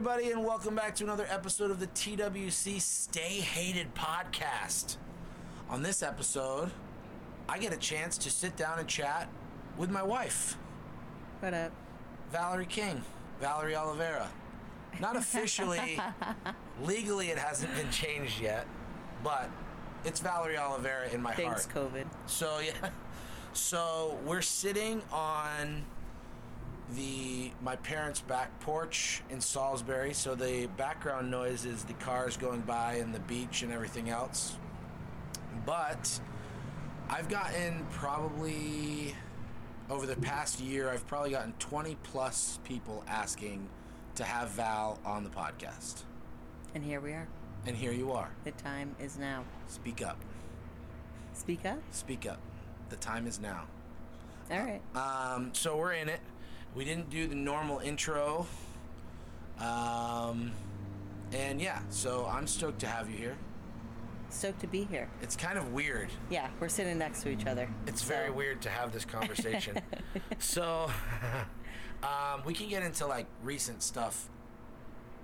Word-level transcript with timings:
everybody, 0.00 0.30
and 0.30 0.42
welcome 0.42 0.74
back 0.74 0.94
to 0.94 1.04
another 1.04 1.26
episode 1.28 1.70
of 1.70 1.78
the 1.78 1.86
TWC 1.88 2.80
Stay 2.80 3.34
Hated 3.38 3.94
podcast. 3.94 4.96
On 5.68 5.82
this 5.82 6.02
episode, 6.02 6.70
I 7.46 7.58
get 7.58 7.74
a 7.74 7.76
chance 7.76 8.16
to 8.16 8.30
sit 8.30 8.56
down 8.56 8.78
and 8.78 8.88
chat 8.88 9.28
with 9.76 9.90
my 9.90 10.02
wife, 10.02 10.56
What 11.40 11.52
up? 11.52 11.70
Valerie 12.32 12.64
King, 12.64 13.02
Valerie 13.42 13.76
Oliveira. 13.76 14.26
Not 15.00 15.16
officially, 15.16 16.00
legally, 16.82 17.28
it 17.28 17.36
hasn't 17.36 17.74
been 17.74 17.90
changed 17.90 18.40
yet, 18.40 18.66
but 19.22 19.50
it's 20.06 20.20
Valerie 20.20 20.56
Oliveira 20.56 21.10
in 21.10 21.20
my 21.20 21.34
Thanks, 21.34 21.66
heart. 21.66 21.92
Thanks, 21.92 22.06
COVID. 22.06 22.06
So 22.24 22.60
yeah, 22.60 22.88
so 23.52 24.16
we're 24.24 24.40
sitting 24.40 25.02
on 25.12 25.84
the 26.96 27.50
my 27.62 27.76
parents' 27.76 28.20
back 28.20 28.58
porch 28.60 29.22
in 29.30 29.40
Salisbury. 29.40 30.12
So 30.12 30.34
the 30.34 30.66
background 30.76 31.30
noise 31.30 31.64
is 31.64 31.84
the 31.84 31.94
cars 31.94 32.36
going 32.36 32.60
by 32.62 32.94
and 32.94 33.14
the 33.14 33.20
beach 33.20 33.62
and 33.62 33.72
everything 33.72 34.10
else. 34.10 34.56
But 35.66 36.20
I've 37.08 37.28
gotten 37.28 37.86
probably 37.90 39.14
over 39.90 40.06
the 40.06 40.16
past 40.16 40.60
year, 40.60 40.88
I've 40.88 41.06
probably 41.06 41.30
gotten 41.30 41.52
20 41.58 41.96
plus 42.04 42.60
people 42.64 43.02
asking 43.08 43.68
to 44.14 44.24
have 44.24 44.50
Val 44.50 44.98
on 45.04 45.24
the 45.24 45.30
podcast. 45.30 46.04
And 46.74 46.84
here 46.84 47.00
we 47.00 47.12
are. 47.12 47.26
And 47.66 47.76
here 47.76 47.92
you 47.92 48.12
are. 48.12 48.30
The 48.44 48.52
time 48.52 48.94
is 49.00 49.18
now. 49.18 49.44
Speak 49.66 50.02
up. 50.02 50.18
Speak 51.34 51.66
up. 51.66 51.78
Speak 51.90 52.26
up. 52.26 52.38
The 52.88 52.96
time 52.96 53.26
is 53.26 53.40
now. 53.40 53.66
All 54.50 54.58
right. 54.58 54.80
Um, 54.96 55.50
so 55.52 55.76
we're 55.76 55.92
in 55.92 56.08
it. 56.08 56.20
We 56.74 56.84
didn't 56.84 57.10
do 57.10 57.26
the 57.26 57.34
normal 57.34 57.80
intro. 57.80 58.46
Um, 59.58 60.52
and 61.32 61.60
yeah, 61.60 61.80
so 61.90 62.26
I'm 62.30 62.46
stoked 62.46 62.80
to 62.80 62.86
have 62.86 63.10
you 63.10 63.16
here. 63.16 63.36
Stoked 64.30 64.60
to 64.60 64.66
be 64.68 64.84
here. 64.84 65.08
It's 65.22 65.34
kind 65.36 65.58
of 65.58 65.72
weird. 65.72 66.08
Yeah, 66.30 66.48
we're 66.60 66.68
sitting 66.68 66.96
next 66.98 67.22
to 67.22 67.30
each 67.30 67.46
other. 67.46 67.68
It's 67.86 68.02
So- 68.02 68.08
very 68.08 68.30
weird 68.30 68.62
to 68.62 68.70
have 68.70 68.92
this 68.92 69.04
conversation. 69.16 69.78
so 70.38 70.90
um, 72.02 72.42
we 72.44 72.54
can 72.54 72.68
get 72.68 72.82
into 72.82 73.06
like 73.06 73.26
recent 73.42 73.82
stuff 73.82 74.28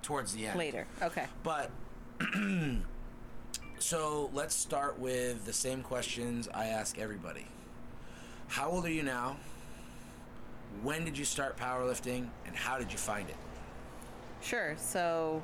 towards 0.01 0.33
the 0.33 0.47
end. 0.47 0.59
Later. 0.59 0.85
Okay. 1.01 1.25
But 1.43 1.71
so 3.79 4.29
let's 4.33 4.53
start 4.55 4.99
with 4.99 5.45
the 5.45 5.53
same 5.53 5.81
questions 5.81 6.49
I 6.53 6.65
ask 6.67 6.97
everybody. 6.99 7.45
How 8.49 8.69
old 8.69 8.85
are 8.85 8.91
you 8.91 9.03
now? 9.03 9.37
When 10.83 11.05
did 11.05 11.17
you 11.17 11.25
start 11.25 11.57
powerlifting 11.57 12.27
and 12.45 12.55
how 12.55 12.77
did 12.77 12.91
you 12.91 12.97
find 12.97 13.29
it? 13.29 13.35
Sure. 14.41 14.75
So 14.77 15.41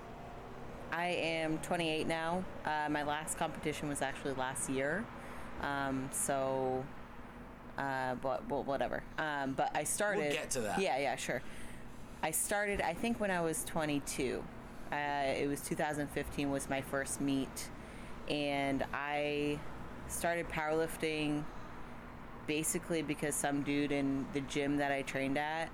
I 0.91 1.07
am 1.07 1.57
28 1.59 2.07
now. 2.07 2.43
Uh, 2.65 2.87
my 2.89 3.03
last 3.03 3.37
competition 3.37 3.89
was 3.89 4.01
actually 4.01 4.33
last 4.33 4.69
year. 4.69 5.03
Um, 5.61 6.09
so, 6.11 6.85
uh, 7.77 8.15
but 8.15 8.47
well, 8.49 8.63
whatever. 8.63 9.03
Um, 9.17 9.53
but 9.53 9.71
I 9.75 9.83
started. 9.83 10.21
We'll 10.21 10.31
get 10.33 10.51
to 10.51 10.61
that. 10.61 10.79
Yeah, 10.79 10.97
yeah, 10.99 11.15
sure. 11.15 11.41
I 12.21 12.31
started. 12.31 12.81
I 12.81 12.93
think 12.93 13.19
when 13.19 13.31
I 13.31 13.41
was 13.41 13.63
22. 13.65 14.43
Uh, 14.91 14.95
it 15.35 15.47
was 15.47 15.61
2015 15.61 16.51
was 16.51 16.69
my 16.69 16.81
first 16.81 17.19
meet, 17.19 17.69
and 18.29 18.85
I 18.93 19.57
started 20.07 20.47
powerlifting 20.47 21.43
basically 22.47 23.01
because 23.01 23.35
some 23.35 23.63
dude 23.63 23.91
in 23.91 24.25
the 24.33 24.41
gym 24.41 24.77
that 24.77 24.91
I 24.91 25.01
trained 25.01 25.37
at 25.37 25.69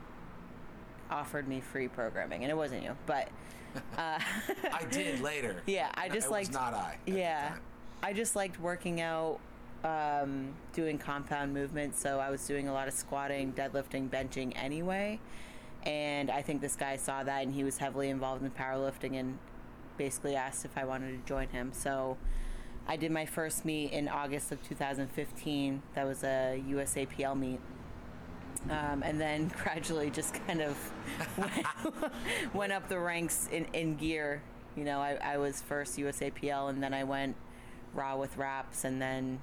offered 1.10 1.48
me 1.48 1.60
free 1.60 1.88
programming, 1.88 2.44
and 2.44 2.52
it 2.52 2.56
wasn't 2.56 2.84
you, 2.84 2.96
but 3.06 3.30
I 3.98 4.86
did 4.92 5.22
later. 5.22 5.62
yeah, 5.66 5.92
I 5.96 6.10
just 6.10 6.28
it 6.28 6.32
liked 6.32 6.54
not 6.54 6.74
I. 6.74 6.98
yeah. 7.06 7.56
I 8.02 8.14
just 8.14 8.36
liked 8.36 8.60
working 8.60 9.02
out, 9.02 9.40
um, 9.84 10.54
doing 10.74 10.98
compound 10.98 11.54
movements. 11.54 12.00
So 12.00 12.20
I 12.20 12.30
was 12.30 12.46
doing 12.48 12.68
a 12.70 12.74
lot 12.74 12.88
of 12.88 12.94
squatting, 12.94 13.52
deadlifting, 13.54 14.10
benching 14.10 14.54
anyway. 14.56 15.20
And 15.84 16.30
I 16.30 16.42
think 16.42 16.62
this 16.62 16.76
guy 16.76 16.96
saw 16.96 17.24
that, 17.24 17.44
and 17.44 17.54
he 17.54 17.64
was 17.64 17.78
heavily 17.78 18.10
involved 18.10 18.44
in 18.44 18.52
powerlifting, 18.52 19.20
and 19.20 19.38
basically 19.98 20.36
asked 20.36 20.66
if 20.66 20.78
I 20.78 20.86
wanted 20.86 21.12
to 21.12 21.28
join 21.28 21.50
him. 21.50 21.72
So 21.74 22.18
I 22.90 22.96
did 22.96 23.12
my 23.12 23.28
first 23.28 23.66
meet 23.66 23.92
in 23.92 24.08
August 24.08 24.52
of 24.52 24.68
2015. 24.68 25.84
That 25.94 26.08
was 26.08 26.24
a 26.24 26.60
USAPL 26.68 27.38
meet. 27.38 27.60
Um, 28.68 29.04
and 29.04 29.22
then 29.22 29.52
gradually 29.64 30.10
just 30.10 30.34
kind 30.48 30.62
of 30.62 30.76
went, 31.38 32.14
went 32.56 32.74
up 32.74 32.90
the 32.90 32.98
ranks 32.98 33.48
in, 33.52 33.66
in 33.74 33.96
gear. 33.96 34.42
You 34.76 34.86
know, 34.86 35.00
I, 35.00 35.20
I 35.24 35.38
was 35.38 35.62
first 35.62 35.98
USAPL, 35.98 36.72
and 36.72 36.82
then 36.82 36.96
I 36.96 37.04
went 37.04 37.36
raw 37.94 38.18
with 38.18 38.36
wraps, 38.38 38.86
and 38.86 39.00
then 39.00 39.40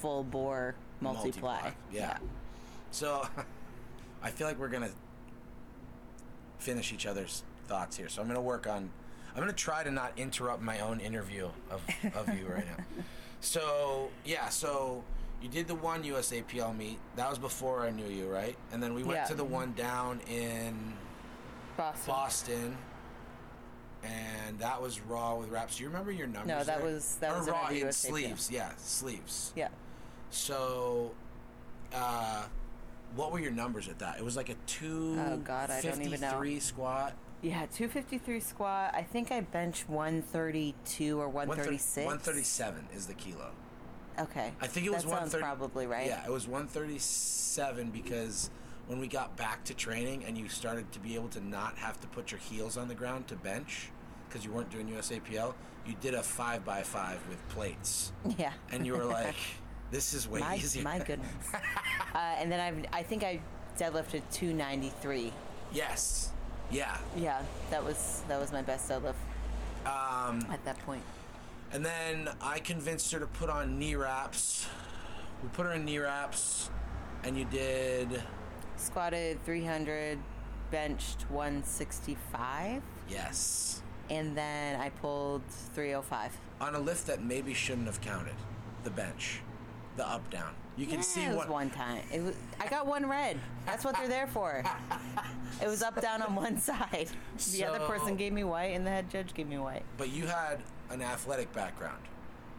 full 0.00 0.24
bore 0.24 0.74
multiply. 1.00 1.70
Yeah. 1.92 2.16
So 2.90 3.28
I 4.24 4.30
feel 4.30 4.48
like 4.48 4.58
we're 4.58 4.68
gonna 4.68 4.90
finish 6.58 6.92
each 6.92 7.06
other's 7.06 7.44
thoughts 7.68 7.96
here. 7.96 8.08
So 8.08 8.22
I'm 8.22 8.26
gonna 8.26 8.40
work 8.40 8.66
on. 8.66 8.90
I'm 9.34 9.40
gonna 9.40 9.52
try 9.52 9.82
to 9.82 9.90
not 9.90 10.12
interrupt 10.16 10.62
my 10.62 10.80
own 10.80 11.00
interview 11.00 11.48
of, 11.70 11.80
of 12.14 12.28
you 12.38 12.46
right 12.46 12.66
now. 12.66 12.84
So 13.44 14.10
yeah, 14.24 14.50
so 14.50 15.02
you 15.42 15.48
did 15.48 15.66
the 15.66 15.74
one 15.74 16.04
USAPL 16.04 16.76
meet. 16.76 17.00
That 17.16 17.28
was 17.28 17.40
before 17.40 17.82
I 17.84 17.90
knew 17.90 18.06
you, 18.06 18.28
right? 18.28 18.56
And 18.70 18.80
then 18.80 18.94
we 18.94 19.02
went 19.02 19.18
Yeah. 19.18 19.24
to 19.24 19.34
the 19.34 19.42
one 19.42 19.72
down 19.72 20.20
in 20.30 20.92
Boston. 21.76 22.06
Boston. 22.06 22.76
And 24.04 24.60
that 24.60 24.80
was 24.80 25.00
raw 25.00 25.34
with 25.34 25.48
wraps. 25.48 25.76
Do 25.76 25.82
you 25.82 25.88
remember 25.88 26.12
your 26.12 26.28
numbers? 26.28 26.46
No, 26.46 26.62
that 26.62 26.66
there? 26.82 26.86
was- 26.92 27.16
that 27.16 27.32
Or 27.32 27.38
was 27.40 27.48
raw 27.48 27.66
in 27.68 27.90
sleeves. 27.92 28.48
Yeah, 28.48 28.70
sleeves. 28.76 29.52
Yeah. 29.56 29.68
So, 30.30 31.10
uh, 31.92 32.44
what 33.16 33.32
were 33.32 33.40
your 33.40 33.50
numbers 33.50 33.88
at 33.88 33.98
that? 33.98 34.18
It 34.18 34.24
was 34.24 34.36
like 34.36 34.50
a 34.50 34.54
two. 34.68 35.16
Oh, 35.18 35.36
God, 35.38 35.68
I 35.70 35.80
don't 35.80 36.00
even 36.00 36.20
know. 36.20 36.28
53 36.28 36.60
squat. 36.60 37.14
Yeah, 37.42 37.66
253 37.74 38.40
squat. 38.40 38.94
I 38.94 39.02
think 39.02 39.32
I 39.32 39.40
bench 39.40 39.84
132 39.88 41.20
or 41.20 41.28
136. 41.28 42.06
137 42.06 42.88
is 42.94 43.06
the 43.06 43.14
kilo. 43.14 43.50
Okay. 44.18 44.52
I 44.60 44.66
think 44.66 44.86
it 44.86 44.90
was 44.92 45.02
that 45.02 45.10
130 45.10 45.42
probably 45.42 45.86
right. 45.86 46.06
Yeah, 46.06 46.24
it 46.24 46.30
was 46.30 46.46
137 46.46 47.90
because 47.90 48.50
when 48.86 49.00
we 49.00 49.08
got 49.08 49.36
back 49.36 49.64
to 49.64 49.74
training 49.74 50.24
and 50.24 50.36
you 50.36 50.48
started 50.48 50.90
to 50.92 51.00
be 51.00 51.14
able 51.14 51.28
to 51.30 51.40
not 51.40 51.76
have 51.78 52.00
to 52.00 52.06
put 52.08 52.30
your 52.30 52.40
heels 52.40 52.76
on 52.76 52.88
the 52.88 52.94
ground 52.94 53.26
to 53.28 53.36
bench 53.36 53.90
because 54.28 54.44
you 54.44 54.52
weren't 54.52 54.70
doing 54.70 54.88
USAPL, 54.88 55.54
you 55.86 55.94
did 56.00 56.14
a 56.14 56.22
five 56.22 56.64
by 56.64 56.82
five 56.82 57.20
with 57.28 57.46
plates, 57.48 58.12
Yeah. 58.38 58.52
and 58.70 58.86
you 58.86 58.92
were 58.94 59.04
like, 59.04 59.34
"This 59.90 60.14
is 60.14 60.28
way 60.28 60.40
my, 60.40 60.56
easier." 60.56 60.84
my 60.84 60.98
goodness. 60.98 61.32
uh, 62.14 62.18
and 62.18 62.50
then 62.52 62.60
I've, 62.60 62.84
I 62.92 63.02
think 63.02 63.24
I 63.24 63.40
deadlifted 63.78 64.22
293. 64.30 65.32
yes, 65.72 66.31
yeah. 66.72 66.96
Yeah, 67.16 67.42
that 67.70 67.84
was 67.84 68.22
that 68.28 68.40
was 68.40 68.52
my 68.52 68.62
best 68.62 68.88
deadlift. 68.88 69.14
Um, 69.86 70.46
at 70.50 70.64
that 70.64 70.78
point. 70.80 71.02
And 71.72 71.84
then 71.84 72.28
I 72.40 72.58
convinced 72.58 73.10
her 73.12 73.18
to 73.18 73.26
put 73.26 73.50
on 73.50 73.78
knee 73.78 73.94
wraps. 73.94 74.66
We 75.42 75.48
put 75.48 75.66
her 75.66 75.72
in 75.72 75.84
knee 75.84 75.98
wraps, 75.98 76.70
and 77.24 77.36
you 77.36 77.44
did 77.46 78.22
Squatted 78.76 79.44
300, 79.44 80.18
benched 80.70 81.22
165, 81.30 82.82
yes 83.08 83.82
and 84.10 84.36
then 84.36 84.78
I 84.80 84.90
pulled 84.90 85.42
305. 85.74 86.36
on 86.60 86.74
a 86.74 86.78
lift 86.78 87.06
that 87.06 87.22
maybe 87.22 87.54
shouldn't 87.54 87.86
have 87.86 88.00
counted 88.00 88.34
the 88.84 88.90
bench, 88.90 89.40
the 89.96 90.06
up 90.06 90.28
down. 90.30 90.54
You 90.76 90.86
can 90.86 90.96
Yeah, 90.96 91.00
see 91.02 91.22
it 91.24 91.28
was 91.28 91.36
what 91.36 91.48
one 91.50 91.70
time. 91.70 92.02
It 92.12 92.22
was, 92.22 92.34
I 92.58 92.66
got 92.66 92.86
one 92.86 93.06
red. 93.06 93.38
That's 93.66 93.84
what 93.84 93.94
they're 93.96 94.08
there 94.08 94.26
for. 94.26 94.64
It 95.62 95.66
was 95.66 95.82
up 95.82 96.00
down 96.00 96.22
on 96.22 96.34
one 96.34 96.58
side. 96.68 97.08
The 97.36 97.42
So- 97.42 97.66
other 97.66 97.86
person 97.86 98.16
gave 98.16 98.32
me 98.32 98.42
white, 98.44 98.74
and 98.74 98.86
the 98.86 98.90
head 98.90 99.10
judge 99.10 99.34
gave 99.34 99.48
me 99.48 99.58
white. 99.58 99.82
But 99.98 100.08
you 100.10 100.26
had 100.26 100.60
an 100.90 101.02
athletic 101.02 101.52
background 101.52 102.02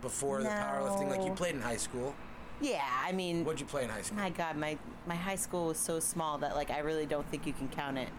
before 0.02 0.44
the 0.44 0.50
powerlifting. 0.50 1.10
Like 1.10 1.26
you 1.26 1.32
played 1.34 1.56
in 1.56 1.62
high 1.62 1.78
school. 1.78 2.14
Yeah, 2.62 2.84
I 3.04 3.12
mean, 3.14 3.44
What'd 3.44 3.60
you 3.60 3.66
play 3.66 3.84
in 3.84 3.90
high 3.90 4.04
school? 4.04 4.20
my 4.20 4.30
God, 4.30 4.58
my 4.58 4.78
my 5.08 5.16
high 5.16 5.36
school 5.36 5.68
was 5.68 5.78
so 5.80 6.00
small 6.00 6.38
that 6.38 6.56
like 6.56 6.70
I 6.70 6.80
really 6.80 7.06
don't 7.08 7.28
think 7.30 7.46
you 7.48 7.52
can 7.54 7.68
count 7.68 7.98
it. 7.98 8.10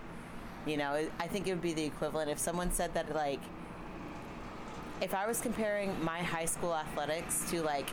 You 0.66 0.76
know, 0.76 1.08
I 1.20 1.26
think 1.28 1.46
it 1.46 1.50
would 1.52 1.62
be 1.62 1.72
the 1.72 1.84
equivalent 1.84 2.30
if 2.30 2.38
someone 2.38 2.72
said 2.72 2.92
that 2.94 3.14
like 3.14 3.40
if 5.00 5.14
I 5.14 5.26
was 5.26 5.40
comparing 5.40 5.92
my 6.04 6.18
high 6.22 6.44
school 6.46 6.74
athletics 6.74 7.48
to 7.50 7.62
like 7.62 7.88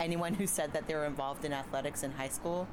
anyone 0.00 0.34
who 0.34 0.46
said 0.46 0.72
that 0.72 0.86
they 0.86 0.94
were 0.94 1.04
involved 1.04 1.44
in 1.44 1.52
athletics 1.52 2.02
in 2.02 2.12
high 2.12 2.28
school, 2.28 2.66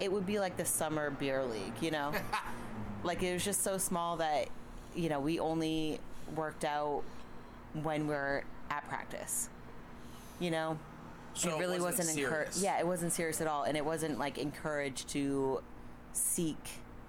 it 0.00 0.10
would 0.10 0.26
be 0.26 0.38
like 0.38 0.56
the 0.56 0.64
summer 0.64 1.10
beer 1.10 1.44
league, 1.44 1.74
you 1.80 1.90
know? 1.90 2.12
like 3.04 3.22
it 3.22 3.32
was 3.32 3.44
just 3.44 3.62
so 3.62 3.78
small 3.78 4.16
that 4.16 4.48
you 4.94 5.08
know, 5.08 5.20
we 5.20 5.38
only 5.38 6.00
worked 6.34 6.64
out 6.64 7.02
when 7.82 8.06
we're 8.06 8.44
at 8.70 8.88
practice. 8.88 9.48
You 10.40 10.50
know? 10.50 10.78
So 11.34 11.56
it 11.56 11.58
really 11.58 11.80
wasn't, 11.80 12.08
serious. 12.08 12.28
encouraged. 12.28 12.56
Yeah, 12.58 12.78
it 12.78 12.86
wasn't 12.86 13.12
serious 13.12 13.40
at 13.40 13.48
all, 13.48 13.64
and 13.64 13.76
it 13.76 13.84
wasn't 13.84 14.18
like 14.18 14.38
encouraged 14.38 15.08
to 15.10 15.62
seek 16.12 16.68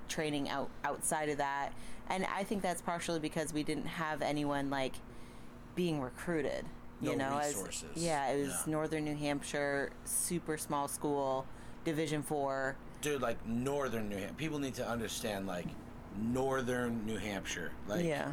training 0.10 0.50
out 0.50 0.70
outside 0.84 1.30
of 1.30 1.38
that. 1.38 1.72
and 2.10 2.26
I 2.26 2.44
think 2.44 2.62
that's 2.62 2.82
partially 2.82 3.20
because 3.20 3.54
we 3.54 3.64
didn't 3.64 3.86
have 3.86 4.22
anyone 4.22 4.70
like 4.70 4.94
being 5.76 6.02
recruited. 6.02 6.66
You 7.02 7.16
No 7.16 7.30
know, 7.30 7.38
as- 7.40 7.84
yeah, 7.96 8.28
it 8.30 8.42
was 8.42 8.50
Yeah. 8.66 8.72
Northern 8.72 9.04
New 9.04 9.16
Hampshire, 9.16 9.92
super 10.06 10.58
small 10.58 10.88
school, 10.88 11.46
Division 11.84 12.24
Four. 12.24 12.76
Dude, 13.02 13.22
like 13.22 13.46
northern 13.46 14.10
New 14.10 14.18
Hampshire. 14.18 14.36
People 14.36 14.60
need 14.60 14.76
to 14.76 14.88
understand, 14.88 15.46
like, 15.46 15.68
northern 16.18 17.06
New 17.06 17.18
Hampshire. 17.18 17.72
Like, 17.88 18.06
yeah, 18.06 18.32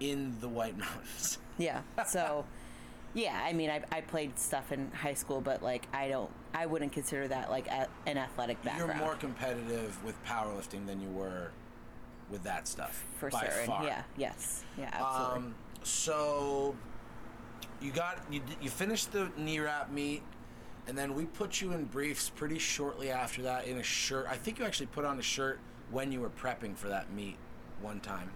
in 0.00 0.34
the 0.40 0.48
White 0.48 0.76
Mountains. 0.78 1.38
yeah. 1.58 1.82
So, 2.06 2.44
yeah, 3.14 3.40
I 3.44 3.52
mean, 3.52 3.68
I, 3.70 3.82
I 3.92 4.00
played 4.00 4.38
stuff 4.38 4.72
in 4.72 4.90
high 4.92 5.14
school, 5.14 5.40
but 5.40 5.62
like, 5.62 5.86
I 5.92 6.08
don't, 6.08 6.30
I 6.54 6.66
wouldn't 6.66 6.92
consider 6.92 7.28
that 7.28 7.50
like 7.50 7.66
a, 7.68 7.86
an 8.06 8.16
athletic 8.18 8.62
background. 8.62 8.92
You're 8.98 9.06
more 9.06 9.16
competitive 9.16 10.02
with 10.04 10.14
powerlifting 10.24 10.86
than 10.86 11.00
you 11.00 11.08
were 11.10 11.50
with 12.30 12.42
that 12.44 12.66
stuff. 12.68 13.04
for 13.18 13.30
certain. 13.30 13.66
Far. 13.66 13.84
Yeah. 13.84 14.02
Yes. 14.16 14.64
Yeah. 14.78 14.90
Absolutely. 14.92 15.36
Um, 15.48 15.54
so 15.82 16.76
you 17.80 17.90
got 17.90 18.18
you 18.30 18.40
you 18.60 18.70
finished 18.70 19.12
the 19.12 19.30
knee 19.36 19.60
wrap 19.60 19.90
meet, 19.90 20.22
and 20.86 20.96
then 20.96 21.14
we 21.14 21.26
put 21.26 21.60
you 21.60 21.72
in 21.72 21.84
briefs 21.84 22.30
pretty 22.30 22.58
shortly 22.58 23.10
after 23.10 23.42
that 23.42 23.66
in 23.66 23.78
a 23.78 23.82
shirt. 23.82 24.26
I 24.28 24.36
think 24.36 24.58
you 24.58 24.64
actually 24.64 24.86
put 24.86 25.04
on 25.04 25.18
a 25.18 25.22
shirt 25.22 25.58
when 25.90 26.12
you 26.12 26.20
were 26.20 26.30
prepping 26.30 26.76
for 26.76 26.88
that 26.88 27.12
meet 27.12 27.36
one 27.80 28.00
time. 28.00 28.30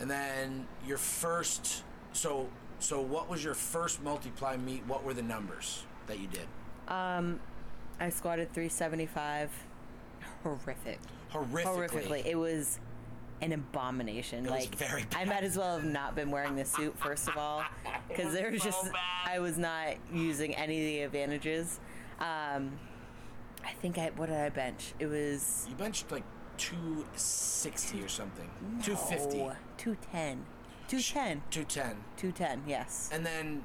And 0.00 0.10
then 0.10 0.66
your 0.86 0.98
first 0.98 1.84
so 2.12 2.48
so 2.78 3.00
what 3.00 3.28
was 3.28 3.44
your 3.44 3.54
first 3.54 4.02
multiply 4.02 4.56
meet? 4.56 4.84
What 4.86 5.04
were 5.04 5.14
the 5.14 5.22
numbers 5.22 5.84
that 6.06 6.18
you 6.18 6.26
did? 6.26 6.46
Um 6.88 7.40
I 8.00 8.10
squatted 8.10 8.52
375. 8.52 9.50
Horrific. 10.42 10.98
Horrifically. 11.32 11.64
Horrifically. 11.64 12.26
It 12.26 12.36
was 12.36 12.80
an 13.42 13.52
abomination. 13.52 14.46
It 14.46 14.50
like 14.50 14.74
very 14.76 15.04
I 15.14 15.24
might 15.24 15.42
as 15.42 15.58
well 15.58 15.76
have 15.76 15.84
not 15.84 16.14
been 16.14 16.30
wearing 16.30 16.56
the 16.56 16.64
suit 16.64 16.96
first 16.98 17.28
of 17.28 17.36
all, 17.36 17.64
because 18.08 18.32
there 18.32 18.50
was 18.50 18.62
just 18.62 18.84
bad. 18.84 18.94
I 19.26 19.40
was 19.40 19.58
not 19.58 19.94
using 20.12 20.54
any 20.54 21.02
of 21.02 21.12
the 21.12 21.20
advantages. 21.20 21.80
Um, 22.20 22.78
I 23.64 23.72
think 23.80 23.98
I 23.98 24.10
what 24.16 24.28
did 24.28 24.38
I 24.38 24.48
bench? 24.48 24.94
It 24.98 25.06
was 25.06 25.66
You 25.68 25.74
benched 25.74 26.10
like 26.10 26.24
260 26.58 28.02
or 28.02 28.08
something. 28.08 28.48
250. 28.82 29.40
oh, 29.40 29.56
210. 29.76 30.44
210. 30.88 31.42
210. 31.50 31.96
210. 32.16 32.62
Yes. 32.68 33.08
And 33.12 33.24
then, 33.24 33.64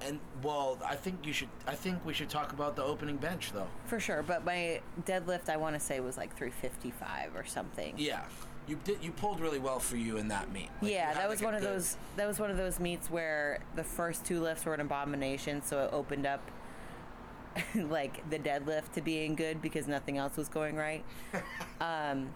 and 0.00 0.20
well, 0.42 0.78
I 0.86 0.94
think 0.94 1.26
you 1.26 1.32
should. 1.32 1.48
I 1.66 1.74
think 1.74 2.04
we 2.06 2.14
should 2.14 2.30
talk 2.30 2.52
about 2.52 2.76
the 2.76 2.84
opening 2.84 3.16
bench, 3.16 3.52
though. 3.52 3.66
For 3.86 3.98
sure, 4.00 4.22
but 4.22 4.44
my 4.44 4.80
deadlift 5.04 5.48
I 5.48 5.56
want 5.56 5.74
to 5.74 5.80
say 5.80 6.00
was 6.00 6.16
like 6.16 6.34
355 6.36 7.34
or 7.34 7.44
something. 7.44 7.94
Yeah, 7.98 8.22
you 8.68 8.78
did. 8.84 9.02
You 9.02 9.10
pulled 9.12 9.40
really 9.40 9.58
well 9.58 9.78
for 9.78 9.96
you 9.96 10.16
in 10.18 10.28
that 10.28 10.52
meet. 10.52 10.68
Like, 10.82 10.92
yeah, 10.92 11.14
that 11.14 11.28
was 11.28 11.40
a 11.40 11.44
one 11.44 11.54
of 11.54 11.60
good- 11.60 11.70
those. 11.70 11.96
That 12.16 12.26
was 12.28 12.38
one 12.38 12.50
of 12.50 12.56
those 12.56 12.78
meets 12.78 13.10
where 13.10 13.60
the 13.74 13.84
first 13.84 14.24
two 14.24 14.40
lifts 14.40 14.64
were 14.64 14.74
an 14.74 14.80
abomination, 14.80 15.62
so 15.62 15.84
it 15.84 15.90
opened 15.92 16.26
up 16.26 16.42
like 17.74 18.28
the 18.30 18.38
deadlift 18.38 18.92
to 18.94 19.00
being 19.00 19.34
good 19.34 19.62
because 19.62 19.88
nothing 19.88 20.18
else 20.18 20.36
was 20.36 20.48
going 20.48 20.76
right. 20.76 21.04
um, 21.80 22.30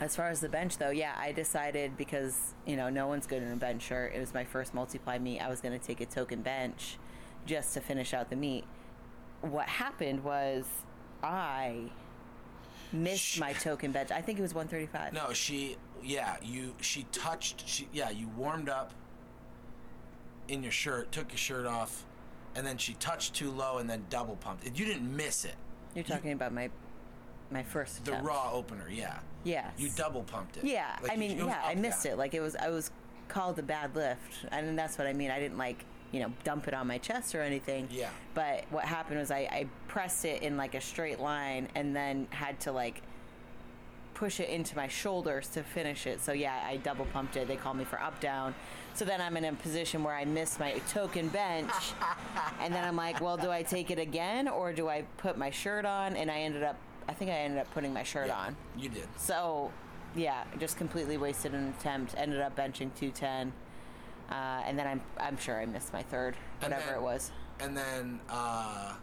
as 0.00 0.16
far 0.16 0.28
as 0.28 0.40
the 0.40 0.48
bench, 0.48 0.78
though, 0.78 0.90
yeah, 0.90 1.14
I 1.16 1.32
decided 1.32 1.96
because 1.96 2.54
you 2.66 2.76
know 2.76 2.90
no 2.90 3.06
one's 3.06 3.26
good 3.26 3.42
in 3.42 3.52
a 3.52 3.56
bench 3.56 3.82
shirt. 3.82 4.12
It 4.14 4.20
was 4.20 4.34
my 4.34 4.44
first 4.44 4.74
multiply 4.74 5.18
meet. 5.18 5.40
I 5.40 5.48
was 5.48 5.60
going 5.60 5.78
to 5.78 5.84
take 5.84 6.00
a 6.00 6.06
token 6.06 6.42
bench 6.42 6.98
just 7.46 7.74
to 7.74 7.80
finish 7.80 8.14
out 8.14 8.30
the 8.30 8.36
meet. 8.36 8.64
What 9.40 9.68
happened 9.68 10.24
was 10.24 10.64
I 11.22 11.90
missed 12.92 13.38
my 13.40 13.52
token 13.52 13.92
bench. 13.92 14.10
I 14.10 14.20
think 14.20 14.38
it 14.38 14.42
was 14.42 14.54
135. 14.54 15.12
No, 15.12 15.32
she. 15.32 15.76
Yeah, 16.02 16.36
you. 16.42 16.74
She 16.80 17.04
touched. 17.12 17.66
She. 17.68 17.88
Yeah, 17.92 18.10
you 18.10 18.28
warmed 18.36 18.68
up 18.68 18.92
in 20.48 20.62
your 20.62 20.72
shirt, 20.72 21.10
took 21.12 21.30
your 21.30 21.38
shirt 21.38 21.66
off, 21.66 22.04
and 22.54 22.66
then 22.66 22.76
she 22.76 22.94
touched 22.94 23.34
too 23.34 23.50
low 23.50 23.78
and 23.78 23.88
then 23.88 24.04
double 24.10 24.36
pumped. 24.36 24.64
You 24.78 24.84
didn't 24.84 25.14
miss 25.16 25.44
it. 25.44 25.54
You're 25.94 26.04
talking 26.04 26.32
about 26.32 26.52
my 26.52 26.70
my 27.50 27.62
first 27.62 28.04
The 28.04 28.12
attempt. 28.12 28.28
raw 28.28 28.50
opener. 28.52 28.88
Yeah. 28.90 29.18
Yeah. 29.44 29.70
You 29.78 29.90
double 29.96 30.22
pumped 30.22 30.56
it. 30.56 30.64
Yeah, 30.64 30.96
Like, 31.02 31.12
I 31.12 31.16
mean, 31.16 31.36
yeah, 31.38 31.60
I 31.64 31.74
missed 31.74 32.04
down. 32.04 32.14
it. 32.14 32.16
Like 32.18 32.32
it 32.34 32.40
was, 32.40 32.56
I 32.56 32.70
was 32.70 32.90
called 33.28 33.58
a 33.58 33.62
bad 33.62 33.94
lift, 33.94 34.46
and 34.50 34.78
that's 34.78 34.96
what 34.98 35.06
I 35.06 35.12
mean. 35.12 35.30
I 35.30 35.38
didn't 35.38 35.58
like, 35.58 35.84
you 36.12 36.20
know, 36.20 36.32
dump 36.44 36.68
it 36.68 36.74
on 36.74 36.86
my 36.86 36.98
chest 36.98 37.34
or 37.34 37.42
anything. 37.42 37.88
Yeah. 37.90 38.10
But 38.34 38.64
what 38.70 38.84
happened 38.84 39.18
was 39.18 39.30
I, 39.30 39.40
I 39.50 39.66
pressed 39.88 40.24
it 40.24 40.42
in 40.42 40.56
like 40.56 40.74
a 40.74 40.80
straight 40.80 41.20
line, 41.20 41.68
and 41.74 41.94
then 41.94 42.26
had 42.30 42.60
to 42.60 42.72
like 42.72 43.02
push 44.14 44.38
it 44.38 44.48
into 44.48 44.76
my 44.76 44.86
shoulders 44.86 45.48
to 45.48 45.62
finish 45.62 46.06
it. 46.06 46.20
So 46.22 46.32
yeah, 46.32 46.62
I 46.64 46.76
double 46.76 47.04
pumped 47.06 47.36
it. 47.36 47.48
They 47.48 47.56
call 47.56 47.74
me 47.74 47.84
for 47.84 48.00
up 48.00 48.20
down. 48.20 48.54
So 48.94 49.04
then 49.04 49.20
I'm 49.20 49.36
in 49.36 49.44
a 49.44 49.52
position 49.54 50.04
where 50.04 50.14
I 50.14 50.24
miss 50.24 50.60
my 50.60 50.78
token 50.92 51.26
bench, 51.28 51.72
and 52.60 52.72
then 52.72 52.84
I'm 52.84 52.94
like, 52.94 53.20
well, 53.20 53.36
do 53.36 53.50
I 53.50 53.64
take 53.64 53.90
it 53.90 53.98
again 53.98 54.46
or 54.46 54.72
do 54.72 54.88
I 54.88 55.02
put 55.16 55.36
my 55.36 55.50
shirt 55.50 55.84
on? 55.84 56.14
And 56.14 56.30
I 56.30 56.42
ended 56.42 56.62
up, 56.62 56.76
I 57.08 57.12
think 57.12 57.32
I 57.32 57.34
ended 57.34 57.58
up 57.58 57.68
putting 57.74 57.92
my 57.92 58.04
shirt 58.04 58.28
Yeah, 58.28 58.38
on. 58.38 58.56
You 58.78 58.88
did. 58.88 59.08
So, 59.16 59.72
yeah, 60.14 60.44
just 60.60 60.76
completely 60.76 61.16
wasted 61.16 61.54
an 61.54 61.74
attempt. 61.76 62.14
Ended 62.16 62.40
up 62.40 62.54
benching 62.54 62.94
210. 62.94 63.52
Uh, 64.30 64.62
and 64.66 64.78
then 64.78 64.86
I'm, 64.86 65.00
I'm 65.18 65.36
sure 65.36 65.60
I 65.60 65.66
missed 65.66 65.92
my 65.92 66.02
third, 66.02 66.34
whatever 66.60 66.82
then- 66.86 66.94
it 66.94 67.02
was. 67.02 67.30
and 67.60 67.76
then 67.76 68.20
uh 68.28 68.94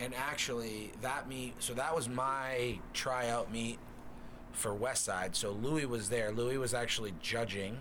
and 0.00 0.12
actually 0.14 0.90
that 1.02 1.28
meet 1.28 1.54
so 1.62 1.72
that 1.74 1.94
was 1.94 2.08
my 2.08 2.76
tryout 2.92 3.52
meet 3.52 3.78
for 4.52 4.74
westside 4.74 5.34
so 5.36 5.52
louie 5.52 5.86
was 5.86 6.08
there. 6.08 6.32
Louie 6.32 6.58
was 6.58 6.74
actually 6.74 7.14
judging 7.22 7.78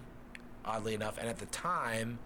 oddly 0.64 0.94
enough. 0.94 1.18
And 1.18 1.28
at 1.28 1.40
the 1.40 1.48
time 1.48 2.20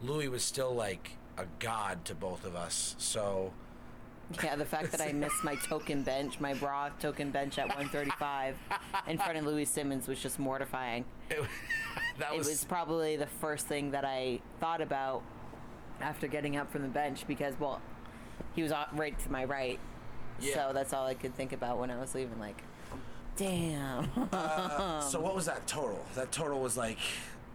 louie 0.00 0.28
was 0.28 0.44
still 0.44 0.72
like 0.74 1.16
a 1.38 1.46
god 1.58 2.04
to 2.04 2.14
both 2.14 2.44
of 2.44 2.54
us. 2.54 2.94
So 2.98 3.52
Yeah, 4.42 4.56
the 4.56 4.64
fact 4.64 4.92
that 4.92 5.00
I 5.00 5.12
missed 5.12 5.42
my 5.44 5.54
token 5.56 6.02
bench, 6.02 6.40
my 6.40 6.52
raw 6.54 6.88
token 7.00 7.30
bench 7.30 7.58
at 7.58 7.66
135 7.68 8.56
in 9.06 9.18
front 9.18 9.38
of 9.38 9.44
Louie 9.44 9.64
Simmons 9.64 10.06
was 10.08 10.20
just 10.20 10.38
mortifying. 10.38 11.04
it, 11.30 11.40
that 12.18 12.32
It 12.32 12.38
was, 12.38 12.48
was 12.48 12.64
probably 12.64 13.16
the 13.16 13.26
first 13.26 13.66
thing 13.66 13.90
that 13.92 14.04
I 14.04 14.40
thought 14.60 14.80
about 14.80 15.22
after 16.00 16.26
getting 16.26 16.56
up 16.56 16.70
from 16.72 16.82
the 16.82 16.88
bench 16.88 17.26
because, 17.26 17.54
well, 17.60 17.80
he 18.54 18.62
was 18.62 18.72
right 18.94 19.18
to 19.20 19.30
my 19.32 19.44
right. 19.44 19.78
Yeah. 20.40 20.54
So 20.54 20.70
that's 20.74 20.92
all 20.92 21.06
I 21.06 21.14
could 21.14 21.34
think 21.36 21.52
about 21.52 21.78
when 21.78 21.90
I 21.90 21.98
was 22.00 22.14
leaving. 22.14 22.38
Like, 22.40 22.62
damn. 23.36 24.08
Uh, 24.32 25.00
so 25.00 25.20
what 25.20 25.34
was 25.34 25.46
that 25.46 25.66
total 25.66 26.04
that 26.14 26.32
total 26.32 26.60
was 26.60 26.76
like 26.76 26.98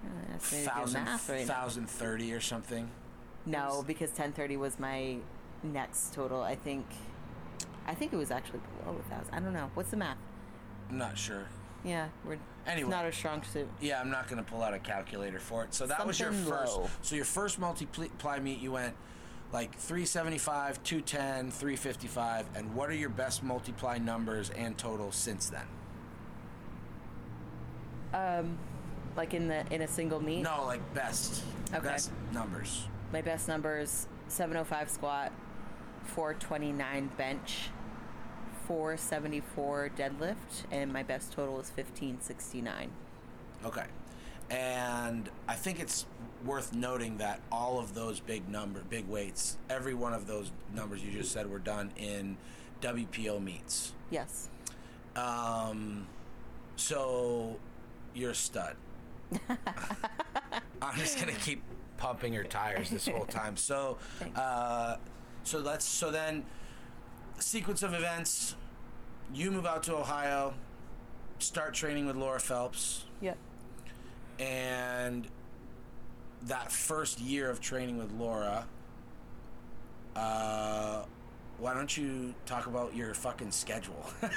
uh, 0.06 0.38
thousand 0.40 1.06
right 1.06 1.46
thousand 1.46 1.90
thirty 1.90 2.32
or 2.34 2.40
something 2.40 2.90
No, 3.46 3.84
because 3.86 4.10
1030 4.10 4.58
was 4.58 4.80
my 4.80 5.18
next 5.64 6.14
total. 6.14 6.42
I 6.42 6.56
think, 6.56 6.86
I 7.86 7.94
think 7.94 8.14
it 8.14 8.18
was 8.18 8.32
actually 8.32 8.60
below 8.84 8.98
a 8.98 9.04
thousand. 9.10 9.34
I 9.34 9.40
don't 9.40 9.54
know. 9.54 9.70
What's 9.74 9.90
the 9.92 9.98
math? 9.98 10.18
i'm 10.90 10.98
not 10.98 11.18
sure 11.18 11.44
Yeah, 11.84 12.08
we're 12.24 12.38
Anyway. 12.66 12.90
not 12.90 13.06
a 13.06 13.12
strong 13.12 13.44
suit. 13.44 13.68
Yeah, 13.82 14.00
I'm 14.00 14.10
not 14.10 14.28
going 14.30 14.44
to 14.44 14.50
pull 14.50 14.62
out 14.64 14.74
a 14.74 14.80
calculator 14.80 15.40
for 15.40 15.64
it. 15.66 15.74
So 15.74 15.86
that 15.88 16.06
was 16.08 16.20
your 16.20 16.32
first. 16.32 16.78
low. 16.78 16.90
So 17.02 17.16
your 17.16 17.26
first 17.26 17.60
multiply 17.60 18.40
meet, 18.40 18.60
you 18.60 18.72
went 18.74 18.96
like 19.52 19.74
375, 19.76 20.82
210, 20.84 21.52
355, 21.52 22.46
and 22.56 22.74
what 22.76 22.90
are 22.90 22.94
your 22.96 23.10
best 23.10 23.44
multiply 23.44 23.98
numbers 23.98 24.50
and 24.52 24.78
totals 24.78 25.16
since 25.16 25.50
then? 25.50 25.66
Um, 28.14 28.58
like 29.16 29.34
in 29.34 29.48
the 29.48 29.64
in 29.74 29.82
a 29.82 29.88
single 29.88 30.22
meet. 30.22 30.42
No, 30.42 30.66
like 30.66 30.82
best. 30.94 31.44
Okay. 31.74 31.84
Best 31.86 32.12
numbers. 32.34 32.88
My 33.12 33.22
best 33.22 33.48
numbers: 33.48 34.08
705 34.28 34.90
squat, 34.90 35.32
429 36.08 37.12
bench, 37.18 37.70
474 38.68 39.92
deadlift, 39.98 40.36
and 40.72 40.92
my 40.92 41.04
best 41.04 41.32
total 41.32 41.60
is 41.60 41.68
1569. 41.76 42.90
Okay. 43.66 43.86
And 44.50 45.30
I 45.48 45.56
think 45.56 45.80
it's 45.80 46.06
worth 46.46 46.74
noting 46.74 47.18
that 47.18 47.42
all 47.52 47.80
of 47.80 47.94
those 47.94 48.20
big 48.20 48.48
number, 48.48 48.82
big 48.90 49.08
weights, 49.08 49.58
every 49.70 49.94
one 49.94 50.14
of 50.14 50.28
those 50.28 50.52
numbers 50.74 51.04
you 51.04 51.12
just 51.12 51.32
said 51.32 51.50
were 51.50 51.60
done 51.60 51.92
in 51.98 52.38
WPO 52.82 53.44
meets. 53.44 53.94
Yes. 54.10 54.50
Um, 55.16 56.08
so 56.76 57.58
you're 58.14 58.32
a 58.32 58.36
stud. 58.36 58.76
I'm 60.82 60.96
just 60.98 61.20
gonna 61.20 61.34
keep 61.34 61.62
pumping 61.98 62.34
your 62.34 62.44
tires 62.46 62.90
this 62.90 63.08
whole 63.08 63.26
time. 63.26 63.58
So, 63.58 63.98
uh, 64.36 64.98
so 65.48 65.60
let's. 65.60 65.86
So 65.86 66.12
then, 66.12 66.46
sequence 67.40 67.82
of 67.84 67.94
events. 67.94 68.56
You 69.34 69.52
move 69.52 69.66
out 69.66 69.84
to 69.84 69.96
Ohio, 69.96 70.54
start 71.40 71.74
training 71.74 72.06
with 72.06 72.16
Laura 72.16 72.40
Phelps, 72.40 73.04
Yep. 73.20 73.38
and 74.40 75.28
that 76.44 76.72
first 76.72 77.20
year 77.20 77.50
of 77.50 77.60
training 77.60 77.98
with 77.98 78.10
Laura, 78.14 78.66
uh, 80.16 81.04
why 81.60 81.74
don't 81.74 81.96
you 81.98 82.34
talk 82.46 82.68
about 82.68 82.96
your 82.96 83.14
fucking 83.14 83.52
schedule? 83.52 84.06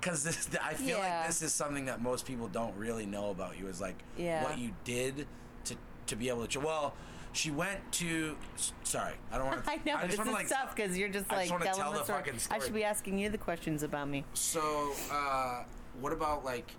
Because 0.00 0.22
this, 0.22 0.48
I 0.62 0.74
feel 0.74 0.98
Yeah. 0.98 1.18
like 1.20 1.26
this 1.28 1.42
is 1.42 1.52
something 1.54 1.86
that 1.86 2.00
most 2.02 2.24
people 2.26 2.46
don't 2.48 2.76
really 2.76 3.06
know 3.06 3.30
about 3.30 3.58
you. 3.58 3.66
Is 3.68 3.80
like 3.80 3.96
Yeah. 4.16 4.44
what 4.44 4.58
you 4.58 4.72
did 4.84 5.26
to 5.64 5.76
to 6.06 6.16
be 6.16 6.28
able 6.28 6.46
to. 6.46 6.60
Well, 6.60 6.94
she 7.38 7.52
went 7.52 7.80
to. 7.92 8.36
Sorry, 8.82 9.14
I 9.30 9.38
don't 9.38 9.46
want 9.46 9.64
to. 9.64 9.70
I 9.70 9.76
know 9.86 10.02
this 10.02 10.14
is 10.14 10.18
wanna, 10.18 10.32
like, 10.32 10.48
tough 10.48 10.74
because 10.74 10.98
you're 10.98 11.08
just 11.08 11.30
I 11.30 11.36
like 11.36 11.48
just 11.48 11.62
telling 11.62 11.80
tell 11.80 11.92
the 11.92 11.98
the 11.98 12.04
story. 12.04 12.18
fucking 12.24 12.40
I 12.50 12.58
should 12.58 12.74
be 12.74 12.82
asking 12.82 13.16
you 13.18 13.30
the 13.30 13.38
questions 13.38 13.84
about 13.84 14.08
me. 14.08 14.24
So, 14.34 14.92
uh, 15.12 15.62
what 16.00 16.12
about 16.12 16.44
like, 16.44 16.72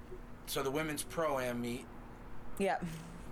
so 0.47 0.61
the 0.61 0.69
women's 0.69 1.01
pro 1.01 1.39
am 1.39 1.61
meet, 1.61 1.85
Yeah, 2.57 2.77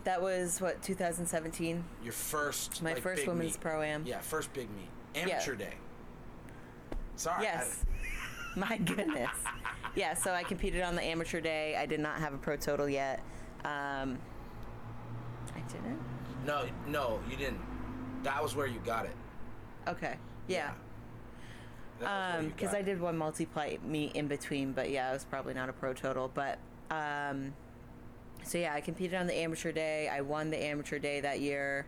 that 0.06 0.22
was 0.22 0.62
what 0.62 0.82
2017. 0.82 1.84
your 2.02 2.14
first, 2.14 2.82
My 2.82 2.94
like, 2.94 3.04
first 3.04 3.28
women's 3.28 3.58
pro 3.58 3.82
am. 3.82 4.06
Yeah, 4.06 4.20
first 4.20 4.54
big 4.54 4.70
meet, 4.72 4.90
amateur 5.22 5.56
day. 5.56 5.74
Sorry. 7.18 7.44
Yes. 7.44 7.84
My 8.56 8.78
goodness. 8.78 9.30
Yeah, 9.96 10.14
so 10.14 10.32
I 10.32 10.44
competed 10.44 10.82
on 10.82 10.96
the 10.96 11.04
amateur 11.04 11.42
day. 11.42 11.76
I 11.76 11.86
did 11.86 12.00
not 12.00 12.20
have 12.20 12.34
a 12.34 12.38
pro 12.38 12.56
total 12.56 12.88
yet. 12.88 13.20
Um, 13.66 14.18
I 15.56 15.60
didn't. 15.68 16.00
I- 16.48 16.52
no, 16.52 16.66
no, 16.88 17.20
you 17.30 17.38
didn't. 17.38 17.60
That 18.24 18.42
was 18.42 18.56
where 18.56 18.68
you 18.68 18.80
got 18.86 19.06
it. 19.06 19.16
Okay. 19.88 20.16
Yeah. 20.48 20.72
That 22.00 22.38
Um, 22.40 22.48
because 22.50 22.74
I 22.74 22.82
did 22.82 23.00
one 23.00 23.18
multiply 23.18 23.78
meet 23.84 24.16
in 24.16 24.28
between, 24.28 24.72
but 24.72 24.90
yeah, 24.90 25.10
it 25.10 25.14
was 25.14 25.26
probably 25.26 25.54
not 25.54 25.70
a 25.70 25.74
pro 25.74 25.94
total. 25.94 26.30
But 26.34 26.60
um, 26.92 27.54
so 28.44 28.58
yeah, 28.58 28.74
I 28.74 28.82
competed 28.82 29.16
on 29.16 29.28
the 29.28 29.36
amateur 29.36 29.72
day. 29.72 30.08
I 30.10 30.22
won 30.22 30.50
the 30.50 30.62
amateur 30.64 31.00
day 31.00 31.22
that 31.22 31.40
year. 31.40 31.86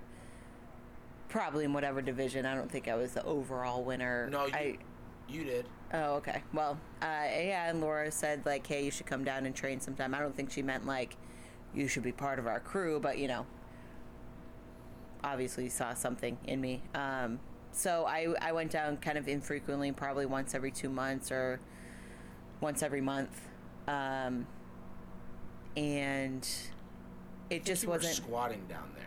Probably 1.28 1.64
in 1.66 1.74
whatever 1.74 2.02
division. 2.02 2.46
I 2.46 2.56
don't 2.56 2.72
think 2.72 2.88
I 2.88 2.96
was 2.96 3.14
the 3.14 3.24
overall 3.24 3.84
winner. 3.84 4.28
No, 4.32 4.46
you, 4.48 4.54
I, 4.54 4.78
you 5.28 5.44
did. 5.44 5.68
Oh, 5.94 6.16
okay. 6.16 6.42
Well, 6.54 6.80
uh, 7.02 7.06
yeah, 7.06 7.70
and 7.70 7.82
Laura 7.82 8.10
said 8.12 8.46
like, 8.48 8.66
"Hey, 8.66 8.84
you 8.84 8.92
should 8.92 9.06
come 9.06 9.24
down 9.24 9.46
and 9.46 9.56
train 9.56 9.80
sometime." 9.80 10.16
I 10.16 10.20
don't 10.20 10.36
think 10.36 10.52
she 10.52 10.64
meant 10.64 10.88
like, 10.88 11.18
you 11.74 11.88
should 11.88 12.04
be 12.04 12.12
part 12.12 12.40
of 12.40 12.48
our 12.48 12.60
crew, 12.60 13.00
but 13.00 13.20
you 13.20 13.28
know, 13.28 13.46
obviously 15.24 15.70
saw 15.70 15.94
something 15.94 16.38
in 16.46 16.62
me. 16.62 16.82
Um, 16.96 17.40
so 17.72 18.06
I 18.06 18.34
I 18.42 18.52
went 18.52 18.72
down 18.72 18.98
kind 18.98 19.18
of 19.18 19.28
infrequently, 19.28 19.92
probably 19.92 20.26
once 20.26 20.56
every 20.56 20.72
two 20.72 20.90
months 20.90 21.32
or 21.32 21.60
once 22.62 22.84
every 22.84 23.02
month, 23.02 23.48
um, 23.88 24.46
and 25.78 26.48
it 27.50 27.66
just 27.66 27.84
you 27.84 27.90
wasn't. 27.90 28.16
squatting 28.16 28.66
down 28.68 28.92
there. 28.96 29.06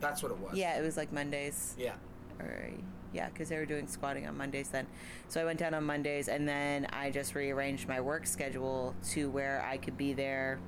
That's 0.00 0.22
what 0.22 0.32
it 0.32 0.38
was. 0.38 0.54
Yeah, 0.54 0.78
it 0.78 0.82
was 0.82 0.96
like 0.96 1.12
Mondays 1.12 1.74
Yeah. 1.78 1.94
or 2.40 2.70
yeah, 3.12 3.28
because 3.28 3.48
they 3.50 3.56
were 3.56 3.66
doing 3.66 3.86
squatting 3.86 4.26
on 4.26 4.36
Mondays 4.36 4.68
then. 4.68 4.86
So 5.28 5.40
I 5.40 5.44
went 5.44 5.58
down 5.58 5.74
on 5.74 5.84
Mondays, 5.84 6.28
and 6.28 6.48
then 6.48 6.86
I 6.92 7.10
just 7.10 7.34
rearranged 7.34 7.86
my 7.88 8.00
work 8.00 8.26
schedule 8.26 8.94
to 9.10 9.28
where 9.30 9.64
I 9.68 9.76
could 9.76 9.96
be 9.98 10.12
there 10.14 10.58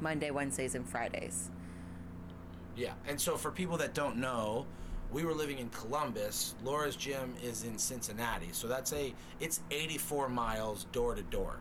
Monday, 0.00 0.30
Wednesdays, 0.30 0.74
and 0.74 0.86
Fridays. 0.88 1.50
Yeah. 2.76 2.92
And 3.08 3.20
so 3.20 3.36
for 3.36 3.50
people 3.50 3.76
that 3.78 3.94
don't 3.94 4.16
know, 4.16 4.66
we 5.10 5.24
were 5.24 5.32
living 5.34 5.58
in 5.58 5.68
Columbus. 5.70 6.54
Laura's 6.64 6.96
gym 6.96 7.34
is 7.42 7.64
in 7.64 7.78
Cincinnati. 7.78 8.48
So 8.52 8.68
that's 8.68 8.92
a 8.92 9.14
it's 9.40 9.60
84 9.70 10.28
miles 10.28 10.84
door 10.92 11.14
to 11.14 11.22
door. 11.22 11.58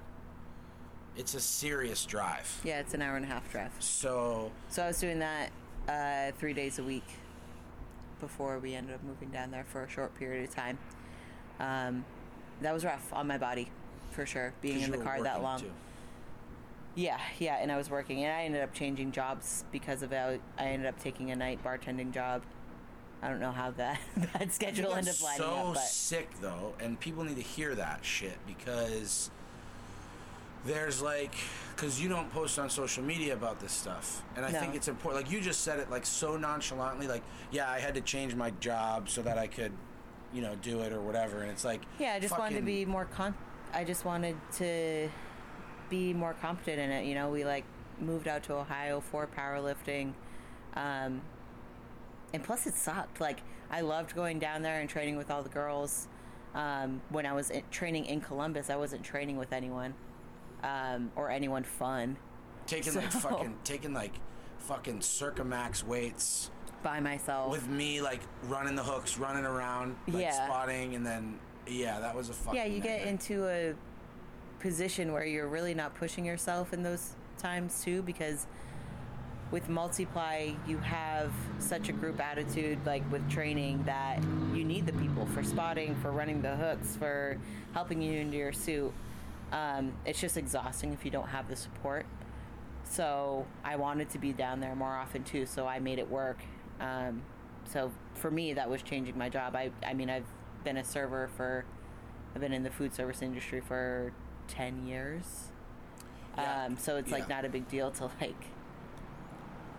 It's 1.15 1.33
a 1.33 1.39
serious 1.39 2.05
drive. 2.05 2.59
Yeah, 2.63 2.79
it's 2.79 2.93
an 2.93 3.01
hour 3.01 3.15
and 3.15 3.23
a 3.23 3.27
half 3.27 3.49
drive. 3.51 3.71
So 3.79 4.51
So 4.69 4.83
I 4.83 4.87
was 4.87 4.99
doing 4.99 5.19
that 5.19 5.51
uh, 5.87 6.31
three 6.37 6.53
days 6.53 6.79
a 6.79 6.83
week 6.83 7.05
before 8.19 8.59
we 8.59 8.75
ended 8.75 8.95
up 8.95 9.03
moving 9.03 9.29
down 9.29 9.51
there 9.51 9.63
for 9.63 9.83
a 9.83 9.89
short 9.89 10.17
period 10.17 10.47
of 10.49 10.53
time. 10.55 10.77
Um, 11.59 12.03
that 12.61 12.73
was 12.73 12.83
rough 12.83 13.13
on 13.13 13.27
my 13.27 13.37
body, 13.37 13.69
for 14.11 14.25
sure, 14.25 14.53
being 14.61 14.81
in 14.81 14.91
the 14.91 14.97
car 14.97 15.21
that 15.21 15.41
long. 15.41 15.59
too. 15.61 15.71
Yeah, 16.95 17.19
yeah, 17.39 17.57
and 17.61 17.71
I 17.71 17.77
was 17.77 17.89
working, 17.89 18.23
and 18.23 18.33
I 18.33 18.43
ended 18.43 18.63
up 18.63 18.73
changing 18.73 19.11
jobs 19.11 19.65
because 19.71 20.01
of 20.01 20.11
it. 20.13 20.41
I 20.57 20.63
ended 20.67 20.87
up 20.87 20.97
taking 20.99 21.31
a 21.31 21.35
night 21.35 21.61
bartending 21.63 22.11
job. 22.13 22.41
I 23.21 23.27
don't 23.29 23.39
know 23.39 23.51
how 23.51 23.71
that 23.71 23.99
that 24.33 24.53
schedule 24.53 24.93
ended 24.93 25.15
up 25.15 25.21
lining 25.21 25.37
so 25.41 25.51
up, 25.55 25.73
but 25.75 25.83
sick 25.83 26.29
though, 26.41 26.73
and 26.79 26.99
people 26.99 27.23
need 27.23 27.35
to 27.35 27.41
hear 27.41 27.75
that 27.75 27.99
shit 28.05 28.37
because 28.47 29.29
there's 30.65 31.01
like, 31.01 31.35
because 31.75 32.01
you 32.01 32.07
don't 32.09 32.31
post 32.31 32.57
on 32.59 32.69
social 32.69 33.03
media 33.03 33.33
about 33.33 33.59
this 33.59 33.71
stuff, 33.71 34.23
and 34.35 34.45
I 34.45 34.51
No. 34.51 34.59
think 34.59 34.75
it's 34.75 34.87
important. 34.87 35.23
Like 35.25 35.31
you 35.31 35.41
just 35.41 35.61
said 35.61 35.79
it 35.79 35.89
like 35.89 36.05
so 36.05 36.37
nonchalantly, 36.37 37.07
like 37.07 37.23
yeah, 37.51 37.69
I 37.69 37.79
had 37.79 37.95
to 37.95 38.01
change 38.01 38.35
my 38.35 38.51
job 38.61 39.09
so 39.09 39.21
that 39.23 39.37
I 39.37 39.47
could, 39.47 39.71
you 40.33 40.41
know, 40.41 40.55
do 40.61 40.79
it 40.81 40.93
or 40.93 41.01
whatever, 41.01 41.41
and 41.41 41.51
it's 41.51 41.65
like 41.65 41.81
yeah, 41.99 42.13
I 42.13 42.19
just 42.19 42.37
wanted 42.37 42.55
to 42.57 42.61
be 42.65 42.85
more 42.85 43.05
con. 43.05 43.33
I 43.73 43.83
just 43.83 44.05
wanted 44.05 44.37
to 44.57 45.09
be 45.89 46.13
more 46.13 46.33
competent 46.33 46.79
in 46.79 46.91
it. 46.91 47.05
You 47.05 47.15
know, 47.15 47.29
we 47.29 47.45
like 47.45 47.63
moved 47.99 48.27
out 48.27 48.43
to 48.43 48.53
Ohio 48.53 48.99
for 48.99 49.27
powerlifting, 49.27 50.13
um, 50.75 51.21
and 52.33 52.43
plus 52.43 52.67
it 52.67 52.75
sucked. 52.75 53.21
Like 53.21 53.41
I 53.69 53.81
loved 53.81 54.15
going 54.15 54.39
down 54.39 54.61
there 54.61 54.79
and 54.79 54.89
training 54.89 55.17
with 55.17 55.31
all 55.31 55.43
the 55.43 55.49
girls. 55.49 56.07
Um, 56.53 57.01
when 57.09 57.25
I 57.25 57.33
was 57.33 57.49
in, 57.49 57.63
training 57.69 58.05
in 58.05 58.21
Columbus, 58.21 58.69
I 58.69 58.77
wasn't 58.77 59.03
training 59.03 59.37
with 59.37 59.51
anyone 59.51 59.93
um, 60.63 61.11
or 61.15 61.29
anyone 61.29 61.63
fun 61.63 62.17
taking 62.65 62.95
like 62.95 63.11
fucking 63.11 63.57
taking 63.63 63.93
like 63.93 64.13
fucking 64.59 65.01
circa 65.01 65.43
max 65.43 65.83
weights 65.83 66.49
by 66.81 66.99
myself. 66.99 67.51
with 67.51 67.67
me 67.67 68.01
like 68.01 68.21
running 68.43 68.75
the 68.75 68.83
hooks, 68.83 69.17
running 69.17 69.45
around, 69.45 69.95
like 70.07 70.23
Yeah. 70.23 70.45
spotting, 70.45 70.95
and 70.95 71.05
then 71.05 71.39
yeah, 71.67 71.99
that 71.99 72.15
was 72.15 72.29
a 72.29 72.33
fucking 72.33 72.57
yeah, 72.57 72.65
you 72.65 72.79
get 72.79 73.05
into 73.07 73.47
a 73.47 73.73
position 74.65 75.13
where 75.13 75.23
you're 75.23 75.47
really 75.47 75.75
not 75.75 75.93
pushing 75.93 76.25
yourself 76.25 76.73
in 76.73 76.81
those 76.81 77.13
times 77.37 77.83
too 77.83 78.01
because 78.01 78.47
with 79.51 79.69
multiply 79.69 80.49
you 80.65 80.79
have 80.79 81.31
such 81.59 81.87
a 81.87 81.91
group 81.91 82.19
attitude 82.19 82.79
like 82.83 83.03
with 83.11 83.29
training 83.29 83.83
that 83.83 84.17
you 84.55 84.63
need 84.63 84.87
the 84.87 84.93
people 84.93 85.23
for 85.27 85.43
spotting 85.43 85.93
for 85.97 86.11
running 86.11 86.41
the 86.41 86.55
hooks 86.55 86.95
for 86.95 87.37
helping 87.75 88.01
you 88.01 88.19
into 88.19 88.37
your 88.37 88.51
suit. 88.51 88.91
Um, 89.51 89.93
it's 90.03 90.19
just 90.19 90.35
exhausting 90.35 90.93
if 90.93 91.05
you 91.05 91.11
don't 91.11 91.27
have 91.27 91.47
the 91.47 91.55
support. 91.55 92.07
So 92.85 93.45
i 93.63 93.75
wanted 93.75 94.09
to 94.09 94.17
be 94.17 94.33
down 94.33 94.61
there 94.61 94.75
more 94.75 94.95
often 94.95 95.23
too 95.23 95.45
so 95.45 95.67
i 95.67 95.77
made 95.77 95.99
it 95.99 96.09
work. 96.09 96.39
Um, 96.79 97.21
so 97.65 97.91
for 98.15 98.31
me 98.31 98.53
that 98.53 98.67
was 98.67 98.81
changing 98.81 99.15
my 99.15 99.29
job. 99.29 99.55
I, 99.55 99.69
I 99.85 99.93
mean 99.93 100.09
i've 100.09 100.25
been 100.63 100.77
a 100.77 100.83
server 100.83 101.29
for 101.37 101.65
i've 102.33 102.41
been 102.41 102.51
in 102.51 102.63
the 102.63 102.71
food 102.71 102.95
service 102.95 103.21
industry 103.21 103.61
for 103.61 104.11
10 104.47 104.85
years 104.87 105.23
Yeah. 106.37 106.65
um, 106.65 106.77
so 106.77 106.97
it's 106.97 107.11
like 107.11 107.27
not 107.29 107.45
a 107.45 107.49
big 107.49 107.67
deal 107.69 107.91
to 107.91 108.09
like 108.21 108.35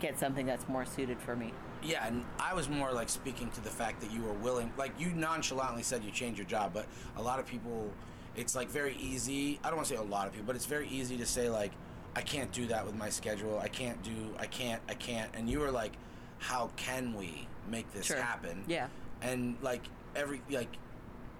get 0.00 0.18
something 0.18 0.46
that's 0.46 0.68
more 0.68 0.84
suited 0.84 1.18
for 1.20 1.34
me 1.36 1.52
Yeah, 1.82 2.06
and 2.06 2.24
I 2.38 2.54
was 2.54 2.68
more 2.68 2.92
like 2.92 3.08
speaking 3.08 3.50
to 3.52 3.60
the 3.62 3.70
fact 3.70 4.00
that 4.00 4.10
you 4.10 4.22
were 4.22 4.32
willing, 4.34 4.72
like 4.76 4.92
you 4.98 5.10
nonchalantly 5.10 5.82
said 5.82 6.02
you 6.04 6.10
changed 6.10 6.38
your 6.38 6.46
job, 6.46 6.72
but 6.74 6.86
a 7.16 7.22
lot 7.22 7.38
of 7.38 7.46
people, 7.46 7.90
it's 8.34 8.54
like 8.54 8.68
very 8.68 8.96
easy. 8.96 9.58
I 9.62 9.68
don't 9.68 9.76
want 9.76 9.88
to 9.88 9.94
say 9.94 10.00
a 10.00 10.02
lot 10.02 10.26
of 10.26 10.32
people, 10.32 10.46
but 10.46 10.56
it's 10.56 10.66
very 10.66 10.88
easy 10.88 11.16
to 11.18 11.26
say 11.26 11.48
like, 11.48 11.72
I 12.14 12.22
can't 12.22 12.50
do 12.50 12.66
that 12.68 12.84
with 12.86 12.94
my 12.94 13.08
schedule. 13.10 13.58
I 13.58 13.68
can't 13.68 14.02
do. 14.02 14.34
I 14.38 14.46
can't. 14.46 14.80
I 14.88 14.94
can't. 14.94 15.30
And 15.34 15.48
you 15.50 15.60
were 15.60 15.70
like, 15.70 15.92
how 16.38 16.70
can 16.76 17.14
we 17.14 17.46
make 17.70 17.90
this 17.92 18.06
Sure. 18.06 18.16
happen? 18.20 18.64
Yeah. 18.66 18.88
And 19.22 19.56
like 19.62 19.82
every 20.14 20.40
like, 20.50 20.76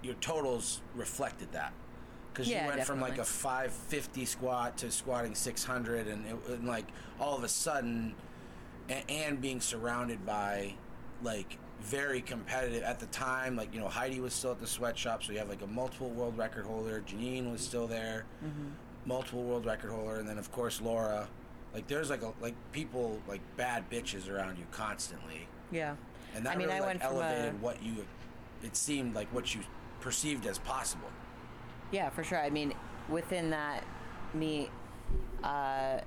your 0.03 0.15
totals 0.17 0.81
reflected 0.95 1.51
that. 1.53 1.73
Because 2.37 2.51
Yeah, 2.51 2.65
you 2.65 2.69
went 2.77 2.85
from 2.87 3.01
like 3.01 3.17
a 3.17 3.25
550 3.25 4.27
squat 4.27 4.77
to 4.79 4.91
squatting 4.91 5.35
600, 5.35 6.07
and, 6.07 6.27
it, 6.27 6.37
and 6.49 6.69
like 6.69 6.85
all 7.19 7.35
of 7.35 7.45
a 7.45 7.49
sudden, 7.49 8.15
and, 8.91 9.03
and 9.09 9.41
being 9.41 9.59
surrounded 9.63 10.27
by 10.27 10.75
like 11.23 11.57
very 11.81 12.21
competitive 12.21 12.83
at 12.83 12.99
the 13.01 13.07
time 13.07 13.55
like 13.57 13.73
you 13.73 13.79
know 13.81 13.89
heidi 13.89 14.19
was 14.21 14.33
still 14.35 14.51
at 14.51 14.59
the 14.61 14.67
sweatshop 14.67 15.23
so 15.23 15.31
you 15.33 15.39
have 15.39 15.49
like 15.49 15.61
a 15.63 15.67
multiple 15.67 16.09
world 16.11 16.37
record 16.37 16.65
holder 16.65 17.03
janine 17.07 17.51
was 17.53 17.61
still 17.61 17.87
there 17.87 18.25
Mm-hmm. 18.45 18.69
multiple 19.07 19.43
world 19.45 19.65
record 19.67 19.91
holder 19.91 20.17
and 20.17 20.29
then 20.29 20.37
of 20.39 20.51
course 20.53 20.81
laura. 20.81 21.27
Like 21.75 21.87
there's 21.89 22.11
like 22.11 22.23
a 22.23 22.33
like 22.41 22.55
people 22.73 23.19
like 23.29 23.41
bad 23.57 23.89
bitches 23.91 24.31
around 24.31 24.59
you 24.59 24.65
constantly. 24.73 25.47
Yeah. 25.71 25.97
And 26.35 26.45
that 26.47 26.55
I 26.55 26.59
mean, 26.59 26.69
really 26.69 26.79
I 26.79 26.81
like 26.81 26.89
went 26.89 27.03
elevated 27.05 27.55
a- 27.55 27.57
what 27.59 27.83
you 27.83 28.07
it 28.63 28.77
seemed 28.77 29.15
like 29.15 29.33
what 29.35 29.55
you 29.55 29.61
perceived 30.01 30.47
as 30.47 30.59
possible 30.59 31.09
Yeah, 31.91 32.11
for 32.11 32.25
sure. 32.25 32.39
I 32.39 32.51
mean, 32.51 32.75
within 33.09 33.51
that 33.51 33.85
meet, 34.35 34.71
uh, 35.43 36.01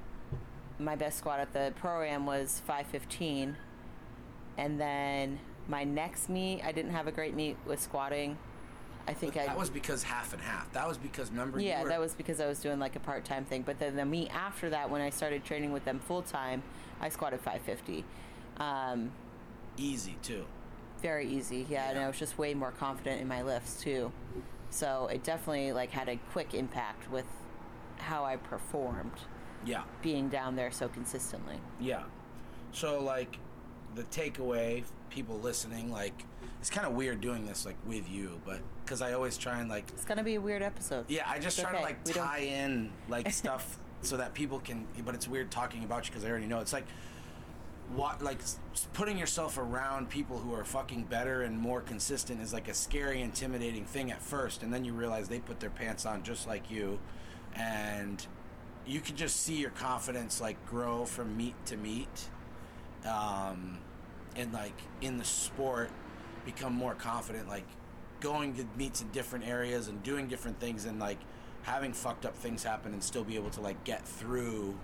my 0.78 0.96
best 0.96 1.18
squat 1.18 1.40
at 1.40 1.54
the 1.54 1.74
program 1.80 2.26
was 2.26 2.62
515. 2.66 3.56
And 4.58 4.80
then 4.80 5.40
my 5.68 5.84
next 5.84 6.30
meet, 6.30 6.62
I 6.64 6.72
didn't 6.72 6.92
have 6.92 7.08
a 7.08 7.12
great 7.12 7.36
meet 7.36 7.58
with 7.66 7.80
squatting. 7.80 8.38
I 9.08 9.14
think 9.14 9.34
But 9.34 9.44
I. 9.44 9.46
that 9.48 9.58
was 9.58 9.70
because 9.72 10.04
half 10.04 10.34
and 10.34 10.42
half 10.42 10.72
that 10.74 10.88
was 10.88 10.98
because 10.98 11.32
remember 11.32 11.60
yeah, 11.60 11.80
you 11.80 11.84
were, 11.86 11.90
that 11.90 12.00
was 12.00 12.14
because 12.14 12.40
I 12.40 12.46
was 12.46 12.60
doing 12.60 12.78
like 12.78 12.96
a 12.96 13.00
part 13.00 13.26
time 13.26 13.44
thing. 13.44 13.64
But 13.64 13.80
then 13.80 13.96
the 13.96 14.06
meet 14.06 14.30
after 14.30 14.70
that, 14.70 14.90
when 14.90 15.02
I 15.02 15.10
started 15.10 15.44
training 15.44 15.72
with 15.72 15.84
them 15.86 16.00
full 16.00 16.22
time, 16.22 16.62
I 17.02 17.10
squatted 17.10 17.40
550. 17.40 18.04
Um, 18.58 19.12
easy 19.78 20.18
too 20.22 20.46
Very 21.02 21.28
easy, 21.28 21.66
yeah, 21.70 21.90
and 21.90 21.98
I 21.98 22.08
was 22.08 22.20
just 22.20 22.38
way 22.38 22.54
more 22.54 22.72
confident 22.72 23.22
in 23.22 23.28
my 23.28 23.42
lifts 23.42 23.82
too. 23.82 24.12
So 24.70 25.08
it 25.12 25.24
definitely 25.24 25.72
like 25.72 25.92
had 25.92 26.10
a 26.10 26.18
quick 26.32 26.54
impact 26.54 27.10
with 27.12 27.26
how 27.98 28.24
I 28.24 28.38
performed 28.38 29.12
Yeah. 29.66 29.84
being 30.02 30.30
down 30.30 30.56
there 30.56 30.72
so 30.72 30.88
consistently. 30.88 31.60
Yeah. 31.80 32.04
So 32.72 33.02
like 33.04 33.38
the 33.96 34.04
takeaway, 34.04 34.84
people 35.10 35.40
listening, 35.40 35.92
like 35.92 36.24
it's 36.60 36.70
kind 36.70 36.86
of 36.86 36.94
weird 36.94 37.22
doing 37.22 37.46
this 37.46 37.66
like 37.66 37.78
with 37.88 38.10
you, 38.10 38.40
but 38.46 38.60
because 38.86 39.02
I 39.02 39.14
always 39.14 39.38
try 39.38 39.60
and 39.60 39.70
like 39.70 39.90
It's 39.92 40.06
gonna 40.06 40.24
be 40.24 40.36
a 40.36 40.42
weird 40.42 40.62
episode. 40.62 41.06
yeah, 41.10 41.24
I 41.28 41.40
just 41.40 41.58
It's 41.60 41.68
try 41.68 41.78
to 41.78 41.84
like 41.84 42.06
We 42.06 42.14
don't- 42.14 42.26
tie 42.26 42.40
in 42.40 42.92
like 43.08 43.32
stuff 43.32 43.78
so 44.02 44.18
that 44.18 44.34
people 44.34 44.60
can. 44.60 44.88
But 45.04 45.16
it's 45.16 45.28
weird 45.28 45.52
talking 45.52 45.84
about 45.84 46.06
you 46.06 46.12
because 46.12 46.24
I 46.24 46.30
already 46.30 46.46
know. 46.48 46.60
It's 46.60 46.74
like 46.74 46.86
what 47.96 48.22
like 48.22 48.40
putting 48.94 49.18
yourself 49.18 49.58
around 49.58 50.10
people 50.10 50.38
who 50.38 50.54
are 50.54 50.64
fucking 50.64 51.04
better 51.04 51.42
and 51.42 51.58
more 51.58 51.82
consistent 51.82 52.42
is 52.42 52.54
like 52.54 52.68
a 52.68 52.74
scary, 52.74 53.22
intimidating 53.22 53.86
thing 53.86 54.12
at 54.12 54.22
first, 54.22 54.64
and 54.64 54.74
then 54.74 54.86
you 54.86 54.94
realize 54.94 55.28
they 55.28 55.40
put 55.40 55.60
their 55.60 55.70
pants 55.70 56.06
on 56.06 56.24
just 56.24 56.48
like 56.48 56.70
you, 56.70 57.00
and 57.56 58.26
you 58.86 59.00
can 59.00 59.16
just 59.16 59.42
see 59.42 59.56
your 59.56 59.70
confidence 59.72 60.42
like 60.42 60.64
grow 60.66 61.06
from 61.06 61.36
meet 61.38 61.54
to 61.66 61.78
meet 61.78 62.30
um, 63.06 63.78
and 64.36 64.52
like 64.54 64.74
in 65.02 65.18
the 65.18 65.24
sport 65.24 65.92
become 66.46 66.74
more 66.74 66.96
confident 66.96 67.48
like 67.48 67.66
going 68.20 68.54
to 68.56 68.66
meets 68.78 69.02
in 69.02 69.10
different 69.10 69.48
areas 69.48 69.88
and 69.88 70.02
doing 70.04 70.28
different 70.28 70.60
things 70.60 70.86
and 70.86 71.00
like 71.00 71.20
having 71.62 71.94
fucked 71.94 72.26
up 72.26 72.36
things 72.36 72.64
happen 72.64 72.92
and 72.94 73.04
still 73.04 73.24
be 73.24 73.36
able 73.36 73.50
to 73.50 73.62
like 73.62 73.82
get 73.84 74.06
through 74.06 74.76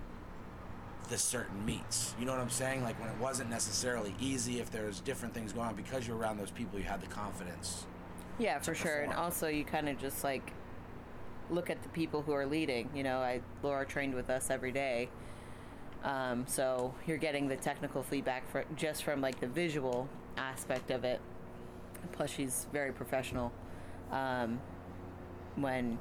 the 1.05 1.17
certain 1.17 1.65
meets 1.65 2.13
you 2.19 2.25
know 2.25 2.31
what 2.31 2.41
i'm 2.41 2.50
saying 2.50 2.83
like 2.83 3.00
when 3.00 3.09
it 3.09 3.17
wasn't 3.19 3.50
necessarily 3.50 4.13
easy 4.19 4.59
if 4.59 4.71
there's 4.71 5.00
different 5.01 5.33
things 5.33 5.53
going 5.53 5.67
on 5.67 5.75
because 5.75 6.07
you're 6.07 6.17
around 6.17 6.38
those 6.38 6.51
people 6.51 6.79
you 6.79 6.85
had 6.85 7.01
the 7.01 7.07
confidence 7.07 7.85
Yeah, 8.38 8.59
for 8.59 8.75
sure. 8.75 9.01
And 9.01 9.13
also, 9.13 9.47
you 9.47 9.63
kind 9.63 9.88
of 9.88 9.97
just 9.97 10.24
like 10.24 10.51
look 11.50 11.69
at 11.69 11.81
the 11.83 11.89
people 11.89 12.21
who 12.21 12.33
are 12.33 12.45
leading. 12.45 12.89
You 12.93 13.03
know, 13.03 13.19
I 13.19 13.41
Laura 13.63 13.85
trained 13.85 14.13
with 14.13 14.29
us 14.29 14.50
every 14.50 14.71
day, 14.71 15.09
um, 16.03 16.45
so 16.47 16.93
you're 17.07 17.17
getting 17.17 17.47
the 17.47 17.55
technical 17.55 18.03
feedback 18.03 18.50
for 18.50 18.65
just 18.75 19.03
from 19.03 19.21
like 19.21 19.39
the 19.39 19.47
visual 19.47 20.09
aspect 20.38 20.91
of 20.91 21.03
it. 21.05 21.21
Plus, 22.12 22.29
she's 22.29 22.67
very 22.74 22.91
professional 22.91 23.51
um, 24.12 24.59
when 25.55 25.97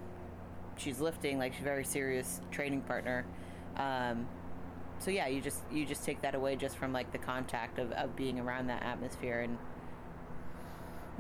she's 0.77 1.01
lifting. 1.01 1.39
Like 1.39 1.53
she's 1.53 1.63
a 1.63 1.65
very 1.65 1.85
serious 1.85 2.41
training 2.51 2.83
partner. 2.83 3.25
Um, 3.77 4.27
so 5.05 5.11
yeah, 5.11 5.27
you 5.29 5.41
just 5.43 5.61
you 5.71 5.85
just 5.85 6.05
take 6.05 6.23
that 6.23 6.35
away 6.35 6.57
just 6.57 6.79
from 6.79 6.93
like 6.93 7.13
the 7.13 7.19
contact 7.19 7.79
of, 7.79 7.93
of 7.93 8.17
being 8.17 8.41
around 8.41 8.69
that 8.69 8.83
atmosphere 8.83 9.41
and 9.41 9.59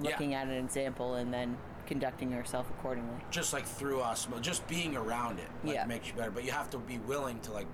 Yeah. 0.00 0.10
looking 0.10 0.34
at 0.34 0.46
an 0.48 0.54
example 0.64 1.14
and 1.14 1.32
then 1.32 1.58
conducting 1.86 2.32
yourself 2.32 2.66
accordingly. 2.70 3.16
just 3.30 3.52
like 3.52 3.66
through 3.66 4.00
osmosis, 4.00 4.46
just 4.46 4.66
being 4.68 4.96
around 4.96 5.38
it 5.38 5.48
like, 5.62 5.74
Yeah. 5.74 5.84
makes 5.84 6.08
you 6.08 6.14
better. 6.14 6.30
But 6.30 6.44
you 6.44 6.50
have 6.52 6.70
to 6.70 6.78
be 6.78 6.98
willing 7.00 7.38
to 7.40 7.52
like 7.52 7.66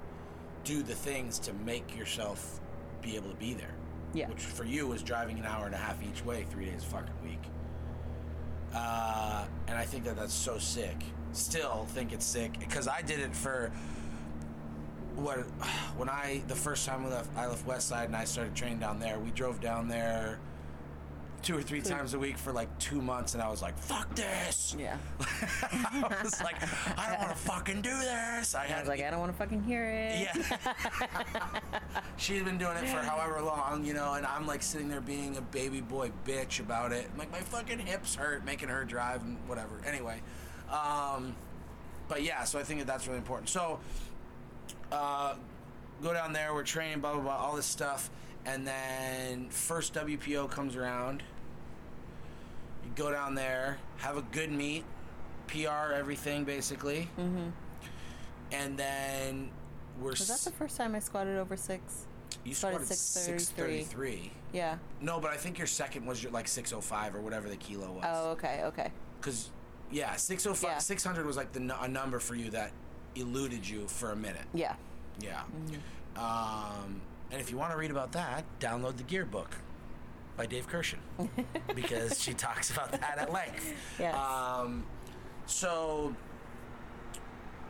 do 0.65 0.83
the 0.83 0.95
things 0.97 1.39
to 1.41 1.53
make 1.53 1.97
yourself 1.97 2.61
be 3.03 3.15
able 3.15 3.31
to 3.31 3.37
be 3.37 3.55
there. 3.55 3.75
Yeah. 4.13 4.29
Which 4.29 4.43
for 4.43 4.65
you 4.65 4.89
was 4.89 5.05
driving 5.05 5.39
an 5.39 5.47
hour 5.47 5.67
and 5.67 5.75
a 5.75 5.79
half 5.79 6.03
each 6.03 6.25
way, 6.25 6.45
three 6.51 6.65
days 6.65 6.83
a 6.83 6.87
fucking 6.87 7.15
week. 7.23 7.39
Uh, 8.75 9.47
and 9.69 9.79
I 9.79 9.85
think 9.85 10.05
that 10.05 10.17
that's 10.17 10.35
so 10.35 10.59
sick. 10.59 10.97
Still 11.33 11.87
think 11.91 12.13
it's 12.13 12.27
sick 12.27 12.59
because 12.59 12.89
I 12.89 13.03
did 13.03 13.21
it 13.21 13.35
for 13.35 13.71
what 15.21 15.39
when 15.97 16.09
I 16.09 16.43
the 16.49 16.57
first 16.57 16.87
time 16.87 17.05
we 17.05 17.11
left 17.11 17.31
I 17.37 17.47
left 17.47 17.67
Westside 17.67 18.07
and 18.07 18.17
I 18.17 18.25
started 18.25 18.55
training 18.55 18.79
down 18.79 18.99
there. 18.99 19.19
We 19.19 19.31
drove 19.31 19.61
down 19.61 19.89
there 19.89 20.39
two 21.43 21.57
or 21.57 21.63
three 21.63 21.81
times 21.81 22.13
a 22.15 22.19
week 22.19 22.37
for 22.37 22.53
like 22.53 22.69
two 22.79 23.01
months, 23.01 23.35
and 23.35 23.43
I 23.43 23.49
was 23.49 23.63
like, 23.63 23.79
"Fuck 23.79 24.15
this!" 24.15 24.77
Yeah. 24.79 24.97
I 25.21 26.21
was 26.23 26.43
like, 26.43 26.57
I 26.99 27.09
don't 27.11 27.19
want 27.19 27.31
to 27.31 27.39
fucking 27.39 27.81
do 27.81 27.97
this. 27.99 28.55
I 28.55 28.65
I 28.65 28.67
had 28.67 28.81
was 28.81 28.89
like, 28.89 29.01
I 29.01 29.11
don't 29.11 29.21
want 29.21 29.33
to 29.33 29.39
fucking 29.39 29.63
hear 29.63 29.85
it. 29.85 30.29
yeah. 30.35 31.61
She's 32.17 32.43
been 32.43 32.59
doing 32.59 32.77
it 32.77 32.89
for 32.89 32.99
however 32.99 33.41
long, 33.41 33.85
you 33.85 33.95
know, 33.95 34.15
and 34.15 34.27
I'm 34.27 34.47
like 34.47 34.63
sitting 34.63 34.89
there 34.89 35.01
being 35.01 35.37
a 35.37 35.41
baby 35.41 35.81
boy 35.81 36.11
bitch 36.27 36.61
about 36.61 36.93
it. 36.93 37.09
I'm 37.13 37.19
Like 37.19 37.33
my 37.33 37.41
fucking 37.41 37.79
hips 37.79 38.15
hurt 38.15 38.45
making 38.45 38.69
her 38.69 38.85
drive 38.85 39.23
and 39.23 39.39
whatever. 39.49 39.81
Anyway, 39.87 40.21
um, 40.71 41.35
but 42.09 42.23
yeah, 42.23 42.45
so 42.45 42.59
I 42.59 42.65
think 42.65 42.81
that 42.81 42.87
that's 42.87 43.07
really 43.07 43.19
important. 43.19 43.49
So, 43.49 43.81
uh, 44.93 45.35
go 46.03 46.13
down 46.13 46.33
there. 46.33 46.55
We're 46.55 46.63
training, 46.65 47.01
blah 47.01 47.15
blah 47.15 47.23
blah, 47.23 47.37
all 47.37 47.57
this 47.57 47.67
stuff, 47.67 48.11
and 48.47 48.67
then 48.67 49.49
first 49.51 49.95
WPO 49.95 50.51
comes 50.51 50.77
around. 50.77 51.23
You 52.85 52.91
go 52.95 53.11
down 53.11 53.35
there, 53.35 53.79
have 53.99 54.17
a 54.17 54.23
good 54.23 54.51
meet, 54.51 54.85
PR 55.47 55.93
everything 55.95 56.45
basically, 56.45 57.09
mm-hmm. 57.19 57.51
and 58.53 58.77
then 58.77 59.51
we're 60.01 60.11
Was 60.11 60.29
that 60.29 60.51
the 60.51 60.57
first 60.57 60.77
time 60.77 60.95
I 60.95 60.99
squatted 60.99 61.37
over 61.37 61.57
six? 61.57 62.07
you 62.45 62.55
started 62.55 62.87
started 62.87 62.97
633. 62.97 63.79
633. 63.85 64.33
Yeah. 64.53 64.79
No, 65.01 65.21
but 65.21 65.31
I 65.31 65.37
think 65.37 65.59
your 65.59 65.67
second 65.67 66.07
was 66.07 66.23
your 66.23 66.33
like 66.33 66.49
605 66.49 67.15
or 67.15 67.21
whatever 67.21 67.49
the 67.49 67.57
kilo 67.57 67.93
was. 67.93 68.05
Oh, 68.07 68.31
okay, 68.31 68.63
okay. 68.65 68.91
Because, 69.21 69.51
yeah, 69.91 70.17
605, 70.17 70.71
Yeah. 70.71 70.79
600 70.79 71.27
was 71.27 71.37
like 71.37 71.53
the 71.53 71.83
a 71.83 71.89
number 71.89 72.19
for 72.19 72.35
you 72.35 72.51
that 72.51 72.73
eluded 73.17 73.69
you 73.69 73.87
for 73.89 74.13
a 74.13 74.17
minute. 74.17 74.47
Yeah. 74.55 74.75
Yeah. 75.21 75.43
Um, 76.17 77.01
and 77.31 77.41
if 77.41 77.51
you 77.51 77.57
want 77.57 77.73
to 77.73 77.77
read 77.77 77.91
about 77.91 78.13
that, 78.13 78.45
download 78.59 78.97
the 78.97 79.03
Gear 79.03 79.25
Book 79.25 79.57
by 80.37 80.47
Dave 80.47 80.67
Kirschen 80.69 80.99
because 81.75 82.21
she 82.21 82.33
talks 82.35 82.71
about 82.71 82.93
that 82.93 83.19
at 83.19 83.33
length. 83.33 83.73
Yes. 83.99 84.15
Um, 84.15 84.85
so 85.47 86.15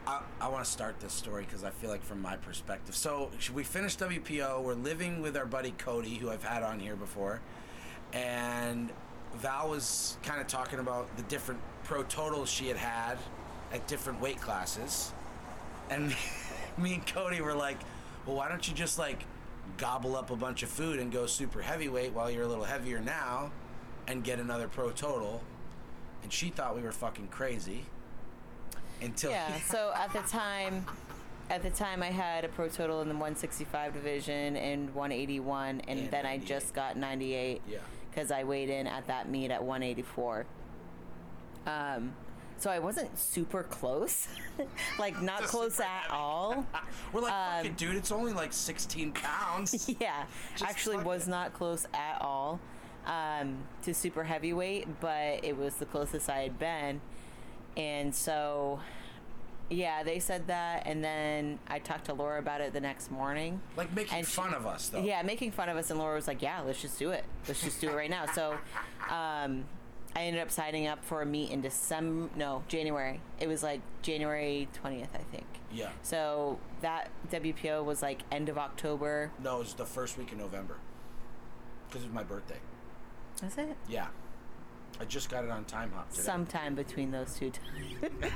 I, 0.06 0.20
I 0.40 0.48
want 0.48 0.64
to 0.64 0.70
start 0.70 1.00
this 1.00 1.12
story 1.12 1.44
because 1.44 1.64
I 1.64 1.70
feel 1.70 1.90
like 1.90 2.02
from 2.02 2.20
my 2.22 2.36
perspective. 2.36 2.94
So 2.94 3.30
we 3.52 3.64
finished 3.64 4.00
WPO. 4.00 4.62
We're 4.62 4.74
living 4.74 5.20
with 5.20 5.36
our 5.36 5.46
buddy 5.46 5.72
Cody, 5.72 6.16
who 6.16 6.30
I've 6.30 6.44
had 6.44 6.62
on 6.62 6.80
here 6.80 6.96
before, 6.96 7.40
and 8.12 8.92
Val 9.36 9.68
was 9.68 10.16
kind 10.22 10.40
of 10.40 10.46
talking 10.46 10.78
about 10.78 11.14
the 11.16 11.22
different 11.24 11.60
pro 11.84 12.02
totals 12.04 12.50
she 12.50 12.68
had 12.68 12.76
had 12.76 13.18
at 13.72 13.86
different 13.86 14.20
weight 14.20 14.40
classes, 14.40 15.12
and 15.90 16.14
me 16.78 16.94
and 16.94 17.06
Cody 17.06 17.40
were 17.40 17.54
like, 17.54 17.78
"Well, 18.26 18.36
why 18.36 18.48
don't 18.48 18.66
you 18.66 18.74
just 18.74 18.98
like 18.98 19.24
gobble 19.76 20.16
up 20.16 20.30
a 20.30 20.36
bunch 20.36 20.62
of 20.62 20.68
food 20.68 20.98
and 20.98 21.12
go 21.12 21.26
super 21.26 21.60
heavyweight 21.62 22.12
while 22.12 22.30
you're 22.30 22.44
a 22.44 22.48
little 22.48 22.64
heavier 22.64 23.00
now, 23.00 23.50
and 24.06 24.24
get 24.24 24.38
another 24.38 24.68
pro 24.68 24.90
total?" 24.90 25.42
And 26.22 26.32
she 26.32 26.48
thought 26.50 26.76
we 26.76 26.82
were 26.82 26.92
fucking 26.92 27.28
crazy. 27.28 27.84
Until 29.02 29.30
Yeah. 29.30 29.58
So 29.68 29.92
at 29.96 30.12
the 30.12 30.20
time, 30.20 30.84
at 31.48 31.62
the 31.62 31.70
time, 31.70 32.02
I 32.02 32.10
had 32.10 32.44
a 32.44 32.48
pro 32.48 32.68
total 32.68 33.00
in 33.00 33.08
the 33.08 33.14
165 33.14 33.94
division 33.94 34.56
and 34.56 34.94
181, 34.94 35.80
and, 35.80 35.98
And 36.00 36.10
then 36.10 36.26
I 36.26 36.36
just 36.38 36.74
got 36.74 36.96
98 36.98 37.62
Yeah. 37.66 37.78
because 38.10 38.30
I 38.30 38.44
weighed 38.44 38.68
in 38.68 38.86
at 38.86 39.06
that 39.06 39.30
meet 39.30 39.50
at 39.50 39.62
184. 39.64 40.44
Um, 41.66 42.12
so 42.60 42.70
I 42.70 42.78
wasn't 42.78 43.18
super 43.18 43.64
close, 43.64 44.28
like 44.98 45.20
not 45.32 45.42
close 45.42 45.80
at 45.80 45.86
heavy. 45.86 46.12
all. 46.14 46.66
we're 47.12 47.22
like, 47.22 47.32
Um, 47.32 47.64
"Fuck 47.66 47.76
dude! 47.76 47.96
It's 47.96 48.12
only 48.12 48.32
like 48.32 48.52
16 48.52 49.12
pounds." 49.12 49.88
yeah, 50.00 50.24
Just 50.52 50.64
actually 50.64 50.98
was 50.98 51.26
it. 51.26 51.30
not 51.30 51.52
close 51.54 51.86
at 51.94 52.18
all 52.20 52.60
um, 53.06 53.56
to 53.82 53.92
super 53.94 54.22
heavyweight, 54.24 55.00
but 55.00 55.42
it 55.44 55.56
was 55.56 55.74
the 55.74 55.86
closest 55.86 56.30
I 56.30 56.40
had 56.42 56.58
been. 56.58 57.00
And 57.76 58.14
so, 58.14 58.80
yeah, 59.70 60.02
they 60.02 60.18
said 60.18 60.48
that, 60.48 60.82
and 60.86 61.02
then 61.02 61.58
I 61.68 61.78
talked 61.78 62.06
to 62.06 62.14
Laura 62.14 62.38
about 62.40 62.60
it 62.60 62.72
the 62.72 62.80
next 62.80 63.10
morning. 63.10 63.60
like 63.76 63.92
making 63.94 64.18
she- 64.18 64.24
fun 64.24 64.52
of 64.52 64.66
us, 64.66 64.88
though. 64.88 65.02
Yeah, 65.02 65.22
making 65.22 65.52
fun 65.52 65.68
of 65.68 65.76
us, 65.76 65.90
and 65.90 65.98
Laura 65.98 66.16
was 66.16 66.26
like, 66.28 66.42
"Yeah, 66.42 66.60
let's 66.60 66.82
just 66.82 66.98
do 66.98 67.10
it. 67.12 67.24
Let's 67.48 67.62
just 67.62 67.80
do 67.80 67.88
it 67.88 67.94
right 67.94 68.10
now." 68.10 68.26
So, 68.26 68.58
um, 69.08 69.64
I 70.20 70.24
ended 70.24 70.42
up 70.42 70.50
signing 70.50 70.86
up 70.86 71.02
for 71.02 71.22
a 71.22 71.26
meet 71.26 71.50
in 71.50 71.62
December. 71.62 72.28
No, 72.36 72.62
January. 72.68 73.22
It 73.38 73.48
was 73.48 73.62
like 73.62 73.80
January 74.02 74.68
twentieth, 74.74 75.08
I 75.14 75.22
think. 75.34 75.46
Yeah. 75.72 75.88
So 76.02 76.58
that 76.82 77.08
WPO 77.30 77.82
was 77.82 78.02
like 78.02 78.20
end 78.30 78.50
of 78.50 78.58
October. 78.58 79.30
No, 79.42 79.56
it 79.56 79.60
was 79.60 79.74
the 79.74 79.86
first 79.86 80.18
week 80.18 80.30
in 80.32 80.36
November. 80.36 80.76
Because 81.88 82.02
it 82.02 82.08
was 82.08 82.14
my 82.14 82.22
birthday. 82.22 82.58
Was 83.42 83.56
it? 83.56 83.74
Yeah. 83.88 84.08
I 85.00 85.06
just 85.06 85.30
got 85.30 85.44
it 85.44 85.50
on 85.50 85.64
Timehop 85.64 86.10
today. 86.10 86.22
Sometime 86.22 86.74
between 86.74 87.10
those 87.10 87.34
two 87.36 87.50
times. 87.50 88.12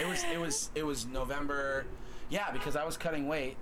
It 0.00 0.08
was 0.08 0.24
it 0.32 0.40
was 0.40 0.70
it 0.74 0.84
was 0.84 1.04
November. 1.04 1.84
Yeah, 2.30 2.50
because 2.50 2.76
I 2.76 2.84
was 2.86 2.96
cutting 2.96 3.28
weight. 3.28 3.56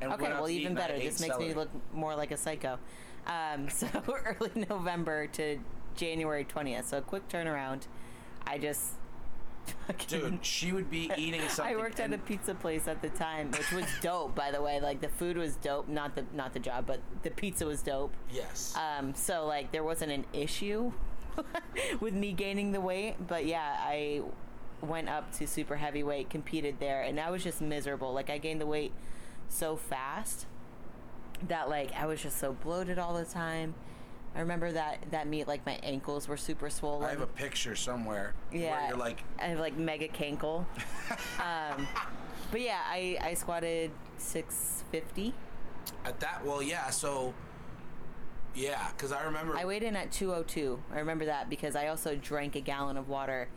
And 0.00 0.10
Okay, 0.14 0.28
well, 0.28 0.48
even 0.48 0.74
better. 0.74 0.98
This 0.98 1.20
makes 1.20 1.38
me 1.38 1.52
look 1.52 1.68
more 1.92 2.16
like 2.16 2.30
a 2.30 2.36
psycho. 2.38 2.78
Um, 3.26 3.68
so 3.70 3.86
early 4.08 4.66
November 4.70 5.26
to 5.26 5.58
January 5.96 6.44
20th. 6.44 6.84
So 6.84 6.98
a 6.98 7.02
quick 7.02 7.28
turnaround. 7.28 7.82
I 8.46 8.58
just 8.58 8.92
Dude, 10.08 10.44
she 10.44 10.72
would 10.72 10.90
be 10.90 11.10
eating 11.16 11.40
something. 11.48 11.74
I 11.74 11.78
worked 11.78 12.00
at 12.00 12.12
a 12.12 12.18
pizza 12.18 12.54
place 12.54 12.88
at 12.88 13.02
the 13.02 13.08
time, 13.08 13.50
which 13.50 13.72
was 13.72 13.84
dope, 14.02 14.34
by 14.34 14.50
the 14.50 14.62
way. 14.62 14.80
Like 14.80 15.00
the 15.00 15.08
food 15.08 15.36
was 15.36 15.56
dope, 15.56 15.88
not 15.88 16.14
the 16.14 16.24
not 16.34 16.52
the 16.52 16.60
job, 16.60 16.86
but 16.86 17.00
the 17.22 17.30
pizza 17.30 17.66
was 17.66 17.82
dope. 17.82 18.12
Yes. 18.30 18.76
Um, 18.76 19.14
so 19.14 19.46
like 19.46 19.72
there 19.72 19.84
wasn't 19.84 20.12
an 20.12 20.24
issue 20.32 20.92
with 22.00 22.14
me 22.14 22.32
gaining 22.32 22.72
the 22.72 22.80
weight, 22.80 23.16
but 23.26 23.46
yeah, 23.46 23.76
I 23.80 24.22
went 24.80 25.08
up 25.08 25.32
to 25.38 25.46
super 25.46 25.76
heavyweight, 25.76 26.30
competed 26.30 26.78
there, 26.80 27.02
and 27.02 27.18
I 27.18 27.30
was 27.30 27.42
just 27.42 27.60
miserable. 27.60 28.12
Like 28.12 28.30
I 28.30 28.38
gained 28.38 28.60
the 28.60 28.66
weight 28.66 28.92
so 29.48 29.76
fast 29.76 30.46
that 31.48 31.68
like 31.68 31.92
I 31.94 32.06
was 32.06 32.22
just 32.22 32.38
so 32.38 32.52
bloated 32.52 32.98
all 32.98 33.14
the 33.14 33.24
time. 33.24 33.74
I 34.36 34.40
remember 34.40 34.70
that 34.72 34.98
that 35.12 35.26
meet 35.26 35.48
like 35.48 35.64
my 35.64 35.78
ankles 35.82 36.28
were 36.28 36.36
super 36.36 36.68
swollen. 36.68 37.06
I 37.06 37.10
have 37.10 37.22
a 37.22 37.26
picture 37.26 37.74
somewhere 37.74 38.34
yeah, 38.52 38.70
where 38.70 38.88
you're 38.88 38.98
like, 38.98 39.24
I 39.40 39.46
have 39.46 39.58
like 39.58 39.76
mega 39.78 40.08
cankle. 40.08 40.66
um, 41.40 41.88
but 42.50 42.60
yeah, 42.60 42.80
I 42.84 43.16
I 43.22 43.34
squatted 43.34 43.90
six 44.18 44.84
fifty. 44.92 45.32
at 46.04 46.20
that. 46.20 46.44
Well, 46.44 46.62
yeah. 46.62 46.90
So, 46.90 47.32
yeah, 48.54 48.88
because 48.94 49.10
I 49.10 49.22
remember. 49.24 49.56
I 49.56 49.64
weighed 49.64 49.82
in 49.82 49.96
at 49.96 50.12
202. 50.12 50.82
I 50.92 50.98
remember 50.98 51.24
that 51.26 51.48
because 51.48 51.74
I 51.74 51.88
also 51.88 52.14
drank 52.16 52.56
a 52.56 52.60
gallon 52.60 52.96
of 52.96 53.08
water 53.08 53.48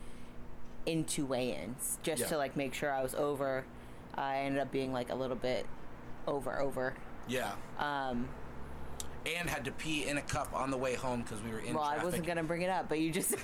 into 0.86 1.26
weigh-ins 1.26 2.00
just 2.04 2.22
Yeah. 2.22 2.28
to 2.30 2.38
like 2.38 2.56
make 2.56 2.74
sure 2.74 2.92
I 2.92 3.04
was 3.04 3.14
over. 3.16 3.66
I 4.16 4.40
ended 4.40 4.62
up 4.62 4.72
being 4.72 4.92
like 4.94 5.10
a 5.12 5.16
little 5.16 5.36
bit 5.36 5.66
over 6.26 6.60
over. 6.60 6.94
yeah. 7.28 7.52
Um, 7.78 8.30
and 9.36 9.50
had 9.50 9.66
to 9.66 9.72
pee 9.72 10.06
in 10.08 10.18
a 10.18 10.22
cup 10.22 10.54
on 10.54 10.72
the 10.72 10.78
way 10.78 10.96
home 10.96 11.22
because 11.22 11.42
we 11.42 11.52
were 11.52 11.60
in 11.60 11.74
well, 11.74 11.84
traffic. 11.86 12.02
I 12.02 12.06
wasn't 12.06 12.26
gonna 12.26 12.44
bring 12.44 12.62
it 12.62 12.70
up, 12.70 12.90
but 12.90 13.00
you 13.00 13.12
just 13.12 13.36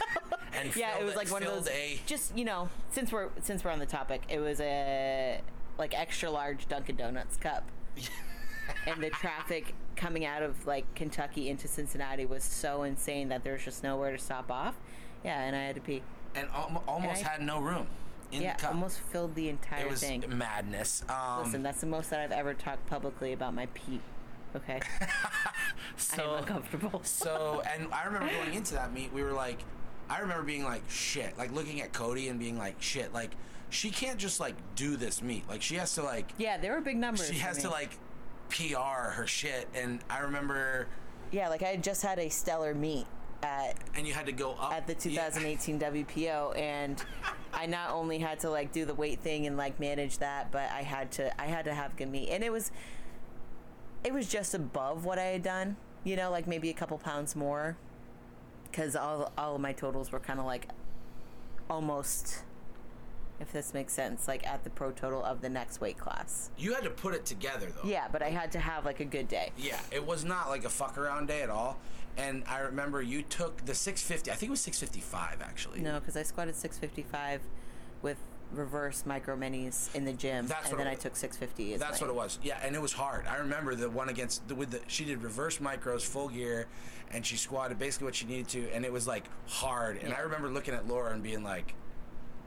and 0.54 0.74
yeah, 0.76 0.98
it 0.98 1.04
was 1.04 1.16
like 1.16 1.30
one 1.30 1.42
of 1.42 1.48
those. 1.52 1.68
A, 1.68 2.00
Just 2.06 2.36
you 2.36 2.44
know, 2.44 2.68
since 2.90 3.12
we're 3.12 3.28
since 3.42 3.64
we're 3.64 3.70
on 3.70 3.78
the 3.78 3.86
topic, 3.86 4.22
it 4.28 4.40
was 4.40 4.60
a 4.60 5.40
like 5.78 5.98
extra 5.98 6.30
large 6.30 6.68
Dunkin' 6.68 6.96
Donuts 6.96 7.36
cup. 7.36 7.64
and 8.86 9.02
the 9.02 9.10
traffic 9.10 9.74
coming 9.96 10.24
out 10.24 10.42
of 10.42 10.66
like 10.66 10.92
Kentucky 10.94 11.48
into 11.48 11.68
Cincinnati 11.68 12.26
was 12.26 12.44
so 12.44 12.82
insane 12.82 13.28
that 13.28 13.44
there's 13.44 13.64
just 13.64 13.82
nowhere 13.82 14.12
to 14.12 14.18
stop 14.18 14.50
off. 14.50 14.76
Yeah, 15.24 15.40
and 15.42 15.54
I 15.54 15.64
had 15.64 15.74
to 15.74 15.80
pee. 15.80 16.02
and 16.34 16.48
al- 16.54 16.82
almost 16.88 17.24
I- 17.24 17.28
had 17.28 17.42
no 17.42 17.58
room 17.60 17.86
in 18.32 18.42
yeah, 18.42 18.54
the 18.56 18.62
cup. 18.62 18.70
almost 18.74 19.00
filled 19.12 19.34
the 19.34 19.48
entire 19.48 19.86
it 19.86 19.90
was 19.90 20.00
thing. 20.00 20.24
madness. 20.28 21.02
Um, 21.08 21.44
Listen, 21.44 21.62
that's 21.62 21.80
the 21.80 21.86
most 21.86 22.10
that 22.10 22.20
I've 22.20 22.32
ever 22.32 22.54
talked 22.54 22.86
publicly 22.86 23.32
about 23.32 23.54
my 23.54 23.66
pee. 23.74 24.00
Okay, 24.56 24.80
so, 25.96 26.22
I 26.22 26.26
am 26.26 26.38
uncomfortable. 26.40 27.00
so, 27.04 27.62
and 27.72 27.92
I 27.92 28.04
remember 28.04 28.32
going 28.32 28.54
into 28.54 28.74
that 28.74 28.92
meet, 28.92 29.12
we 29.12 29.22
were 29.22 29.32
like, 29.32 29.58
I 30.08 30.20
remember 30.20 30.42
being 30.42 30.64
like, 30.64 30.82
shit, 30.88 31.38
like 31.38 31.52
looking 31.52 31.80
at 31.80 31.92
Cody 31.92 32.28
and 32.28 32.38
being 32.40 32.58
like, 32.58 32.80
shit, 32.82 33.12
like 33.14 33.30
she 33.68 33.90
can't 33.90 34.18
just 34.18 34.40
like 34.40 34.56
do 34.74 34.96
this 34.96 35.22
meet, 35.22 35.48
like 35.48 35.62
she 35.62 35.76
has 35.76 35.94
to 35.94 36.02
like, 36.02 36.32
Yeah, 36.38 36.58
there 36.58 36.72
were 36.74 36.80
big 36.80 36.96
numbers. 36.96 37.28
she 37.28 37.38
has 37.38 37.58
me. 37.58 37.62
to 37.64 37.70
like 37.70 37.96
PR 38.48 39.10
her 39.12 39.26
shit, 39.26 39.68
and 39.74 40.00
I 40.10 40.18
remember, 40.20 40.88
Yeah, 41.30 41.48
like 41.48 41.62
I 41.62 41.76
just 41.76 42.02
had 42.02 42.18
a 42.18 42.28
stellar 42.28 42.74
meet 42.74 43.06
at 43.42 43.76
and 43.94 44.06
you 44.06 44.12
had 44.12 44.26
to 44.26 44.32
go 44.32 44.52
up 44.60 44.72
at 44.72 44.86
the 44.86 44.92
Yeah. 45.08 45.28
2018 45.30 45.78
WPO, 46.06 46.58
and 46.58 47.02
I 47.54 47.66
not 47.66 47.90
only 47.90 48.18
had 48.18 48.40
to 48.40 48.50
like 48.50 48.72
do 48.72 48.84
the 48.84 48.94
weight 48.94 49.20
thing 49.20 49.46
and 49.46 49.56
like 49.56 49.78
manage 49.78 50.18
that, 50.18 50.50
but 50.50 50.68
I 50.72 50.82
had 50.82 51.12
to 51.12 51.40
I 51.40 51.46
had 51.46 51.64
to 51.66 51.72
have 51.74 51.96
good 51.96 52.10
meat, 52.10 52.30
and 52.30 52.42
it 52.42 52.50
was 52.50 52.72
it 54.04 54.12
was 54.12 54.28
just 54.28 54.54
above 54.54 55.04
what 55.04 55.18
I 55.18 55.24
had 55.24 55.42
done. 55.42 55.76
You 56.04 56.16
know, 56.16 56.30
like 56.30 56.46
maybe 56.46 56.70
a 56.70 56.74
couple 56.74 56.96
pounds 56.98 57.36
more, 57.36 57.76
because 58.70 58.96
all 58.96 59.32
all 59.36 59.56
of 59.56 59.60
my 59.60 59.72
totals 59.72 60.12
were 60.12 60.20
kind 60.20 60.40
of 60.40 60.46
like 60.46 60.68
almost. 61.68 62.42
If 63.38 63.52
this 63.52 63.72
makes 63.72 63.94
sense, 63.94 64.28
like 64.28 64.46
at 64.46 64.64
the 64.64 64.70
pro 64.70 64.90
total 64.90 65.24
of 65.24 65.40
the 65.40 65.48
next 65.48 65.80
weight 65.80 65.96
class. 65.96 66.50
You 66.58 66.74
had 66.74 66.84
to 66.84 66.90
put 66.90 67.14
it 67.14 67.24
together 67.24 67.72
though. 67.74 67.88
Yeah, 67.88 68.06
but 68.12 68.22
I 68.22 68.28
had 68.28 68.52
to 68.52 68.58
have 68.58 68.84
like 68.84 69.00
a 69.00 69.04
good 69.06 69.28
day. 69.28 69.50
Yeah, 69.56 69.80
it 69.90 70.06
was 70.06 70.26
not 70.26 70.50
like 70.50 70.64
a 70.64 70.68
fuck 70.68 70.98
around 70.98 71.28
day 71.28 71.40
at 71.40 71.48
all. 71.48 71.78
And 72.18 72.44
I 72.46 72.58
remember 72.58 73.00
you 73.00 73.22
took 73.22 73.64
the 73.64 73.74
650. 73.74 74.30
I 74.30 74.34
think 74.34 74.48
it 74.48 74.50
was 74.50 74.60
655 74.60 75.40
actually. 75.40 75.80
No, 75.80 75.98
because 76.00 76.18
I 76.18 76.22
squatted 76.22 76.54
655 76.54 77.40
with 78.02 78.18
reverse 78.52 79.04
micro 79.06 79.36
minis 79.36 79.94
in 79.94 80.04
the 80.04 80.12
gym, 80.12 80.46
That's 80.46 80.70
and 80.70 80.78
then 80.78 80.86
I 80.86 80.94
took 80.94 81.16
650. 81.16 81.76
That's 81.76 82.00
my- 82.00 82.06
what 82.06 82.12
it 82.12 82.16
was. 82.16 82.38
Yeah, 82.42 82.58
and 82.62 82.74
it 82.74 82.82
was 82.82 82.92
hard. 82.92 83.26
I 83.26 83.36
remember 83.36 83.74
the 83.74 83.88
one 83.90 84.08
against 84.08 84.46
the, 84.48 84.54
with 84.54 84.70
the 84.70 84.80
she 84.86 85.04
did 85.04 85.22
reverse 85.22 85.58
micros, 85.58 86.02
full 86.02 86.28
gear, 86.28 86.66
and 87.12 87.24
she 87.24 87.36
squatted 87.36 87.78
basically 87.78 88.06
what 88.06 88.14
she 88.14 88.26
needed 88.26 88.48
to, 88.48 88.70
and 88.72 88.84
it 88.84 88.92
was 88.92 89.06
like 89.06 89.24
hard. 89.46 89.98
And 90.02 90.12
I 90.12 90.20
remember 90.20 90.48
looking 90.48 90.74
at 90.74 90.86
Laura 90.88 91.12
and 91.12 91.22
being 91.22 91.42
like, 91.44 91.74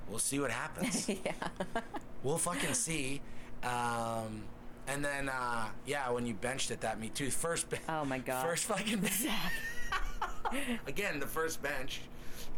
"We'll 0.10 0.20
see 0.20 0.40
what 0.40 0.52
happens. 0.52 1.08
yeah. 1.26 1.34
we'll 2.24 2.38
fucking 2.38 2.74
see." 2.74 3.22
Um, 3.64 4.44
and 4.88 5.04
then 5.04 5.30
uh, 5.30 5.68
yeah, 5.86 6.10
when 6.10 6.26
you 6.26 6.34
benched 6.34 6.72
at 6.72 6.82
that 6.82 7.00
meet 7.00 7.16
too, 7.16 7.32
first 7.32 7.70
be- 7.70 7.78
Oh 7.88 8.04
my 8.06 8.20
God. 8.20 8.46
first 8.46 8.66
fucking 8.66 9.02
again 10.88 11.20
the 11.20 11.28
first 11.28 11.62
bench. 11.62 12.02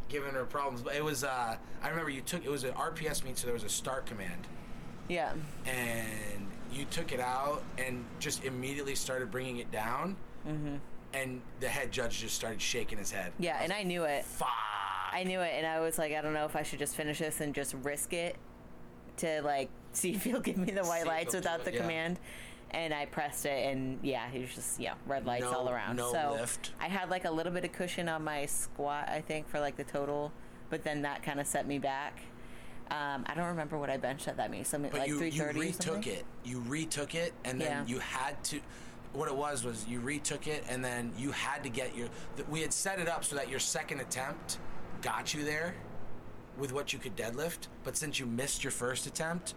Giving 0.07 0.33
her 0.33 0.45
problems, 0.45 0.81
but 0.81 0.95
it 0.95 1.03
was. 1.03 1.23
Uh, 1.23 1.57
I 1.81 1.89
remember 1.89 2.11
you 2.11 2.21
took. 2.21 2.45
It 2.45 2.49
was 2.51 2.63
an 2.63 2.73
RPS 2.73 3.23
meet, 3.23 3.37
so 3.37 3.47
there 3.47 3.53
was 3.53 3.63
a 3.63 3.69
start 3.69 4.05
command, 4.05 4.47
Yeah. 5.09 5.33
and 5.65 6.47
you 6.71 6.85
took 6.85 7.11
it 7.11 7.19
out 7.19 7.63
and 7.77 8.05
just 8.19 8.43
immediately 8.43 8.95
started 8.95 9.31
bringing 9.31 9.57
it 9.57 9.71
down. 9.71 10.15
Mm-hmm. 10.47 10.75
And 11.13 11.41
the 11.59 11.67
head 11.67 11.91
judge 11.91 12.19
just 12.19 12.35
started 12.35 12.61
shaking 12.61 12.97
his 12.97 13.09
head. 13.09 13.31
Yeah, 13.39 13.57
and 13.61 13.73
I 13.73 13.83
knew 13.83 14.03
it. 14.03 14.25
Fuck. 14.25 14.49
I 15.11 15.23
knew 15.23 15.39
it, 15.39 15.53
and 15.55 15.65
I 15.65 15.79
was 15.79 15.97
like, 15.97 16.13
I 16.13 16.21
don't 16.21 16.33
know 16.33 16.45
if 16.45 16.55
I 16.55 16.63
should 16.63 16.79
just 16.79 16.95
finish 16.95 17.19
this 17.19 17.39
and 17.41 17.55
just 17.55 17.73
risk 17.83 18.13
it 18.13 18.35
to 19.17 19.41
like 19.41 19.69
see 19.93 20.11
if 20.13 20.23
he'll 20.23 20.39
give 20.41 20.57
me 20.57 20.71
the 20.71 20.83
white 20.83 21.01
if 21.01 21.07
lights 21.07 21.33
without 21.33 21.61
it, 21.61 21.65
the 21.65 21.73
yeah. 21.73 21.81
command. 21.81 22.19
And 22.71 22.93
I 22.93 23.05
pressed 23.05 23.45
it, 23.45 23.71
and 23.71 23.99
yeah, 24.01 24.29
he 24.29 24.39
was 24.39 24.53
just 24.53 24.79
yeah, 24.79 24.95
red 25.07 25.25
lights 25.25 25.43
No- 25.45 25.53
all 25.53 25.69
around. 25.69 25.95
no 25.95 26.11
so 26.11 26.35
lift. 26.39 26.71
I 26.79 26.87
had 26.87 27.09
like 27.09 27.23
a 27.25 27.31
little 27.31 27.51
bit 27.53 27.63
of 27.63 27.71
cushion 27.71 28.09
on 28.09 28.23
my 28.23 28.45
squat, 28.47 29.07
I 29.07 29.21
think, 29.21 29.47
for 29.47 29.59
like 29.59 29.77
the 29.77 29.83
total, 29.85 30.31
but 30.69 30.83
then 30.83 31.03
that 31.03 31.23
kind 31.23 31.39
of 31.39 31.47
set 31.47 31.67
me 31.67 31.79
back. 31.79 32.19
Um, 32.91 33.23
I 33.27 33.33
don't 33.33 33.47
remember 33.47 33.77
what 33.77 33.89
I 33.89 33.97
benched 33.97 34.27
at 34.27 34.37
that 34.37 34.51
meeting. 34.51 34.65
Something 34.65 34.91
But 34.91 34.99
like 35.01 35.07
you, 35.09 35.17
three 35.17 35.29
you 35.29 35.41
thirty. 35.41 35.59
retook 35.59 36.05
it. 36.07 36.25
You 36.43 36.59
retook 36.67 37.15
it, 37.15 37.33
and 37.45 37.59
then 37.61 37.85
Yeah. 37.87 37.93
you 37.95 37.99
had 37.99 38.43
to. 38.45 38.59
What 39.13 39.29
it 39.29 39.35
was 39.35 39.63
was 39.63 39.87
you 39.87 40.01
retook 40.01 40.45
it, 40.45 40.65
and 40.69 40.83
then 40.83 41.13
you 41.17 41.31
had 41.31 41.63
to 41.63 41.69
get 41.69 41.95
your. 41.95 42.09
We 42.49 42.61
had 42.61 42.73
set 42.73 42.99
it 42.99 43.07
up 43.07 43.23
so 43.23 43.37
that 43.37 43.47
your 43.49 43.59
second 43.59 44.01
attempt 44.01 44.57
got 45.01 45.33
you 45.33 45.45
there, 45.45 45.75
with 46.57 46.73
what 46.73 46.91
you 46.91 46.99
could 46.99 47.15
deadlift. 47.15 47.67
But 47.85 47.95
since 47.95 48.19
you 48.19 48.25
missed 48.25 48.63
your 48.63 48.71
first 48.71 49.07
attempt, 49.07 49.53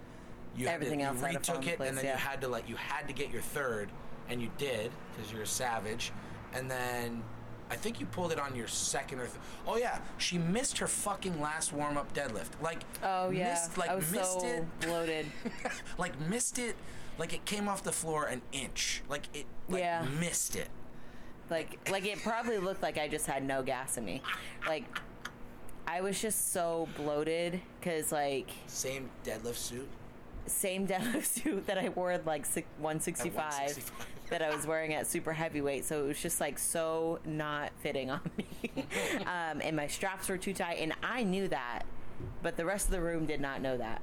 you 0.58 0.66
Everything 0.68 1.00
had 1.00 1.08
else 1.08 1.22
you 1.22 1.28
to 1.28 1.38
retook 1.38 1.66
it, 1.66 1.76
place, 1.76 1.88
and 1.88 1.98
then 1.98 2.04
yeah. 2.04 2.12
you 2.12 2.18
had 2.18 2.40
to 2.42 2.48
like 2.48 2.68
you 2.68 2.76
had 2.76 3.06
to 3.08 3.14
get 3.14 3.30
your 3.30 3.42
third, 3.42 3.88
and 4.28 4.42
you 4.42 4.50
did 4.58 4.90
because 5.16 5.32
you're 5.32 5.42
a 5.42 5.46
savage, 5.46 6.12
and 6.54 6.70
then. 6.70 7.22
I 7.70 7.76
think 7.76 8.00
you 8.00 8.06
pulled 8.06 8.32
it 8.32 8.38
on 8.40 8.56
your 8.56 8.66
second 8.66 9.18
or 9.18 9.26
th- 9.26 9.36
oh 9.66 9.76
yeah 9.76 9.98
she 10.16 10.38
missed 10.38 10.78
her 10.78 10.86
fucking 10.86 11.38
last 11.38 11.70
warm 11.70 11.98
up 11.98 12.14
deadlift 12.14 12.48
like 12.62 12.80
Oh 13.02 13.28
yeah, 13.28 13.50
missed, 13.52 13.76
like 13.76 13.90
I 13.90 13.94
was 13.94 14.10
missed 14.10 14.40
so 14.40 14.46
it 14.46 14.64
bloated. 14.80 15.26
like 15.98 16.18
missed 16.30 16.58
it 16.58 16.76
like 17.18 17.34
it 17.34 17.44
came 17.44 17.68
off 17.68 17.82
the 17.82 17.92
floor 17.92 18.24
an 18.24 18.40
inch 18.52 19.02
like 19.10 19.24
it 19.34 19.44
like 19.68 19.80
Yeah. 19.82 20.02
missed 20.18 20.56
it 20.56 20.68
like 21.50 21.78
like 21.90 22.06
it 22.06 22.22
probably 22.22 22.56
looked 22.56 22.82
like 22.82 22.96
I 22.96 23.06
just 23.06 23.26
had 23.26 23.44
no 23.44 23.62
gas 23.62 23.98
in 23.98 24.04
me. 24.06 24.22
Like 24.66 24.84
I 25.86 26.00
was 26.00 26.18
just 26.22 26.54
so 26.54 26.88
bloated 26.96 27.60
because 27.80 28.12
like 28.12 28.48
same 28.66 29.10
deadlift 29.26 29.56
suit 29.56 29.88
same 30.48 30.86
deadlift 30.88 31.24
suit 31.26 31.66
that 31.66 31.78
I 31.78 31.88
wore 31.90 32.12
at 32.12 32.26
like 32.26 32.44
six, 32.46 32.66
165, 32.78 33.34
165. 33.36 34.28
that 34.30 34.42
I 34.42 34.54
was 34.54 34.66
wearing 34.66 34.94
at 34.94 35.06
super 35.06 35.32
heavyweight. 35.32 35.84
So 35.84 36.04
it 36.04 36.06
was 36.06 36.20
just 36.20 36.40
like 36.40 36.58
so 36.58 37.18
not 37.24 37.72
fitting 37.80 38.10
on 38.10 38.20
me. 38.36 38.46
um, 39.20 39.60
and 39.62 39.74
my 39.76 39.86
straps 39.86 40.28
were 40.28 40.38
too 40.38 40.52
tight. 40.54 40.78
And 40.80 40.92
I 41.02 41.22
knew 41.24 41.48
that, 41.48 41.82
but 42.42 42.56
the 42.56 42.64
rest 42.64 42.86
of 42.86 42.92
the 42.92 43.00
room 43.00 43.26
did 43.26 43.40
not 43.40 43.60
know 43.62 43.76
that. 43.76 44.00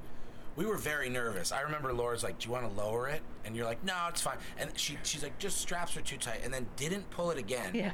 we 0.56 0.64
were 0.64 0.78
very 0.78 1.10
nervous 1.10 1.52
i 1.52 1.60
remember 1.60 1.92
laura's 1.92 2.22
like 2.24 2.38
do 2.38 2.46
you 2.48 2.52
want 2.52 2.64
to 2.66 2.72
lower 2.82 3.08
it 3.08 3.20
and 3.44 3.54
you're 3.54 3.66
like 3.66 3.82
no 3.84 3.92
it's 4.08 4.22
fine 4.22 4.38
and 4.58 4.70
she 4.74 4.96
she's 5.02 5.22
like 5.22 5.36
just 5.38 5.58
straps 5.58 5.94
are 5.98 6.00
too 6.00 6.16
tight 6.16 6.40
and 6.44 6.52
then 6.54 6.66
didn't 6.76 7.08
pull 7.10 7.30
it 7.30 7.36
again 7.36 7.72
Yeah. 7.74 7.92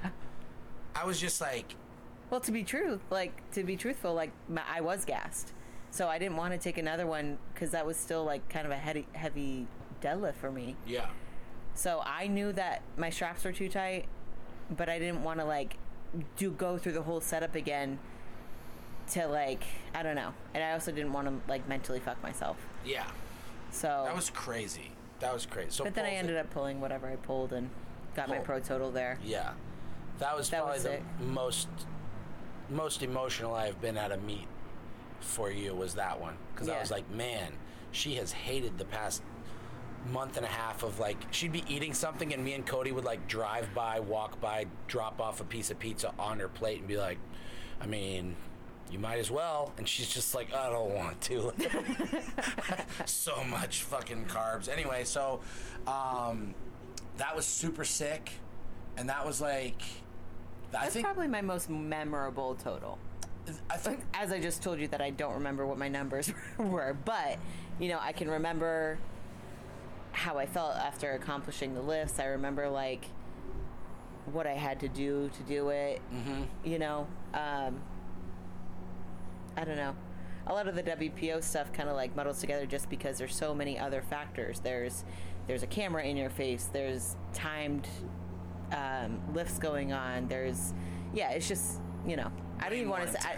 i 0.94 1.04
was 1.04 1.20
just 1.20 1.40
like 1.40 1.74
Well, 2.30 2.38
to 2.40 2.52
be 2.52 2.62
true, 2.62 3.00
like 3.10 3.32
to 3.52 3.64
be 3.64 3.76
truthful, 3.76 4.14
like 4.14 4.30
my, 4.48 4.62
I 4.76 4.80
was 4.80 5.04
gassed, 5.04 5.52
so 5.92 6.08
I 6.08 6.18
didn't 6.18 6.36
want 6.36 6.52
to 6.54 6.58
take 6.58 6.76
another 6.78 7.06
one 7.06 7.38
because 7.54 7.70
that 7.70 7.86
was 7.86 7.96
still 7.96 8.24
like 8.24 8.48
kind 8.48 8.66
of 8.66 8.72
a 8.72 8.76
heavy, 8.76 9.06
heavy 9.12 9.66
deadlift 10.00 10.34
for 10.34 10.50
me. 10.50 10.74
yeah 10.86 11.06
So 11.74 12.02
I 12.04 12.26
knew 12.26 12.52
that 12.54 12.82
my 12.96 13.10
straps 13.10 13.44
were 13.44 13.52
too 13.52 13.68
tight, 13.68 14.06
but 14.76 14.88
I 14.88 14.98
didn't 14.98 15.22
want 15.22 15.38
to 15.40 15.44
like 15.44 15.76
do 16.36 16.50
go 16.50 16.76
through 16.78 16.92
the 16.92 17.02
whole 17.02 17.20
setup 17.20 17.54
again 17.54 17.98
to 19.12 19.26
like 19.26 19.62
I 19.94 20.02
don't 20.02 20.16
know, 20.16 20.32
and 20.54 20.64
I 20.64 20.72
also 20.72 20.90
didn't 20.92 21.12
want 21.12 21.28
to 21.28 21.34
like 21.50 21.68
mentally 21.68 22.00
fuck 22.00 22.22
myself. 22.22 22.56
yeah 22.84 23.06
So, 23.70 24.02
that 24.06 24.14
was 24.16 24.30
crazy 24.30 24.90
that 25.20 25.32
was 25.32 25.46
crazy 25.46 25.70
so 25.70 25.84
but 25.84 25.94
then 25.94 26.04
I 26.04 26.10
ended 26.10 26.34
it. 26.36 26.38
up 26.38 26.50
pulling 26.50 26.80
whatever 26.80 27.06
I 27.06 27.14
pulled 27.16 27.52
and 27.52 27.70
got 28.16 28.28
my 28.28 28.38
pro 28.38 28.58
total 28.60 28.90
there. 28.90 29.18
yeah 29.24 29.52
that 30.18 30.36
was 30.36 30.50
That 30.50 30.58
probably 30.62 30.74
was 30.74 30.82
the 30.84 31.00
most 31.24 31.68
most 32.70 33.02
emotional 33.02 33.54
i've 33.54 33.80
been 33.80 33.96
at 33.98 34.12
a 34.12 34.16
meet 34.18 34.46
for 35.22 35.50
you 35.50 35.74
was 35.74 35.94
that 35.94 36.20
one 36.20 36.36
because 36.54 36.68
I 36.68 36.78
was 36.80 36.90
like, 36.90 37.08
man, 37.10 37.52
she 37.90 38.14
has 38.16 38.32
hated 38.32 38.78
the 38.78 38.84
past 38.84 39.22
month 40.10 40.36
and 40.36 40.44
a 40.44 40.48
half 40.48 40.82
of 40.82 40.98
like 40.98 41.16
she'd 41.30 41.52
be 41.52 41.64
eating 41.68 41.94
something 41.94 42.34
and 42.34 42.44
me 42.44 42.54
and 42.54 42.66
Cody 42.66 42.92
would 42.92 43.04
like 43.04 43.26
drive 43.28 43.72
by, 43.74 44.00
walk 44.00 44.40
by, 44.40 44.66
drop 44.88 45.20
off 45.20 45.40
a 45.40 45.44
piece 45.44 45.70
of 45.70 45.78
pizza 45.78 46.12
on 46.18 46.38
her 46.40 46.48
plate 46.48 46.78
and 46.78 46.88
be 46.88 46.96
like, 46.96 47.18
I 47.80 47.86
mean, 47.86 48.36
you 48.92 48.98
might 48.98 49.18
as 49.18 49.30
well. 49.30 49.72
And 49.78 49.88
she's 49.88 50.08
just 50.12 50.34
like, 50.34 50.54
I 50.54 50.70
don't 50.70 50.94
want 50.94 51.20
to. 51.22 51.52
so 53.06 53.42
much 53.44 53.82
fucking 53.84 54.26
carbs. 54.26 54.68
Anyway, 54.68 55.04
so 55.04 55.40
um, 55.86 56.54
that 57.16 57.34
was 57.34 57.46
super 57.46 57.84
sick, 57.84 58.30
and 58.96 59.08
that 59.08 59.24
was 59.24 59.40
like, 59.40 59.82
I 60.74 60.82
That's 60.82 60.94
think, 60.94 61.06
probably 61.06 61.28
my 61.28 61.40
most 61.40 61.70
memorable 61.70 62.54
total. 62.54 62.98
I 63.70 63.76
think, 63.76 64.00
As 64.14 64.32
I 64.32 64.40
just 64.40 64.62
told 64.62 64.78
you 64.78 64.88
that 64.88 65.00
I 65.00 65.10
don't 65.10 65.34
remember 65.34 65.66
what 65.66 65.78
my 65.78 65.88
numbers 65.88 66.32
were, 66.58 66.96
but 67.04 67.38
you 67.78 67.88
know, 67.88 67.98
I 68.00 68.12
can 68.12 68.30
remember 68.30 68.98
how 70.12 70.38
I 70.38 70.46
felt 70.46 70.76
after 70.76 71.12
accomplishing 71.12 71.74
the 71.74 71.80
lifts. 71.80 72.18
I 72.18 72.26
remember 72.26 72.68
like 72.68 73.06
what 74.26 74.46
I 74.46 74.52
had 74.52 74.80
to 74.80 74.88
do 74.88 75.30
to 75.36 75.42
do 75.42 75.70
it. 75.70 76.00
Mm-hmm. 76.14 76.42
You 76.64 76.78
know, 76.78 77.06
um, 77.34 77.80
I 79.56 79.64
don't 79.64 79.76
know. 79.76 79.96
A 80.46 80.52
lot 80.52 80.68
of 80.68 80.74
the 80.74 80.82
WPO 80.82 81.42
stuff 81.42 81.72
kind 81.72 81.88
of 81.88 81.96
like 81.96 82.14
muddles 82.16 82.40
together 82.40 82.66
just 82.66 82.90
because 82.90 83.18
there's 83.18 83.34
so 83.34 83.54
many 83.54 83.78
other 83.78 84.02
factors. 84.02 84.60
There's 84.60 85.04
there's 85.46 85.62
a 85.62 85.66
camera 85.66 86.04
in 86.04 86.16
your 86.16 86.30
face. 86.30 86.68
There's 86.72 87.16
timed 87.32 87.88
um, 88.72 89.20
lifts 89.34 89.58
going 89.58 89.92
on. 89.92 90.28
There's 90.28 90.74
yeah, 91.14 91.30
it's 91.30 91.48
just 91.48 91.80
you 92.06 92.16
know 92.16 92.30
I 92.62 92.68
don't 92.68 92.78
even 92.78 92.90
want 92.90 93.06
to 93.06 93.12
say. 93.12 93.18
I, 93.28 93.36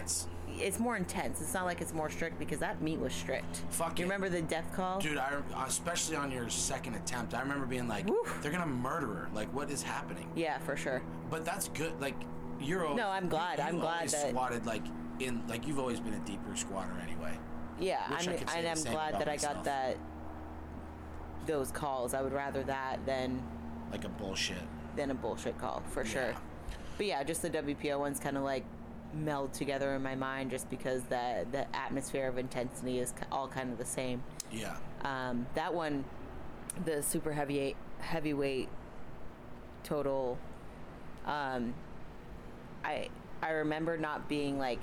it's 0.57 0.79
more 0.79 0.95
intense. 0.95 1.41
It's 1.41 1.53
not 1.53 1.65
like 1.65 1.81
it's 1.81 1.93
more 1.93 2.09
strict 2.09 2.39
because 2.39 2.59
that 2.59 2.81
meat 2.81 2.97
was 2.99 3.11
strict. 3.13 3.57
Fuck 3.71 3.99
you 3.99 4.05
it. 4.05 4.07
remember 4.07 4.29
the 4.29 4.41
death 4.41 4.71
call? 4.73 4.99
dude, 4.99 5.17
I 5.17 5.33
especially 5.67 6.15
on 6.15 6.31
your 6.31 6.49
second 6.49 6.95
attempt, 6.95 7.33
I 7.33 7.41
remember 7.41 7.65
being 7.65 7.87
like, 7.89 8.07
they're 8.41 8.51
gonna 8.51 8.65
murder 8.65 9.07
her. 9.07 9.29
Like, 9.33 9.53
what 9.53 9.69
is 9.69 9.83
happening? 9.83 10.29
Yeah, 10.35 10.57
for 10.59 10.77
sure. 10.77 11.01
But 11.29 11.43
that's 11.43 11.67
good. 11.69 11.99
Like, 11.99 12.15
you're. 12.61 12.87
al- 12.87 12.95
No, 12.95 13.09
I'm 13.09 13.27
glad. 13.27 13.57
You, 13.59 13.65
I'm 13.65 13.79
glad 13.79 13.95
always 13.97 14.11
that- 14.13 14.29
squatted 14.29 14.65
like 14.65 14.83
in 15.19 15.41
like 15.47 15.67
you've 15.67 15.79
always 15.79 15.99
been 15.99 16.13
a 16.13 16.19
deep 16.19 16.39
root 16.47 16.57
squatter 16.59 16.93
anyway. 17.03 17.37
Yeah, 17.79 18.09
Wish 18.09 18.19
I 18.19 18.23
I 18.23 18.27
mean, 18.29 18.39
could 18.39 18.49
say 18.49 18.59
and 18.59 18.67
I'm 18.67 18.83
glad 18.93 19.19
that 19.19 19.27
I 19.27 19.35
got 19.37 19.63
that 19.65 19.97
those 21.45 21.71
calls. 21.71 22.13
I 22.13 22.21
would 22.21 22.33
rather 22.33 22.63
that 22.63 23.05
than 23.05 23.43
Like 23.91 24.05
a 24.05 24.09
bullshit. 24.09 24.57
than 24.95 25.11
a 25.11 25.13
bullshit 25.13 25.57
call 25.59 25.83
for 25.89 26.05
sure. 26.05 26.33
But 26.97 27.05
yeah, 27.07 27.23
just 27.23 27.41
the 27.41 27.49
WPO 27.49 27.99
ones 27.99 28.19
kind 28.19 28.37
of 28.37 28.43
like 28.43 28.63
meld 29.15 29.53
together 29.53 29.95
in 29.95 30.03
my 30.03 30.15
mind 30.15 30.51
just 30.51 30.69
because 30.69 31.01
the 31.03 31.45
the 31.51 31.65
atmosphere 31.75 32.27
of 32.27 32.37
intensity 32.37 32.99
is 32.99 33.13
all 33.31 33.47
kind 33.47 33.71
of 33.71 33.77
the 33.77 33.85
same. 33.85 34.21
Yeah. 34.51 34.75
Um, 35.01 35.47
that 35.55 35.73
one, 35.73 36.03
the 36.83 37.01
super 37.01 37.31
heavy 37.31 37.75
heavyweight 37.99 38.69
total. 39.83 40.37
Um, 41.25 41.73
I 42.83 43.09
I 43.41 43.51
remember 43.51 43.97
not 43.97 44.27
being 44.27 44.57
like 44.59 44.79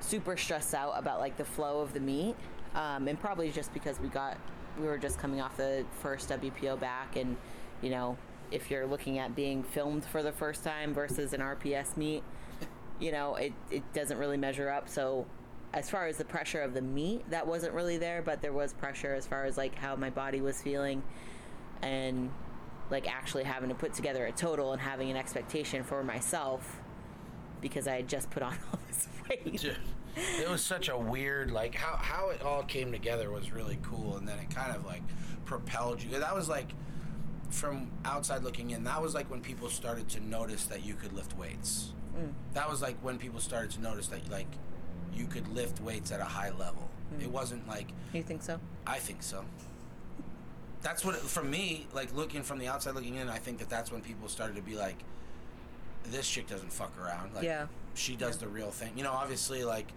super 0.00 0.36
stressed 0.36 0.74
out 0.74 0.92
about 0.96 1.18
like 1.18 1.36
the 1.36 1.44
flow 1.44 1.80
of 1.80 1.92
the 1.92 2.00
meet, 2.00 2.36
um, 2.74 3.08
and 3.08 3.18
probably 3.18 3.50
just 3.50 3.72
because 3.74 4.00
we 4.00 4.08
got 4.08 4.38
we 4.78 4.86
were 4.86 4.98
just 4.98 5.18
coming 5.18 5.40
off 5.40 5.56
the 5.56 5.84
first 6.00 6.28
WPO 6.28 6.78
back, 6.78 7.16
and 7.16 7.36
you 7.82 7.90
know 7.90 8.16
if 8.50 8.70
you're 8.70 8.86
looking 8.86 9.18
at 9.18 9.34
being 9.34 9.62
filmed 9.62 10.04
for 10.04 10.22
the 10.22 10.32
first 10.32 10.64
time 10.64 10.94
versus 10.94 11.34
an 11.34 11.40
RPS 11.40 11.96
meet, 11.98 12.22
you 13.00 13.12
know 13.12 13.36
it 13.36 13.52
it 13.70 13.92
doesn't 13.92 14.18
really 14.18 14.36
measure 14.36 14.70
up. 14.70 14.88
So 14.88 15.26
as 15.72 15.90
far 15.90 16.06
as 16.06 16.16
the 16.16 16.24
pressure 16.24 16.62
of 16.62 16.74
the 16.74 16.82
meat, 16.82 17.28
that 17.30 17.46
wasn't 17.46 17.74
really 17.74 17.98
there, 17.98 18.22
but 18.22 18.40
there 18.40 18.52
was 18.52 18.72
pressure 18.72 19.14
as 19.14 19.26
far 19.26 19.44
as 19.44 19.56
like 19.56 19.74
how 19.74 19.96
my 19.96 20.10
body 20.10 20.40
was 20.40 20.62
feeling, 20.62 21.02
and 21.82 22.30
like 22.90 23.08
actually 23.08 23.44
having 23.44 23.68
to 23.68 23.74
put 23.74 23.92
together 23.92 24.26
a 24.26 24.32
total 24.32 24.72
and 24.72 24.80
having 24.80 25.10
an 25.10 25.16
expectation 25.16 25.82
for 25.82 26.02
myself 26.02 26.80
because 27.60 27.86
I 27.88 27.96
had 27.96 28.08
just 28.08 28.30
put 28.30 28.42
on 28.42 28.52
all 28.72 28.78
this 28.86 29.08
weight. 29.28 29.76
It 30.40 30.48
was 30.48 30.62
such 30.62 30.88
a 30.88 30.96
weird 30.96 31.50
like 31.50 31.74
how 31.74 31.96
how 31.96 32.30
it 32.30 32.42
all 32.42 32.62
came 32.62 32.90
together 32.90 33.30
was 33.30 33.52
really 33.52 33.78
cool 33.82 34.16
and 34.16 34.26
then 34.26 34.38
it 34.38 34.50
kind 34.50 34.74
of 34.74 34.84
like 34.84 35.02
propelled 35.44 36.02
you 36.02 36.10
that 36.10 36.34
was 36.34 36.48
like 36.48 36.72
from 37.50 37.90
outside 38.04 38.42
looking 38.42 38.70
in 38.70 38.84
that 38.84 39.00
was 39.00 39.14
like 39.14 39.30
when 39.30 39.40
people 39.40 39.68
started 39.68 40.08
to 40.08 40.20
notice 40.20 40.64
that 40.66 40.84
you 40.84 40.94
could 40.94 41.12
lift 41.12 41.36
weights 41.38 41.92
that 42.54 42.68
was 42.68 42.82
like 42.82 42.96
when 43.02 43.18
people 43.18 43.40
started 43.40 43.70
to 43.70 43.80
notice 43.80 44.08
that 44.08 44.28
like 44.30 44.46
you 45.14 45.26
could 45.26 45.46
lift 45.48 45.80
weights 45.80 46.10
at 46.12 46.20
a 46.20 46.24
high 46.24 46.50
level 46.50 46.88
it 47.20 47.30
wasn't 47.30 47.66
like 47.68 47.88
You 48.12 48.22
think 48.22 48.42
so? 48.42 48.58
i 48.86 48.98
think 48.98 49.22
so 49.22 49.44
that's 50.82 51.04
what 51.04 51.14
it, 51.14 51.20
from 51.22 51.50
me 51.50 51.86
like 51.92 52.14
looking 52.14 52.42
from 52.42 52.58
the 52.58 52.68
outside 52.68 52.94
looking 52.94 53.16
in 53.16 53.28
i 53.28 53.38
think 53.38 53.58
that 53.58 53.68
that's 53.70 53.90
when 53.90 54.00
people 54.02 54.28
started 54.28 54.56
to 54.56 54.62
be 54.62 54.76
like 54.76 54.96
this 56.10 56.28
chick 56.28 56.46
doesn't 56.46 56.72
fuck 56.72 56.92
around 57.02 57.34
like 57.34 57.44
Yeah. 57.44 57.66
she 57.94 58.14
does 58.16 58.36
the 58.38 58.48
real 58.48 58.70
thing 58.70 58.92
you 58.96 59.02
know 59.04 59.12
obviously 59.12 59.64
like 59.64 59.88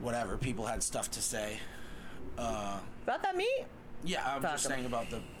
whatever 0.00 0.36
people 0.36 0.66
had 0.66 0.82
stuff 0.82 1.10
to 1.12 1.22
say 1.22 1.58
uh 2.38 2.78
About 3.04 3.22
that 3.22 3.36
meat? 3.36 3.64
yeah 4.04 4.22
i'm 4.26 4.40
Fuck 4.42 4.52
just 4.52 4.66
'em. 4.66 4.72
saying 4.72 4.86
about 4.86 5.10
the 5.10 5.20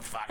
fuck 0.00 0.30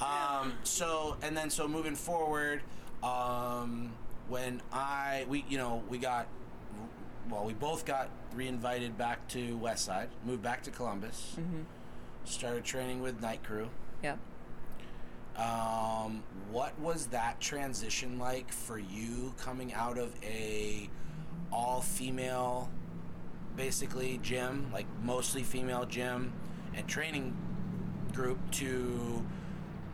up 0.00 0.02
um 0.42 0.52
so 0.64 1.16
and 1.22 1.36
then 1.36 1.50
so 1.50 1.68
moving 1.68 1.94
forward 1.94 2.62
um 3.02 3.92
when 4.28 4.60
i 4.72 5.24
we 5.28 5.44
you 5.48 5.58
know 5.58 5.82
we 5.88 5.98
got 5.98 6.26
well 7.30 7.44
we 7.44 7.52
both 7.52 7.84
got 7.84 8.08
reinvited 8.34 8.96
back 8.98 9.26
to 9.28 9.56
westside 9.58 10.08
moved 10.24 10.42
back 10.42 10.62
to 10.62 10.70
columbus 10.70 11.34
Mm-hmm. 11.38 11.62
started 12.24 12.64
training 12.64 13.00
with 13.00 13.20
night 13.20 13.42
crew 13.42 13.68
Yep. 14.02 14.18
um, 15.36 16.22
what 16.50 16.78
was 16.78 17.06
that 17.06 17.40
transition 17.40 18.18
like 18.18 18.52
for 18.52 18.78
you 18.78 19.34
coming 19.38 19.72
out 19.74 19.98
of 19.98 20.12
a 20.22 20.88
all 21.52 21.80
female 21.80 22.68
basically 23.56 24.18
gym 24.22 24.66
like 24.72 24.86
mostly 25.02 25.42
female 25.42 25.84
gym 25.86 26.32
and 26.74 26.86
training 26.86 27.34
group 28.12 28.38
to 28.50 29.24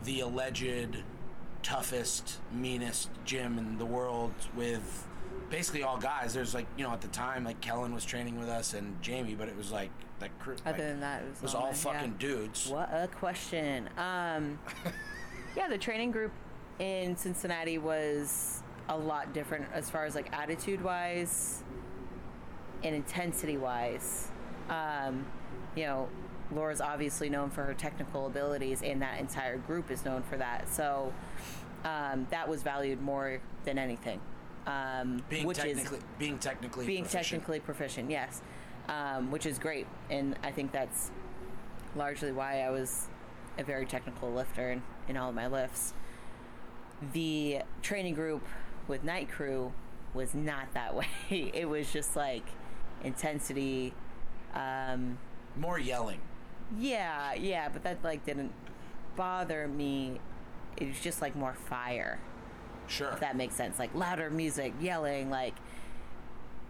the 0.05 0.21
alleged 0.21 0.97
toughest 1.63 2.39
meanest 2.53 3.11
gym 3.25 3.59
in 3.59 3.79
the 3.79 3.87
world 3.87 4.33
with 4.55 5.07
basically 5.51 5.83
all 5.83 5.99
guys 5.99 6.33
there's 6.33 6.55
like 6.55 6.67
you 6.77 6.85
know 6.85 6.93
at 6.93 7.01
the 7.01 7.09
time 7.09 7.45
like 7.45 7.61
kellen 7.61 7.95
was 7.95 8.05
training 8.05 8.39
with 8.39 8.49
us 8.49 8.75
and 8.75 9.01
jamie 9.03 9.35
but 9.35 9.49
it 9.49 9.57
was 9.57 9.71
like 9.71 9.91
that 10.23 10.39
crew 10.39 10.55
Other 10.65 10.71
like, 10.71 10.77
than 10.79 11.01
that, 11.01 11.23
it 11.23 11.31
was, 11.31 11.43
was 11.43 11.55
all 11.55 11.63
all 11.63 11.67
men, 11.69 11.77
yeah. 11.77 11.93
fucking 11.93 12.15
dudes 12.19 12.69
What 12.69 12.89
a 12.93 13.09
question. 13.09 13.89
Um, 13.99 14.59
yeah, 15.57 15.69
the 15.69 15.79
training 15.79 16.13
group 16.13 16.33
in 16.79 17.17
Cincinnati 17.17 17.79
was 17.79 18.63
a 18.89 18.97
lot 18.97 19.33
different 19.35 19.67
as 19.73 19.91
far 19.91 20.07
as 20.07 20.15
like 20.15 20.33
attitude 20.33 20.83
wise 20.83 21.63
and 22.83 22.95
intensity 22.95 23.57
wise. 23.57 24.31
Um, 24.69 25.27
you 25.77 25.85
know, 25.85 26.09
Laura's 26.55 26.81
obviously 26.81 27.29
known 27.29 27.51
for 27.51 27.65
her 27.65 27.75
technical 27.75 28.27
abilities, 28.27 28.83
and 28.83 29.03
that 29.03 29.21
entire 29.21 29.59
group 29.59 29.91
is 29.91 30.05
known 30.05 30.23
for 30.23 30.37
that. 30.37 30.69
So 30.69 31.13
um, 31.85 32.27
that 32.31 32.49
was 32.49 32.63
valued 32.63 33.01
more 33.01 33.41
than 33.65 33.79
anything. 33.79 34.21
Um, 34.67 35.25
being 35.29 35.47
which 35.47 35.59
is 35.59 35.79
technically 35.79 35.99
being 36.19 36.39
technically 36.39 36.87
being 36.87 37.03
proficient. 37.03 37.43
technically 37.43 37.61
proficient, 37.61 38.11
yes, 38.11 38.43
um, 38.89 39.31
which 39.31 39.45
is 39.45 39.59
great, 39.59 39.87
and 40.09 40.39
I 40.45 40.53
think 40.53 40.71
that's 40.71 41.11
largely 41.97 42.31
why 42.31 42.63
I 42.63 42.71
was 42.71 43.09
a 43.59 43.65
very 43.65 43.87
technical 43.87 44.31
lifter 44.31 44.71
in, 44.71 44.83
in 45.09 45.17
all 45.17 45.31
of 45.31 45.35
my 45.35 45.49
lifts. 45.49 45.95
The 47.13 47.63
training 47.83 48.15
group 48.15 48.47
with 48.87 49.03
Night 49.03 49.29
Crew 49.29 49.73
was 50.15 50.33
not 50.33 50.73
that 50.75 50.95
way. 50.95 51.07
It 51.31 51.69
was 51.69 51.93
just 51.93 52.15
like 52.15 52.45
intensity. 53.03 53.93
Um, 54.55 55.19
more 55.57 55.79
yelling 55.79 56.21
yeah, 56.79 57.35
yeah, 57.35 57.69
but 57.69 57.83
that 57.85 58.03
like 58.05 58.25
didn't 58.25 58.53
bother 59.17 59.69
me. 59.69 60.21
It 60.77 60.89
was 60.89 61.01
just 61.01 61.21
like 61.21 61.37
more 61.37 61.55
fire 61.55 62.19
sure 62.89 63.09
if 63.11 63.21
that 63.21 63.37
makes 63.37 63.55
sense. 63.55 63.79
Like 63.79 63.95
louder 63.95 64.31
music, 64.31 64.75
yelling, 64.81 65.31
like. 65.31 65.55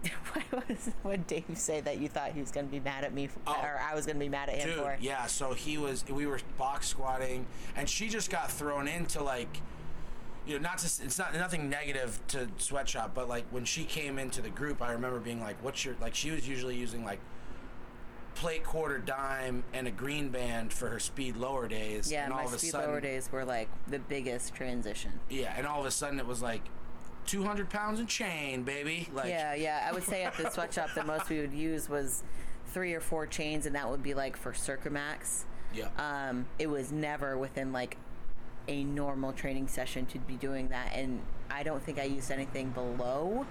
What 0.50 0.68
was 0.68 0.90
what 1.02 1.26
Dave 1.26 1.44
say 1.54 1.80
that 1.80 1.98
you 1.98 2.08
thought 2.08 2.32
he 2.32 2.40
was 2.40 2.50
going 2.50 2.66
to 2.66 2.72
be 2.72 2.80
mad 2.80 3.04
at 3.04 3.14
me 3.14 3.28
for, 3.28 3.38
Oh. 3.46 3.52
or 3.62 3.80
I 3.80 3.94
was 3.94 4.04
going 4.06 4.16
to 4.16 4.20
be 4.20 4.28
mad 4.28 4.48
at 4.48 4.56
him 4.56 4.68
Dude, 4.70 4.78
for? 4.78 4.96
yeah. 5.00 5.26
So 5.26 5.52
he 5.54 5.78
was. 5.78 6.04
We 6.08 6.26
were 6.26 6.40
box 6.58 6.88
squatting, 6.88 7.46
and 7.76 7.88
she 7.88 8.08
just 8.08 8.28
got 8.30 8.50
thrown 8.50 8.88
into 8.88 9.22
like, 9.22 9.60
you 10.46 10.54
know, 10.56 10.62
not 10.62 10.78
to. 10.78 10.86
It's 11.04 11.18
not 11.18 11.34
nothing 11.34 11.70
negative 11.70 12.18
to 12.28 12.48
sweatshop, 12.58 13.14
but 13.14 13.28
like 13.28 13.44
when 13.50 13.64
she 13.64 13.84
came 13.84 14.18
into 14.18 14.42
the 14.42 14.50
group, 14.50 14.82
I 14.82 14.92
remember 14.92 15.20
being 15.20 15.40
like, 15.40 15.56
"What's 15.62 15.84
your 15.84 15.94
like?" 16.00 16.14
She 16.14 16.30
was 16.32 16.48
usually 16.48 16.76
using 16.76 17.04
like 17.04 17.20
plate 18.34 18.64
quarter 18.64 18.98
dime 18.98 19.64
and 19.72 19.86
a 19.86 19.90
green 19.90 20.28
band 20.30 20.72
for 20.72 20.88
her 20.88 20.98
speed 20.98 21.36
lower 21.36 21.68
days. 21.68 22.10
Yeah, 22.10 22.24
and 22.24 22.32
my 22.34 22.40
all 22.40 22.46
of 22.48 22.54
a 22.54 22.58
speed 22.58 22.70
sudden, 22.70 22.90
lower 22.90 23.00
days 23.00 23.30
were 23.30 23.44
like 23.44 23.68
the 23.88 23.98
biggest 23.98 24.54
transition. 24.54 25.12
Yeah, 25.30 25.54
and 25.56 25.66
all 25.66 25.80
of 25.80 25.86
a 25.86 25.90
sudden 25.90 26.18
it 26.18 26.26
was 26.26 26.42
like 26.42 26.62
200 27.26 27.70
pounds 27.70 28.00
in 28.00 28.06
chain, 28.06 28.62
baby. 28.62 29.08
Like, 29.12 29.28
Yeah, 29.28 29.54
yeah. 29.54 29.86
I 29.88 29.92
would 29.92 30.02
say 30.04 30.24
at 30.24 30.36
the 30.36 30.50
sweatshop, 30.50 30.94
the 30.94 31.04
most 31.04 31.28
we 31.28 31.40
would 31.40 31.52
use 31.52 31.88
was 31.88 32.22
three 32.68 32.94
or 32.94 33.00
four 33.00 33.26
chains, 33.26 33.66
and 33.66 33.74
that 33.76 33.88
would 33.88 34.02
be 34.02 34.14
like 34.14 34.36
for 34.36 34.52
circa 34.54 34.90
max. 34.90 35.44
yeah. 35.74 35.88
Um, 35.98 36.46
it 36.58 36.68
was 36.68 36.90
never 36.92 37.36
within 37.38 37.72
like 37.72 37.96
a 38.68 38.84
normal 38.84 39.32
training 39.32 39.68
session 39.68 40.06
to 40.06 40.18
be 40.18 40.34
doing 40.36 40.68
that, 40.68 40.92
and 40.94 41.20
I 41.50 41.62
don't 41.62 41.82
think 41.82 41.98
I 41.98 42.04
used 42.04 42.30
anything 42.30 42.70
below. 42.70 43.46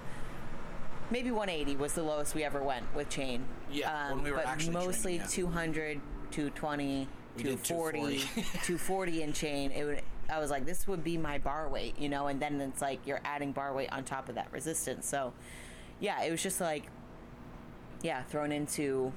Maybe 1.10 1.30
180 1.30 1.76
was 1.76 1.92
the 1.92 2.02
lowest 2.02 2.34
we 2.34 2.42
ever 2.44 2.62
went 2.62 2.84
with 2.94 3.08
chain. 3.08 3.44
Yeah, 3.70 4.08
um, 4.08 4.16
when 4.16 4.24
we 4.24 4.30
were 4.30 4.38
but 4.38 4.46
actually 4.46 4.72
mostly 4.72 5.18
training, 5.18 5.20
yeah. 5.20 5.26
200, 5.26 6.00
220, 6.30 7.08
We 7.36 7.42
did 7.42 7.64
240, 7.64 8.18
240. 8.18 8.42
240 8.66 9.22
in 9.22 9.32
chain. 9.32 9.70
It 9.72 9.84
would. 9.84 10.02
I 10.30 10.38
was 10.38 10.50
like, 10.50 10.64
this 10.64 10.86
would 10.86 11.04
be 11.04 11.18
my 11.18 11.36
bar 11.38 11.68
weight, 11.68 11.98
you 11.98 12.08
know, 12.08 12.28
and 12.28 12.40
then 12.40 12.60
it's 12.60 12.80
like 12.80 13.06
you're 13.06 13.20
adding 13.24 13.52
bar 13.52 13.74
weight 13.74 13.92
on 13.92 14.04
top 14.04 14.28
of 14.30 14.36
that 14.36 14.50
resistance. 14.52 15.06
So, 15.06 15.34
yeah, 16.00 16.22
it 16.22 16.30
was 16.30 16.42
just 16.42 16.60
like, 16.60 16.86
yeah, 18.02 18.22
thrown 18.22 18.52
into 18.52 19.12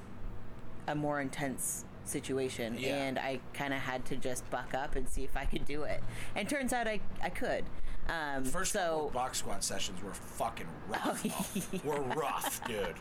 a 0.87 0.95
more 0.95 1.21
intense 1.21 1.85
situation 2.03 2.77
Yeah. 2.77 2.95
and 2.97 3.17
I 3.17 3.39
kind 3.53 3.73
of 3.73 3.79
had 3.79 4.05
to 4.05 4.15
just 4.15 4.47
buck 4.51 4.73
up 4.75 4.95
and 4.95 5.09
see 5.09 5.23
if 5.23 5.35
I 5.37 5.45
could 5.45 5.65
do 5.65 5.83
it. 5.83 6.03
And 6.35 6.47
turns 6.49 6.73
out 6.73 6.87
I, 6.87 6.99
I 7.23 7.29
could. 7.29 7.65
Um, 8.07 8.43
First 8.43 8.73
so 8.73 9.09
box 9.13 9.39
squat 9.39 9.63
sessions 9.63 10.01
were 10.03 10.13
fucking 10.13 10.67
rough. 10.89 11.23
though. 11.23 11.89
were 11.89 12.01
rough, 12.01 12.63
dude. 12.67 12.95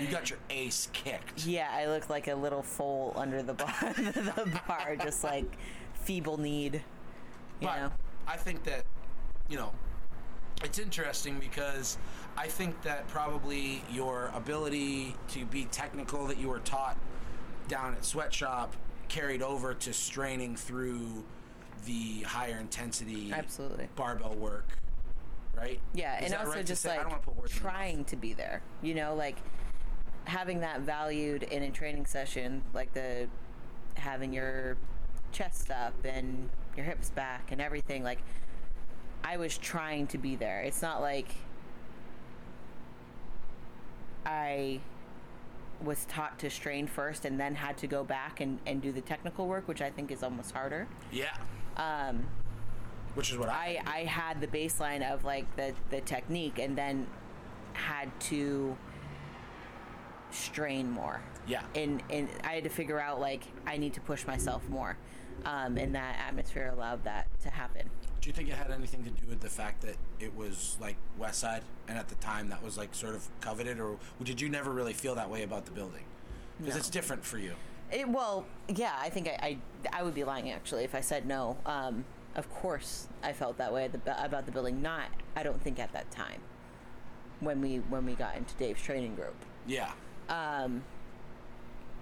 You 0.00 0.08
got 0.10 0.30
your 0.30 0.38
ace 0.48 0.88
kicked. 0.94 1.44
yeah, 1.46 1.68
I 1.70 1.86
looked 1.86 2.08
like 2.08 2.28
a 2.28 2.34
little 2.34 2.62
foal 2.62 3.12
under 3.16 3.42
the 3.42 3.52
bar, 3.52 3.74
the 3.96 4.60
bar, 4.66 4.96
just 4.96 5.22
like 5.22 5.44
feeble 5.92 6.38
need. 6.38 6.74
You 7.60 7.66
But 7.66 7.76
know, 7.80 7.92
I 8.26 8.36
think 8.38 8.64
that, 8.64 8.84
you 9.50 9.56
know, 9.58 9.72
it's 10.64 10.78
interesting 10.78 11.38
because 11.38 11.98
I 12.36 12.46
think 12.46 12.80
that 12.82 13.06
probably 13.08 13.82
your 13.92 14.30
ability 14.34 15.14
to 15.28 15.44
be 15.44 15.66
technical 15.66 16.26
that 16.28 16.38
you 16.38 16.48
were 16.48 16.60
taught 16.60 16.96
down 17.68 17.92
at 17.94 18.04
sweatshop 18.06 18.74
carried 19.08 19.42
over 19.42 19.74
to 19.74 19.92
straining 19.92 20.56
through 20.56 21.24
the 21.86 22.22
higher 22.22 22.58
intensity 22.58 23.32
absolutely. 23.32 23.88
barbell 23.96 24.34
work, 24.34 24.78
right? 25.56 25.80
Yeah, 25.94 26.18
Is 26.18 26.32
and 26.32 26.40
also 26.40 26.56
right 26.56 26.66
just 26.66 26.84
like 26.84 27.00
don't 27.08 27.22
put 27.22 27.36
words 27.36 27.52
in 27.52 27.58
your 27.58 27.64
mouth. 27.64 27.74
trying 27.74 28.04
to 28.06 28.16
be 28.16 28.32
there. 28.32 28.62
You 28.82 28.94
know, 28.94 29.14
like 29.14 29.36
having 30.24 30.60
that 30.60 30.80
valued 30.80 31.42
in 31.44 31.62
a 31.62 31.70
training 31.70 32.06
session, 32.06 32.62
like 32.74 32.92
the 32.92 33.28
having 33.94 34.32
your 34.32 34.76
chest 35.32 35.70
up 35.70 35.94
and 36.04 36.48
your 36.76 36.84
hips 36.84 37.10
back 37.10 37.50
and 37.52 37.60
everything. 37.60 38.02
Like 38.02 38.20
I 39.24 39.36
was 39.36 39.58
trying 39.58 40.06
to 40.08 40.18
be 40.18 40.36
there. 40.36 40.60
It's 40.62 40.82
not 40.82 41.00
like 41.00 41.34
I 44.24 44.80
was 45.82 46.04
taught 46.06 46.38
to 46.40 46.50
strain 46.50 46.86
first 46.86 47.24
and 47.24 47.38
then 47.38 47.54
had 47.54 47.78
to 47.78 47.86
go 47.86 48.02
back 48.02 48.40
and, 48.40 48.58
and 48.66 48.82
do 48.82 48.90
the 48.92 49.00
technical 49.00 49.46
work, 49.46 49.68
which 49.68 49.80
I 49.80 49.90
think 49.90 50.10
is 50.10 50.22
almost 50.22 50.52
harder. 50.52 50.88
Yeah. 51.12 51.36
Um, 51.78 52.26
which 53.14 53.30
is 53.32 53.38
what 53.38 53.48
I, 53.48 53.80
I, 53.86 54.00
I 54.00 54.04
had 54.04 54.40
the 54.40 54.46
baseline 54.46 55.08
of 55.08 55.24
like 55.24 55.54
the, 55.56 55.74
the 55.90 56.00
technique 56.00 56.58
and 56.58 56.76
then 56.76 57.06
had 57.72 58.10
to 58.22 58.76
strain 60.30 60.90
more. 60.90 61.20
Yeah. 61.46 61.62
And 61.74 62.02
and 62.10 62.28
I 62.44 62.52
had 62.54 62.64
to 62.64 62.70
figure 62.70 63.00
out 63.00 63.20
like 63.20 63.44
I 63.66 63.76
need 63.78 63.94
to 63.94 64.00
push 64.00 64.26
myself 64.26 64.68
more. 64.68 64.96
Um, 65.44 65.76
and 65.78 65.94
that 65.94 66.16
atmosphere 66.18 66.70
allowed 66.74 67.04
that 67.04 67.28
to 67.42 67.50
happen. 67.50 67.88
Do 68.20 68.28
you 68.28 68.32
think 68.32 68.48
it 68.48 68.54
had 68.56 68.72
anything 68.72 69.04
to 69.04 69.10
do 69.10 69.28
with 69.28 69.40
the 69.40 69.48
fact 69.48 69.82
that 69.82 69.94
it 70.18 70.34
was 70.36 70.76
like 70.80 70.96
Westside, 71.18 71.60
and 71.86 71.96
at 71.96 72.08
the 72.08 72.16
time 72.16 72.48
that 72.48 72.62
was 72.62 72.76
like 72.76 72.92
sort 72.92 73.14
of 73.14 73.26
coveted, 73.40 73.78
or 73.78 73.96
did 74.24 74.40
you 74.40 74.48
never 74.48 74.72
really 74.72 74.92
feel 74.92 75.14
that 75.14 75.30
way 75.30 75.44
about 75.44 75.64
the 75.64 75.70
building? 75.70 76.02
Because 76.58 76.74
No. 76.74 76.78
it's 76.80 76.90
different 76.90 77.24
for 77.24 77.38
you. 77.38 77.52
It, 77.90 78.08
well, 78.08 78.46
yeah, 78.68 78.94
I 79.00 79.08
think 79.08 79.28
I, 79.28 79.38
I 79.42 79.58
I 80.00 80.02
would 80.02 80.14
be 80.14 80.24
lying 80.24 80.50
actually 80.50 80.84
if 80.84 80.94
I 80.94 81.00
said 81.00 81.26
no. 81.26 81.56
Um, 81.64 82.04
of 82.34 82.50
course, 82.50 83.08
I 83.22 83.32
felt 83.32 83.58
that 83.58 83.72
way 83.72 83.88
the, 83.88 84.24
about 84.24 84.46
the 84.46 84.52
building. 84.52 84.82
Not, 84.82 85.08
I 85.34 85.42
don't 85.42 85.60
think 85.62 85.78
at 85.78 85.92
that 85.92 86.10
time 86.10 86.40
when 87.40 87.60
we 87.60 87.76
when 87.76 88.04
we 88.04 88.14
got 88.14 88.36
into 88.36 88.54
Dave's 88.54 88.82
training 88.82 89.14
group. 89.14 89.34
Yeah. 89.66 89.92
Um, 90.28 90.82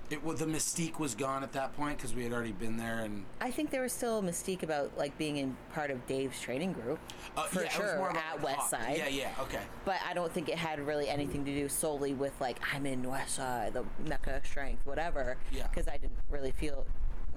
It 0.08 0.24
was 0.24 0.38
the 0.38 0.46
mystique 0.46 0.98
was 0.98 1.14
gone 1.14 1.42
at 1.42 1.52
that 1.52 1.76
point 1.76 1.96
because 1.96 2.14
we 2.14 2.22
had 2.22 2.32
already 2.32 2.52
been 2.52 2.76
there, 2.76 2.98
and 3.00 3.24
I 3.40 3.50
think 3.50 3.70
there 3.70 3.82
was 3.82 3.92
still 3.92 4.20
a 4.20 4.22
mystique 4.22 4.62
about 4.62 4.96
like 4.96 5.16
being 5.18 5.38
in 5.38 5.56
part 5.74 5.90
of 5.90 6.06
Dave's 6.06 6.40
training 6.40 6.72
group 6.74 7.00
uh, 7.36 7.42
for 7.44 7.62
yeah, 7.62 7.66
it 7.66 7.78
was 7.78 7.90
sure 7.90 8.16
at 8.16 8.42
like, 8.42 8.56
Westside. 8.56 8.98
Yeah, 8.98 9.08
yeah, 9.08 9.30
okay. 9.40 9.62
But 9.84 9.96
I 10.08 10.14
don't 10.14 10.32
think 10.32 10.48
it 10.48 10.58
had 10.58 10.78
really 10.78 11.08
anything 11.08 11.44
to 11.44 11.52
do 11.52 11.68
solely 11.68 12.14
with 12.14 12.40
like 12.40 12.58
I'm 12.72 12.86
in 12.86 13.02
Westside, 13.02 13.72
the 13.72 13.84
Mecca 14.06 14.40
strength, 14.44 14.86
whatever. 14.86 15.36
Yeah. 15.50 15.66
Because 15.66 15.88
I 15.88 15.96
didn't 15.96 16.18
really 16.30 16.52
feel, 16.52 16.86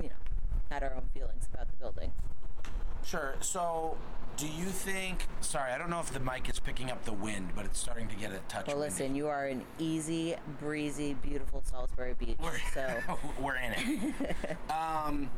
you 0.01 0.10
know, 0.10 0.15
had 0.69 0.84
our 0.84 0.93
own 0.93 1.10
feelings 1.13 1.47
about 1.51 1.67
the 1.67 1.75
building. 1.77 2.13
Sure. 3.03 3.36
So, 3.39 3.97
do 4.39 4.47
you 4.47 4.65
think? 4.65 5.28
Sorry, 5.41 5.71
I 5.73 5.78
don't 5.78 5.89
know 5.89 5.99
if 5.99 6.12
the 6.13 6.19
mic 6.21 6.49
is 6.49 6.60
picking 6.60 6.89
up 6.91 7.04
the 7.04 7.12
wind, 7.13 7.49
but 7.56 7.65
it's 7.65 7.78
starting 7.78 8.08
to 8.08 8.15
get 8.15 8.32
a 8.32 8.38
touch. 8.47 8.67
Well, 8.67 8.78
windy. 8.78 8.89
listen, 8.91 9.13
you 9.15 9.28
are 9.28 9.47
an 9.47 9.65
easy, 9.80 10.36
breezy, 10.62 11.13
beautiful 11.15 11.62
Salisbury 11.65 12.13
Beach. 12.17 12.38
We're, 12.41 12.58
So 12.73 12.88
we're 13.41 13.58
in 13.58 13.73
it. 13.73 14.58
um, 14.71 15.30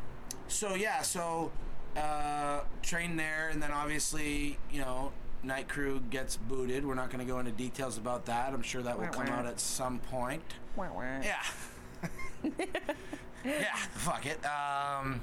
so 0.46 0.74
yeah, 0.76 1.02
so 1.02 1.50
uh, 1.96 2.60
train 2.82 3.16
there, 3.16 3.48
and 3.50 3.60
then 3.60 3.72
obviously, 3.72 4.56
you 4.70 4.80
know, 4.80 5.12
night 5.42 5.68
crew 5.68 6.00
gets 6.10 6.36
booted. 6.36 6.86
We're 6.86 6.94
not 6.94 7.10
going 7.10 7.26
to 7.26 7.30
go 7.30 7.40
into 7.40 7.50
details 7.50 7.98
about 7.98 8.26
that. 8.26 8.52
I'm 8.52 8.62
sure 8.62 8.82
that 8.82 8.96
will 8.96 9.06
Wah, 9.06 9.10
come 9.10 9.26
wah. 9.26 9.34
out 9.34 9.46
at 9.46 9.58
some 9.58 9.98
point. 9.98 10.42
wah, 10.76 10.86
wah. 10.94 11.02
Yeah. 11.22 11.42
yeah. 13.44 13.74
Fuck 13.94 14.26
it. 14.26 14.38
Um, 14.46 15.20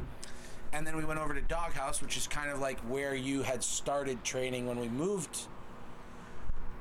and 0.73 0.85
then 0.85 0.95
we 0.95 1.05
went 1.05 1.19
over 1.19 1.33
to 1.33 1.41
Doghouse, 1.41 2.01
which 2.01 2.17
is 2.17 2.27
kind 2.27 2.49
of 2.51 2.59
like 2.59 2.79
where 2.81 3.15
you 3.15 3.41
had 3.41 3.63
started 3.63 4.23
training 4.23 4.67
when 4.67 4.79
we 4.79 4.87
moved 4.89 5.47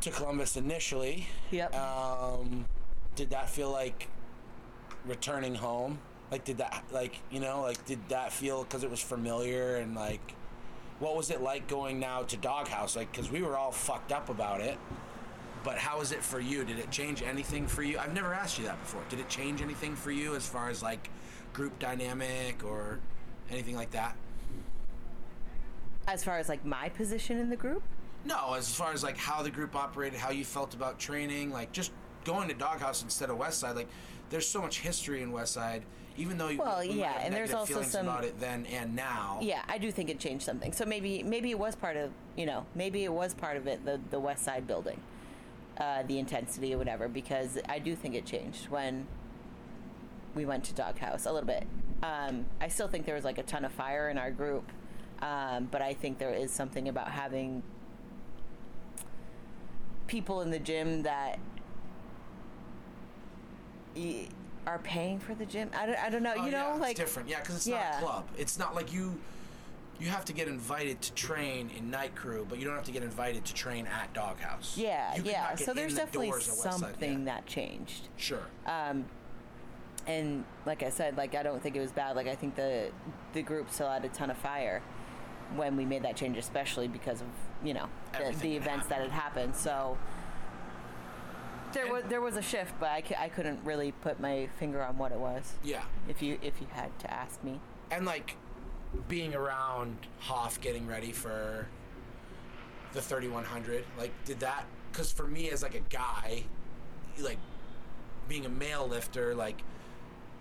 to 0.01 0.11
Columbus 0.11 0.57
initially. 0.57 1.27
Yep. 1.51 1.75
Um, 1.75 2.67
did 3.17 3.31
that 3.31 3.49
feel 3.49 3.71
like 3.71 4.09
returning 5.07 5.55
home? 5.55 5.99
Like, 6.31 6.45
did 6.45 6.59
that, 6.59 6.85
like, 6.93 7.19
you 7.31 7.41
know, 7.41 7.63
like, 7.63 7.85
did 7.87 8.07
that 8.11 8.33
feel 8.33 8.63
because 8.63 8.85
it 8.85 8.91
was 8.91 9.01
familiar 9.01 9.77
and 9.77 9.95
like, 9.95 10.35
what 10.99 11.17
was 11.17 11.31
it 11.31 11.41
like 11.41 11.69
going 11.69 11.99
now 11.99 12.23
to 12.25 12.37
Doghouse? 12.37 12.97
Like, 12.97 13.11
because 13.11 13.31
we 13.31 13.41
were 13.43 13.57
all 13.57 13.73
fucked 13.73 14.13
up 14.13 14.29
about 14.29 14.61
it. 14.61 14.77
But 15.65 15.79
how 15.79 16.01
is 16.01 16.13
it 16.13 16.23
for 16.23 16.39
you? 16.39 16.65
Did 16.65 16.79
it 16.79 16.91
change 16.91 17.23
anything 17.23 17.67
for 17.67 17.83
you? 17.83 17.99
I've 17.99 18.15
never 18.15 18.33
asked 18.33 18.59
you 18.59 18.65
that 18.67 18.81
before. 18.81 19.03
Did 19.09 19.21
it 19.21 19.29
change 19.29 19.63
anything 19.63 19.97
for 19.97 20.11
you 20.11 20.37
as 20.37 20.47
far 20.47 20.69
as 20.71 20.83
like 20.83 21.11
group 21.53 21.79
dynamic 21.79 22.63
or 22.65 23.01
anything 23.51 23.77
like 23.77 23.91
that? 23.93 24.17
as 26.07 26.25
far 26.25 26.39
as 26.39 26.49
like 26.49 26.65
my 26.65 26.89
position 26.89 27.37
in 27.39 27.51
the 27.51 27.57
group, 27.57 27.83
No, 28.25 28.55
as 28.55 28.75
far 28.75 28.95
as 28.95 29.03
like 29.03 29.19
how 29.19 29.43
the 29.43 29.51
group 29.51 29.77
operated, 29.77 30.19
how 30.19 30.31
you 30.31 30.43
felt 30.43 30.73
about 30.73 30.99
training, 30.99 31.51
like 31.53 31.71
just 31.71 31.93
going 32.25 32.49
to 32.49 32.55
Doghouse 32.55 33.03
instead 33.03 33.29
of 33.29 33.37
Westside. 33.37 33.75
Like, 33.77 33.89
there's 34.31 34.49
so 34.49 34.63
much 34.63 34.81
history 34.81 35.21
in 35.23 35.33
Westside, 35.33 35.83
even 36.17 36.39
though 36.39 36.49
you 36.49 36.61
Well, 36.61 36.81
we 36.81 36.93
yeah, 36.93 37.21
and 37.21 37.35
there's 37.35 37.53
also 37.53 37.75
feelings 37.75 37.93
some- 37.93 38.07
about 38.09 38.25
it 38.25 38.41
then 38.41 38.65
and 38.67 38.97
now. 38.97 39.39
yeah, 39.43 39.61
I 39.69 39.77
do 39.77 39.93
think 39.93 40.09
it 40.09 40.19
changed 40.19 40.45
something. 40.47 40.73
So 40.73 40.87
maybe 40.87 41.23
maybe 41.23 41.51
it 41.51 41.59
was 41.59 41.77
part 41.77 41.99
of 41.99 42.11
you 42.37 42.47
know 42.47 42.65
maybe 42.75 43.05
it 43.05 43.13
was 43.13 43.35
part 43.35 43.59
of 43.59 43.67
it 43.67 43.85
the 43.85 44.01
the 44.11 44.19
Westside 44.19 44.67
building, 44.67 45.01
uh, 45.79 46.05
the 46.05 46.19
intensity 46.19 46.73
or 46.75 46.79
whatever. 46.79 47.07
Because 47.07 47.59
I 47.69 47.79
do 47.81 47.95
think 47.95 48.15
it 48.15 48.25
changed 48.25 48.71
when 48.71 49.07
we 50.35 50.47
went 50.47 50.65
to 50.65 50.73
Doghouse 50.75 51.27
a 51.27 51.33
little 51.33 51.47
bit. 51.47 51.67
Um, 52.03 52.47
I 52.61 52.69
still 52.69 52.89
think 52.89 53.07
there 53.07 53.15
was 53.15 53.25
like 53.25 53.39
a 53.39 53.43
ton 53.43 53.65
of 53.65 53.73
fire 53.73 54.09
in 54.09 54.19
our 54.19 54.31
group, 54.31 54.71
um, 55.21 55.69
but 55.71 55.83
I 55.83 55.95
think 55.95 56.19
there 56.19 56.33
is 56.33 56.51
something 56.53 56.89
about 56.89 57.11
having 57.11 57.63
people 60.07 60.41
in 60.43 60.51
the 60.51 60.59
gym 60.59 61.03
that 61.03 61.39
y- 63.97 64.29
are 64.67 64.79
paying 64.79 65.19
for 65.19 65.35
the 65.35 65.47
gym. 65.47 65.71
I 65.77 65.87
don't, 65.87 65.99
I 65.99 66.11
don't 66.11 66.23
know. 66.23 66.35
Oh, 66.37 66.45
you 66.45 66.53
know, 66.53 66.59
yeah, 66.59 66.73
it's 66.73 66.81
like 66.81 66.97
different. 66.97 67.29
Yeah, 67.29 67.41
because 67.41 67.57
it's 67.57 67.67
not 67.67 67.95
a 67.95 68.05
club. 68.05 68.29
It's 68.37 68.59
not 68.59 68.75
like 68.75 68.93
you. 68.93 69.19
You 70.01 70.07
have 70.11 70.25
to 70.27 70.33
get 70.33 70.47
invited 70.47 71.03
to 71.03 71.13
train 71.15 71.71
in 71.77 71.91
night 71.91 72.15
crew, 72.15 72.47
but 72.49 72.61
you 72.61 72.65
don't 72.65 72.77
have 72.77 72.85
to 72.85 72.93
get 72.93 73.03
invited 73.03 73.45
to 73.47 73.53
train 73.55 73.89
at 73.89 74.13
Doghouse. 74.15 74.77
Yeah, 74.79 75.17
yeah. 75.25 75.57
So 75.57 75.75
there's 75.75 75.95
the 75.95 76.03
definitely 76.03 76.29
doors 76.29 76.49
at 76.49 76.55
Westside, 76.55 76.79
something 76.79 77.19
yeah. 77.19 77.25
that 77.25 77.47
changed. 77.47 78.09
Sure. 78.17 78.47
And 80.09 80.45
like 80.67 80.83
I 80.83 80.89
said, 80.89 81.17
like 81.17 81.35
I 81.35 81.43
don't 81.43 81.63
think 81.63 81.77
it 81.77 81.81
was 81.81 81.93
bad. 81.93 82.17
Like 82.17 82.27
I 82.27 82.35
think 82.35 82.57
the 82.57 82.91
the 83.35 83.43
group 83.43 83.71
still 83.71 83.89
had 83.91 84.05
a 84.05 84.09
ton 84.09 84.31
of 84.31 84.39
fire 84.39 84.83
when 85.55 85.77
we 85.77 85.85
made 85.85 86.03
that 86.03 86.17
change, 86.17 86.37
especially 86.39 86.89
because 86.89 87.21
of 87.21 87.27
you 87.63 87.75
know 87.75 87.87
the, 88.13 88.35
the 88.41 88.57
events 88.57 88.87
that 88.87 89.01
had 89.03 89.11
happened. 89.11 89.55
So 89.55 89.99
there 91.73 91.85
And- 91.85 91.93
was 91.93 92.05
there 92.09 92.21
was 92.23 92.37
a 92.37 92.43
shift, 92.43 92.73
but 92.81 92.89
I, 92.89 93.03
I 93.19 93.29
couldn't 93.29 93.63
really 93.65 93.93
put 93.93 94.19
my 94.19 94.49
finger 94.59 94.83
on 94.83 94.97
what 94.97 95.13
it 95.13 95.19
was. 95.19 95.53
yeah. 95.63 95.83
If 96.09 96.23
you 96.23 96.39
if 96.43 96.61
you 96.61 96.67
had 96.73 96.99
to 97.01 97.13
ask 97.13 97.45
me, 97.45 97.61
and 97.91 98.07
like 98.07 98.37
being 99.07 99.35
around 99.35 99.99
Hoff 100.21 100.59
getting 100.63 100.87
ready 100.87 101.13
for 101.13 101.67
the 102.95 103.03
3100? 103.03 103.85
Like, 103.99 104.13
did 104.25 104.41
that? 104.41 104.65
Because 104.91 105.13
for 105.13 105.27
me, 105.27 105.51
as 105.51 105.63
like 105.63 105.75
a 105.75 105.81
guy, 105.91 106.45
like 107.21 107.37
being 108.29 108.47
a 108.47 108.49
male 108.49 108.89
lifter, 108.89 109.35
like 109.35 109.61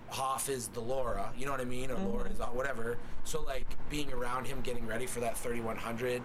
Hoff 0.09 0.49
is 0.49 0.67
the 0.69 0.79
Laura, 0.79 1.31
you 1.37 1.45
know 1.45 1.51
what 1.51 1.61
I 1.61 1.65
mean, 1.65 1.91
or 1.91 1.97
Laura 1.97 2.29
is 2.29 2.39
uh, 2.39 2.45
whatever. 2.47 2.97
So 3.23 3.41
like 3.43 3.65
being 3.89 4.11
around 4.13 4.45
him, 4.45 4.61
getting 4.61 4.87
ready 4.87 5.05
for 5.05 5.19
that 5.19 5.37
3100, 5.37 6.21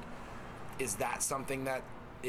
is 0.79 0.95
that 0.97 1.23
something 1.23 1.65
that 1.65 1.81
uh, 1.81 2.27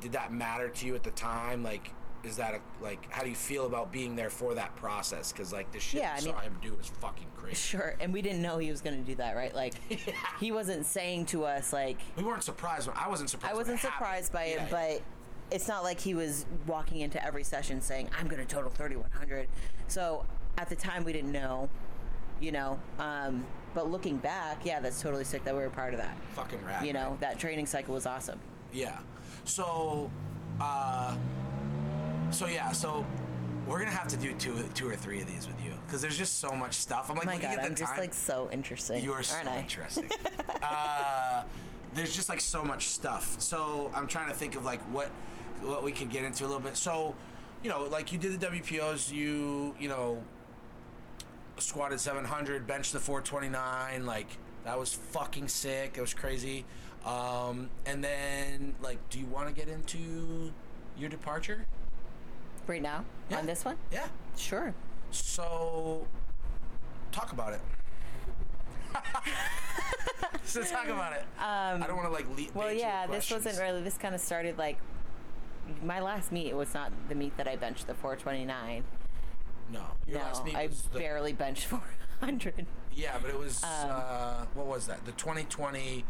did 0.00 0.12
that 0.12 0.32
matter 0.32 0.68
to 0.68 0.86
you 0.86 0.94
at 0.94 1.02
the 1.02 1.10
time? 1.12 1.62
Like, 1.62 1.90
is 2.24 2.36
that 2.36 2.54
a 2.54 2.60
like? 2.84 3.10
How 3.10 3.22
do 3.22 3.28
you 3.30 3.34
feel 3.34 3.66
about 3.66 3.90
being 3.92 4.16
there 4.16 4.30
for 4.30 4.54
that 4.54 4.74
process? 4.76 5.32
Because 5.32 5.52
like 5.52 5.70
the 5.72 5.80
shit 5.80 6.00
Yeah, 6.02 6.12
I 6.12 6.16
I 6.16 6.18
saw 6.20 6.32
mean- 6.34 6.42
him 6.42 6.56
do 6.62 6.74
was 6.74 6.88
fucking 7.00 7.26
crazy. 7.36 7.56
Sure, 7.56 7.94
and 8.00 8.12
we 8.12 8.20
didn't 8.20 8.42
know 8.42 8.58
he 8.58 8.70
was 8.70 8.80
going 8.82 8.96
to 8.98 9.02
do 9.04 9.14
that, 9.16 9.36
right? 9.36 9.54
Like, 9.54 9.74
he 10.40 10.52
wasn't 10.52 10.84
saying 10.86 11.26
to 11.26 11.44
us 11.44 11.72
like, 11.72 11.98
We 12.16 12.24
weren't 12.24 12.42
surprised. 12.42 12.88
When, 12.88 12.96
I 12.96 13.08
wasn't 13.08 13.30
surprised. 13.30 13.54
I 13.54 13.56
wasn't 13.56 13.78
it 13.78 13.82
happened. 13.82 13.94
surprised 13.96 14.32
by 14.32 14.44
it, 14.44 14.56
Yeah. 14.56 14.68
but 14.70 15.02
it's 15.50 15.68
not 15.68 15.84
like 15.84 16.00
he 16.00 16.14
was 16.14 16.44
walking 16.66 17.00
into 17.00 17.24
every 17.24 17.44
session 17.44 17.80
saying, 17.80 18.10
"I'm 18.18 18.26
going 18.26 18.44
to 18.44 18.52
total 18.52 18.68
3100." 18.70 19.46
So 19.86 20.26
at 20.58 20.68
the 20.68 20.76
time, 20.76 21.04
we 21.04 21.12
didn't 21.12 21.32
know, 21.32 21.68
you 22.40 22.52
know. 22.52 22.78
Um, 22.98 23.44
but 23.74 23.90
looking 23.90 24.16
back, 24.16 24.64
yeah, 24.64 24.80
that's 24.80 25.00
totally 25.02 25.24
sick 25.24 25.44
that 25.44 25.54
we 25.54 25.60
were 25.60 25.70
part 25.70 25.92
of 25.92 26.00
that. 26.00 26.16
fucking 26.34 26.64
rad. 26.64 26.86
You 26.86 26.92
know, 26.92 27.16
that 27.20 27.38
training 27.38 27.66
cycle 27.66 27.94
was 27.94 28.06
awesome. 28.06 28.40
Yeah. 28.72 28.98
So, 29.44 30.10
uh, 30.60 31.14
so 32.30 32.46
yeah. 32.46 32.72
So 32.72 33.04
we're 33.66 33.78
gonna 33.78 33.90
have 33.90 34.08
to 34.08 34.16
do 34.16 34.32
two, 34.34 34.54
two 34.74 34.88
or 34.88 34.96
three 34.96 35.20
of 35.20 35.26
these 35.26 35.46
with 35.46 35.62
you 35.64 35.72
because 35.86 36.00
there's 36.00 36.16
just 36.18 36.38
so 36.40 36.52
much 36.52 36.74
stuff. 36.74 37.10
I'm 37.10 37.16
like, 37.16 37.26
Oh 37.26 37.30
my 37.30 37.38
god, 37.38 37.58
I'm 37.58 37.74
just 37.74 37.96
like 37.98 38.14
so 38.14 38.48
interesting. 38.52 39.04
You 39.04 39.12
are 39.12 39.22
so 39.22 39.36
I? 39.46 39.58
interesting. 39.58 40.10
uh, 40.62 41.42
there's 41.94 42.14
just 42.14 42.28
like 42.28 42.40
so 42.40 42.62
much 42.64 42.86
stuff. 42.88 43.40
So 43.40 43.90
I'm 43.94 44.06
trying 44.06 44.28
to 44.28 44.34
think 44.34 44.56
of 44.56 44.64
like 44.64 44.80
what 44.92 45.10
what 45.62 45.82
we 45.82 45.92
can 45.92 46.08
get 46.08 46.24
into 46.24 46.44
a 46.44 46.46
little 46.46 46.60
bit. 46.60 46.76
So, 46.76 47.14
you 47.62 47.70
know, 47.70 47.84
like 47.84 48.12
you 48.12 48.18
did 48.18 48.38
the 48.38 48.46
WPOs, 48.46 49.12
you 49.12 49.74
you 49.78 49.88
know, 49.88 50.22
squatted 51.58 52.00
700, 52.00 52.66
benched 52.66 52.92
the 52.92 53.00
429, 53.00 54.04
like 54.06 54.26
that 54.64 54.78
was 54.78 54.92
fucking 54.94 55.48
sick. 55.48 55.94
It 55.96 56.00
was 56.00 56.14
crazy. 56.14 56.64
Um, 57.04 57.70
and 57.86 58.02
then 58.02 58.74
like, 58.82 58.98
do 59.10 59.18
you 59.20 59.26
want 59.26 59.48
to 59.48 59.54
get 59.54 59.68
into 59.68 60.52
your 60.98 61.08
departure? 61.08 61.64
Right 62.66 62.82
now 62.82 63.04
Yeah. 63.30 63.38
on 63.38 63.46
this 63.46 63.64
one, 63.64 63.76
Yeah. 63.92 64.08
sure. 64.36 64.74
So, 65.12 66.06
talk 67.12 67.32
about 67.32 67.52
it. 67.52 67.60
so 70.44 70.62
talk 70.64 70.88
about 70.88 71.12
it. 71.12 71.22
Um, 71.38 71.82
I 71.82 71.86
don't 71.86 71.96
want 71.96 72.08
to 72.08 72.12
like 72.12 72.28
lead. 72.36 72.54
Well, 72.54 72.72
yeah, 72.72 73.06
this 73.06 73.30
wasn't 73.30 73.58
really. 73.58 73.82
This 73.82 73.96
kind 73.98 74.14
of 74.14 74.20
started 74.20 74.58
like 74.58 74.78
my 75.84 76.00
last 76.00 76.32
meet 76.32 76.54
was 76.54 76.72
not 76.74 76.92
the 77.08 77.14
meet 77.14 77.36
that 77.36 77.46
I 77.46 77.56
benched 77.56 77.86
the 77.86 77.94
429. 77.94 78.84
No, 79.72 79.82
your 80.06 80.20
last 80.20 80.40
no, 80.40 80.44
meet 80.52 80.56
I 80.56 80.66
was 80.66 80.82
the, 80.82 80.98
barely 80.98 81.32
benched 81.32 81.66
400. 82.20 82.66
yeah, 82.94 83.16
but 83.20 83.30
it 83.30 83.38
was 83.38 83.62
Um, 83.64 83.70
uh, 83.90 84.44
what 84.54 84.66
was 84.66 84.86
that? 84.86 85.04
The 85.04 85.12
2020 85.12 86.04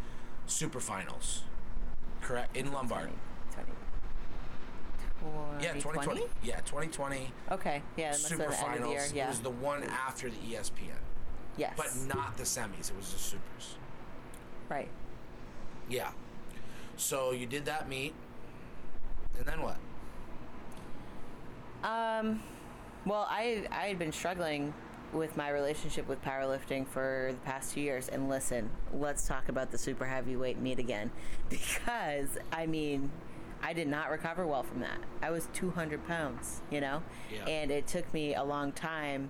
Super 0.45 0.79
Finals, 0.79 1.43
correct? 2.21 2.55
In 2.55 2.71
Lombard. 2.71 3.09
20, 3.51 3.71
Yeah, 5.63 5.73
2020. 5.73 6.21
Yeah, 6.43 6.57
2020 6.61 7.31
Okay, 7.51 7.81
yeah, 7.95 8.11
Super 8.11 8.43
been 8.43 8.51
the 8.51 8.59
end 8.59 8.75
of 8.75 8.81
the 8.83 8.89
year. 8.89 8.99
Finals. 8.99 9.13
Yeah. 9.13 9.25
It 9.25 9.29
was 9.29 9.39
the 9.39 9.49
one 9.49 9.83
after 9.83 10.29
the 10.29 10.35
ESPN, 10.37 10.91
yes. 11.57 11.73
but 11.75 11.87
not 12.07 12.37
the 12.37 12.43
semis. 12.43 12.91
It 12.91 12.95
was 12.97 13.11
the 13.11 13.19
supers. 13.19 13.75
right. 14.69 14.89
Yeah. 15.89 16.11
So 16.97 17.31
you 17.31 17.45
did 17.47 17.65
that 17.65 17.89
meet, 17.89 18.13
and 19.37 19.45
then 19.45 19.61
what? 19.61 19.77
Um, 21.83 22.41
well, 23.07 23.25
I 23.29 23.65
I 23.71 23.87
had 23.87 23.99
been 23.99 24.11
struggling 24.11 24.73
with 25.13 25.37
my 25.37 25.49
relationship 25.49 26.07
with 26.07 26.21
powerlifting 26.23 26.85
for 26.87 27.29
the 27.31 27.37
past 27.45 27.73
two 27.73 27.81
years, 27.81 28.09
and 28.09 28.27
listen, 28.29 28.69
let's 28.93 29.25
talk 29.27 29.47
about 29.49 29.71
the 29.71 29.77
super 29.77 30.05
heavyweight 30.05 30.59
meet 30.59 30.79
again, 30.79 31.11
because 31.49 32.37
I 32.51 32.65
mean, 32.65 33.09
I 33.63 33.73
did 33.73 33.87
not 33.87 34.09
recover 34.11 34.45
well 34.45 34.63
from 34.63 34.81
that. 34.81 34.99
I 35.21 35.31
was 35.31 35.47
200 35.53 36.05
pounds, 36.07 36.61
you 36.69 36.81
know, 36.81 37.01
Yeah. 37.33 37.45
and 37.45 37.71
it 37.71 37.87
took 37.87 38.13
me 38.13 38.35
a 38.35 38.43
long 38.43 38.71
time. 38.73 39.29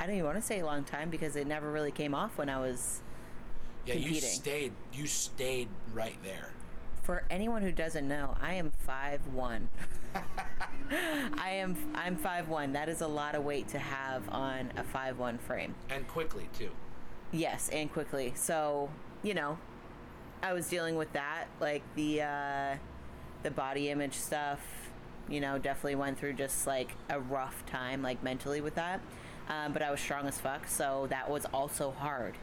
I 0.00 0.06
don't 0.06 0.14
even 0.16 0.24
want 0.26 0.38
to 0.38 0.42
say 0.42 0.60
a 0.60 0.66
long 0.66 0.84
time 0.84 1.10
because 1.10 1.36
it 1.36 1.46
never 1.46 1.70
really 1.70 1.92
came 1.92 2.14
off 2.14 2.38
when 2.38 2.48
I 2.48 2.58
was 2.58 3.02
Yeah, 3.84 3.94
you 3.94 4.14
stayed. 4.14 4.72
You 4.92 5.06
stayed 5.06 5.68
right 5.92 6.16
there. 6.24 6.50
For 7.02 7.24
anyone 7.30 7.62
who 7.62 7.72
doesn't 7.72 8.06
know, 8.06 8.36
I 8.40 8.54
am 8.54 8.70
five 8.70 9.20
one. 9.34 9.68
I 10.90 11.50
am 11.50 11.76
I'm 11.94 12.16
five 12.16 12.48
one. 12.48 12.72
That 12.74 12.88
is 12.88 13.00
a 13.00 13.08
lot 13.08 13.34
of 13.34 13.44
weight 13.44 13.68
to 13.68 13.78
have 13.78 14.28
on 14.28 14.72
a 14.76 14.84
five 14.84 15.18
one 15.18 15.38
frame. 15.38 15.74
and 15.90 16.06
quickly 16.06 16.48
too. 16.56 16.70
Yes, 17.32 17.68
and 17.70 17.92
quickly. 17.92 18.32
So 18.36 18.88
you 19.22 19.34
know, 19.34 19.58
I 20.42 20.52
was 20.52 20.68
dealing 20.68 20.96
with 20.96 21.12
that, 21.12 21.46
like 21.60 21.82
the 21.96 22.22
uh, 22.22 22.76
the 23.42 23.50
body 23.50 23.90
image 23.90 24.14
stuff. 24.14 24.60
You 25.28 25.40
know, 25.40 25.58
definitely 25.58 25.94
went 25.96 26.18
through 26.18 26.34
just 26.34 26.66
like 26.66 26.90
a 27.08 27.18
rough 27.20 27.64
time, 27.66 28.02
like 28.02 28.22
mentally 28.22 28.60
with 28.60 28.74
that. 28.76 29.00
Um, 29.48 29.72
but 29.72 29.82
I 29.82 29.90
was 29.90 29.98
strong 30.00 30.26
as 30.28 30.38
fuck, 30.38 30.68
so 30.68 31.06
that 31.10 31.28
was 31.28 31.46
also 31.46 31.90
hard. 31.90 32.36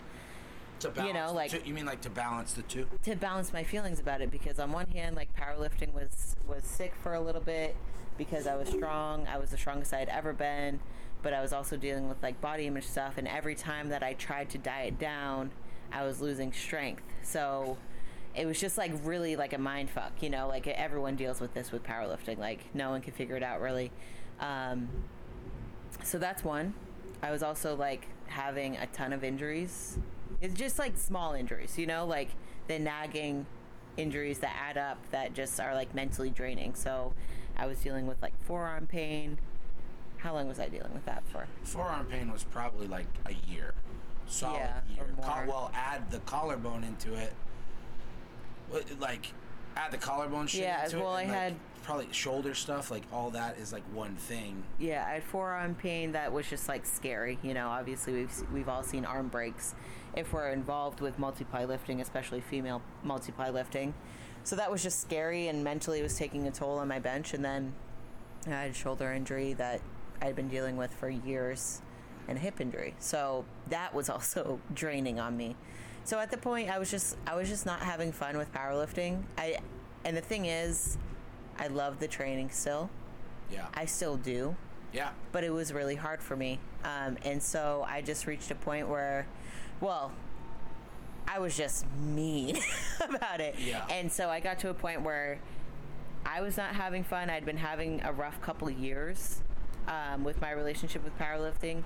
To 0.79 0.89
balance, 0.89 1.13
know, 1.13 1.33
like- 1.33 1.67
you 1.67 1.73
mean 1.73 1.85
like 1.85 2.01
to 2.01 2.09
balance 2.09 2.53
the 2.53 2.61
two? 2.63 2.87
to 3.03 3.15
balance 3.15 3.53
my 3.53 3.63
feelings 3.63 3.99
about 3.99 4.21
it 4.21 4.31
because 4.31 4.59
on 4.59 4.71
one 4.71 4.87
hand 4.87 5.15
like 5.15 5.33
powerlifting 5.35 5.93
was 5.93 6.35
was 6.47 6.63
sick 6.63 6.93
for 7.01 7.13
a 7.13 7.21
little 7.21 7.41
bit 7.41 7.75
because 8.17 8.47
I 8.47 8.55
was 8.55 8.69
strong 8.69 9.27
I 9.27 9.37
was 9.37 9.49
the 9.49 9.57
strongest 9.57 9.93
I 9.93 9.99
had 9.99 10.09
ever 10.09 10.33
been 10.33 10.79
but 11.21 11.33
I 11.33 11.41
was 11.41 11.51
also 11.53 11.75
dealing 11.77 12.07
with 12.07 12.21
like 12.23 12.39
body 12.41 12.67
image 12.67 12.85
stuff 12.85 13.17
and 13.17 13.27
every 13.27 13.55
time 13.55 13.89
that 13.89 14.03
I 14.03 14.13
tried 14.13 14.49
to 14.51 14.57
diet 14.57 14.97
down 14.99 15.51
I 15.91 16.05
was 16.05 16.21
losing 16.21 16.51
strength 16.53 17.03
so 17.23 17.77
it 18.35 18.45
was 18.45 18.59
just 18.59 18.77
like 18.77 18.91
really 19.03 19.35
like 19.35 19.53
a 19.53 19.57
mind 19.57 19.89
fuck 19.89 20.11
you 20.21 20.29
know 20.29 20.47
like 20.47 20.67
everyone 20.67 21.15
deals 21.15 21.41
with 21.41 21.53
this 21.53 21.71
with 21.71 21.83
powerlifting 21.83 22.37
like 22.37 22.73
no 22.73 22.89
one 22.89 23.01
can 23.01 23.13
figure 23.13 23.35
it 23.35 23.43
out 23.43 23.61
really 23.61 23.91
um, 24.39 24.87
so 26.03 26.17
that's 26.17 26.43
one. 26.43 26.73
I 27.21 27.31
was 27.31 27.43
also 27.43 27.75
like 27.75 28.07
having 28.27 28.77
a 28.77 28.87
ton 28.87 29.13
of 29.13 29.23
injuries. 29.23 29.97
It's 30.41 30.53
just 30.53 30.79
like 30.79 30.97
small 30.97 31.33
injuries, 31.33 31.77
you 31.77 31.85
know, 31.85 32.05
like 32.05 32.29
the 32.67 32.79
nagging 32.79 33.45
injuries 33.97 34.39
that 34.39 34.55
add 34.55 34.77
up 34.77 34.97
that 35.11 35.33
just 35.33 35.59
are 35.59 35.73
like 35.75 35.93
mentally 35.93 36.29
draining. 36.29 36.75
So 36.75 37.13
I 37.57 37.65
was 37.67 37.79
dealing 37.79 38.07
with 38.07 38.21
like 38.21 38.33
forearm 38.45 38.87
pain. 38.87 39.37
How 40.17 40.33
long 40.33 40.47
was 40.47 40.59
I 40.59 40.67
dealing 40.69 40.93
with 40.93 41.05
that 41.05 41.23
for? 41.27 41.45
Forearm 41.63 42.05
pain 42.05 42.31
was 42.31 42.43
probably 42.43 42.87
like 42.87 43.07
a 43.25 43.33
year, 43.51 43.73
solid 44.27 44.57
Yeah, 44.59 44.79
year. 44.95 45.05
Col- 45.21 45.45
well, 45.47 45.71
add 45.73 46.09
the 46.11 46.19
collarbone 46.19 46.83
into 46.83 47.13
it. 47.15 47.33
Like, 48.99 49.33
add 49.75 49.91
the 49.91 49.97
collarbone 49.97 50.47
shit 50.47 50.61
Yeah, 50.61 50.83
into 50.85 50.99
well, 50.99 51.09
I 51.09 51.23
like, 51.23 51.27
had- 51.27 51.55
probably 51.89 52.07
shoulder 52.11 52.53
stuff. 52.53 52.91
Like 52.91 53.01
all 53.11 53.31
that 53.31 53.57
is 53.57 53.73
like 53.73 53.83
one 53.93 54.15
thing. 54.15 54.61
Yeah, 54.77 55.05
I 55.07 55.13
had 55.13 55.23
forearm 55.23 55.73
pain 55.73 56.11
that 56.11 56.31
was 56.31 56.47
just 56.47 56.67
like 56.67 56.85
scary. 56.85 57.39
You 57.41 57.55
know, 57.55 57.67
obviously 57.67 58.13
we've 58.13 58.43
we've 58.53 58.69
all 58.69 58.83
seen 58.83 59.05
arm 59.05 59.27
breaks 59.27 59.73
if 60.15 60.31
we're 60.31 60.49
involved 60.49 61.01
with 61.01 61.17
multi 61.17 61.45
ply 61.45 61.65
lifting, 61.65 61.99
especially 61.99 62.41
female 62.41 62.83
multi 63.03 63.31
ply 63.31 63.49
lifting. 63.49 63.95
So 64.43 64.55
that 64.55 64.69
was 64.69 64.83
just 64.83 65.01
scary 65.01 65.47
and 65.47 65.63
mentally 65.63 65.99
it 65.99 66.03
was 66.03 66.15
taking 66.15 66.47
a 66.47 66.51
toll 66.51 66.77
on 66.77 66.87
my 66.87 66.99
bench. 66.99 67.33
And 67.33 67.43
then 67.43 67.73
I 68.45 68.51
had 68.51 68.75
shoulder 68.75 69.11
injury 69.11 69.53
that 69.53 69.81
I'd 70.21 70.35
been 70.35 70.47
dealing 70.47 70.77
with 70.77 70.93
for 70.93 71.09
years 71.09 71.81
and 72.27 72.37
hip 72.37 72.61
injury. 72.61 72.93
So 72.99 73.45
that 73.69 73.95
was 73.95 74.09
also 74.11 74.59
draining 74.75 75.19
on 75.19 75.35
me. 75.35 75.55
So 76.03 76.19
at 76.19 76.29
the 76.29 76.37
point 76.37 76.69
I 76.69 76.77
was 76.77 76.91
just 76.91 77.17
I 77.25 77.35
was 77.35 77.49
just 77.49 77.65
not 77.65 77.79
having 77.79 78.11
fun 78.11 78.37
with 78.37 78.53
powerlifting. 78.53 79.23
I 79.39 79.57
and 80.05 80.15
the 80.15 80.21
thing 80.21 80.45
is 80.45 80.99
I 81.59 81.67
love 81.67 81.99
the 81.99 82.07
training 82.07 82.49
still. 82.51 82.89
Yeah. 83.51 83.67
I 83.73 83.85
still 83.85 84.17
do 84.17 84.55
yeah. 84.91 85.09
but 85.31 85.43
it 85.43 85.51
was 85.51 85.73
really 85.73 85.95
hard 85.95 86.21
for 86.21 86.35
me. 86.35 86.59
Um, 86.83 87.17
and 87.23 87.41
so 87.41 87.85
I 87.87 88.01
just 88.01 88.27
reached 88.27 88.51
a 88.51 88.55
point 88.55 88.87
where, 88.87 89.27
well, 89.81 90.11
I 91.27 91.39
was 91.39 91.55
just 91.55 91.85
mean 91.99 92.57
about 93.01 93.39
it. 93.39 93.55
Yeah. 93.59 93.85
And 93.89 94.11
so 94.11 94.29
I 94.29 94.39
got 94.39 94.59
to 94.59 94.69
a 94.69 94.73
point 94.73 95.01
where 95.01 95.39
I 96.25 96.41
was 96.41 96.57
not 96.57 96.75
having 96.75 97.03
fun. 97.03 97.29
I'd 97.29 97.45
been 97.45 97.57
having 97.57 98.01
a 98.03 98.11
rough 98.11 98.41
couple 98.41 98.67
of 98.67 98.77
years 98.77 99.41
um, 99.87 100.23
with 100.23 100.41
my 100.41 100.51
relationship 100.51 101.03
with 101.03 101.17
powerlifting. 101.17 101.83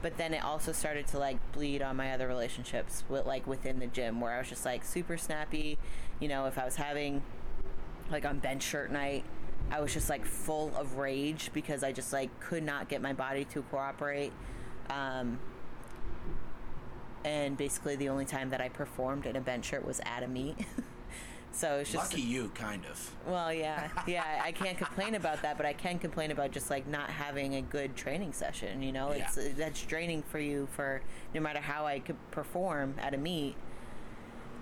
But 0.00 0.16
then 0.16 0.32
it 0.32 0.44
also 0.44 0.70
started 0.70 1.08
to 1.08 1.18
like 1.18 1.38
bleed 1.52 1.82
on 1.82 1.96
my 1.96 2.12
other 2.12 2.28
relationships 2.28 3.02
with 3.08 3.26
like 3.26 3.48
within 3.48 3.80
the 3.80 3.88
gym 3.88 4.20
where 4.20 4.32
I 4.32 4.38
was 4.38 4.48
just 4.48 4.64
like 4.64 4.84
super 4.84 5.16
snappy. 5.16 5.76
You 6.20 6.28
know, 6.28 6.46
if 6.46 6.56
I 6.56 6.64
was 6.64 6.76
having 6.76 7.22
like 8.10 8.24
on 8.24 8.38
bench 8.38 8.62
shirt 8.62 8.90
night 8.90 9.24
i 9.70 9.80
was 9.80 9.92
just 9.92 10.08
like 10.08 10.24
full 10.24 10.72
of 10.76 10.96
rage 10.96 11.50
because 11.52 11.82
i 11.82 11.92
just 11.92 12.12
like 12.12 12.30
could 12.40 12.62
not 12.62 12.88
get 12.88 13.02
my 13.02 13.12
body 13.12 13.44
to 13.44 13.62
cooperate 13.62 14.32
um, 14.90 15.38
and 17.24 17.56
basically 17.56 17.96
the 17.96 18.08
only 18.08 18.24
time 18.24 18.50
that 18.50 18.60
i 18.60 18.68
performed 18.68 19.26
in 19.26 19.36
a 19.36 19.40
bench 19.40 19.66
shirt 19.66 19.84
was 19.84 20.00
at 20.04 20.22
a 20.22 20.28
meet 20.28 20.56
So 21.50 21.76
it's 21.78 21.90
just 21.90 22.12
Lucky 22.12 22.20
you, 22.22 22.50
kind 22.54 22.84
of. 22.84 23.10
well, 23.26 23.52
yeah, 23.52 23.88
yeah. 24.06 24.42
I 24.44 24.52
can't 24.52 24.76
complain 24.76 25.14
about 25.16 25.42
that, 25.42 25.56
but 25.56 25.64
I 25.66 25.72
can 25.72 25.98
complain 25.98 26.30
about 26.30 26.52
just 26.52 26.70
like 26.70 26.86
not 26.86 27.08
having 27.10 27.54
a 27.56 27.62
good 27.62 27.96
training 27.96 28.32
session. 28.34 28.80
You 28.82 28.92
know, 28.92 29.08
it's 29.08 29.36
Yeah. 29.36 29.48
that's 29.56 29.82
draining 29.82 30.22
for 30.22 30.38
you 30.38 30.68
for 30.76 31.00
no 31.34 31.40
matter 31.40 31.58
how 31.58 31.84
I 31.86 31.98
could 32.00 32.16
perform 32.30 32.94
at 33.00 33.12
a 33.14 33.16
meet. 33.16 33.56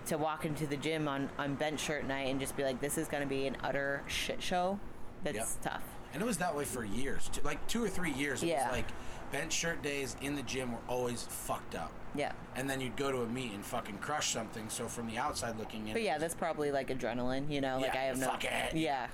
To 0.06 0.16
walk 0.18 0.44
into 0.44 0.66
the 0.66 0.76
gym 0.76 1.08
on 1.08 1.28
on 1.38 1.54
bench 1.56 1.80
shirt 1.80 2.06
night 2.06 2.28
and 2.28 2.38
just 2.38 2.56
be 2.56 2.62
like, 2.62 2.80
this 2.80 2.96
is 2.96 3.08
going 3.08 3.22
to 3.22 3.28
be 3.28 3.46
an 3.46 3.56
utter 3.62 4.02
shit 4.06 4.42
show. 4.42 4.78
That's 5.24 5.36
Yep. 5.36 5.48
tough. 5.62 5.82
And 6.12 6.22
it 6.22 6.26
was 6.26 6.38
that 6.38 6.54
way 6.54 6.64
for 6.64 6.84
years, 6.84 7.28
too. 7.28 7.40
like 7.42 7.66
two 7.66 7.82
or 7.84 7.88
three 7.88 8.12
years. 8.12 8.42
It 8.42 8.46
Yeah. 8.48 8.68
was 8.68 8.76
like 8.76 8.86
bench 9.32 9.52
shirt 9.52 9.82
days 9.82 10.16
in 10.22 10.36
the 10.36 10.42
gym 10.42 10.72
were 10.72 10.78
always 10.88 11.24
fucked 11.24 11.74
up. 11.74 11.90
Yeah. 12.14 12.32
And 12.54 12.70
then 12.70 12.80
you'd 12.80 12.96
go 12.96 13.10
to 13.10 13.22
a 13.22 13.26
meet 13.26 13.52
and 13.52 13.64
fucking 13.64 13.98
crush 13.98 14.30
something. 14.32 14.68
So 14.70 14.86
from 14.86 15.08
the 15.08 15.18
outside 15.18 15.58
looking 15.58 15.88
in, 15.88 15.92
But 15.94 16.02
yeah, 16.02 16.18
that's 16.18 16.34
probably 16.34 16.70
like 16.70 16.88
adrenaline, 16.88 17.50
you 17.50 17.60
know. 17.60 17.78
Like 17.78 17.92
Yeah, 17.94 18.00
I 18.00 18.04
have 18.04 18.18
no. 18.18 18.26
fuck 18.28 18.44
it. 18.44 18.74
Yeah. 18.76 19.08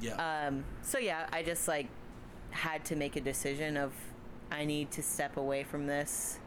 yeah, 0.00 0.46
Um. 0.48 0.64
So 0.82 0.98
yeah, 0.98 1.28
I 1.32 1.42
just 1.44 1.68
like 1.68 1.86
had 2.50 2.84
to 2.86 2.96
make 2.96 3.14
a 3.16 3.20
decision 3.20 3.76
of 3.76 3.92
I 4.50 4.64
need 4.64 4.90
to 4.92 5.02
step 5.02 5.36
away 5.36 5.62
from 5.64 5.86
this 5.86 6.38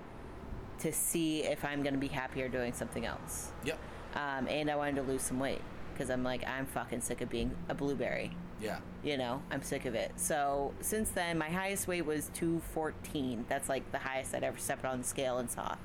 to 0.80 0.92
see 0.94 1.44
if 1.44 1.64
I'm 1.66 1.82
going 1.84 1.94
to 1.94 2.00
be 2.00 2.08
happier 2.08 2.48
doing 2.50 2.74
something 2.74 3.06
else. 3.06 3.52
yep, 3.64 3.80
Um, 4.16 4.48
and 4.48 4.70
I 4.70 4.76
wanted 4.76 4.96
to 4.98 5.02
lose 5.04 5.22
some 5.22 5.40
weight 5.40 5.62
because 5.94 6.10
I'm 6.10 6.24
like 6.24 6.46
I'm 6.48 6.66
fucking 6.66 7.02
sick 7.02 7.22
of 7.22 7.30
being 7.30 7.56
a 7.70 7.74
blueberry. 7.74 8.32
yeah. 8.62 8.80
You 9.04 9.18
know, 9.18 9.42
I'm 9.52 9.62
sick 9.62 9.86
of 9.86 9.96
it. 9.96 10.12
So 10.18 10.74
since 10.82 11.10
then, 11.12 11.38
my 11.38 11.50
highest 11.50 11.88
weight 11.88 12.06
was 12.06 12.30
214. 12.34 13.46
That's 13.48 13.70
like 13.70 13.90
the 13.92 14.00
highest 14.00 14.36
I'd 14.36 14.44
ever 14.44 14.58
stepped 14.58 14.84
on 14.86 14.98
the 15.00 15.04
scale 15.04 15.38
and 15.38 15.50
saw. 15.50 15.76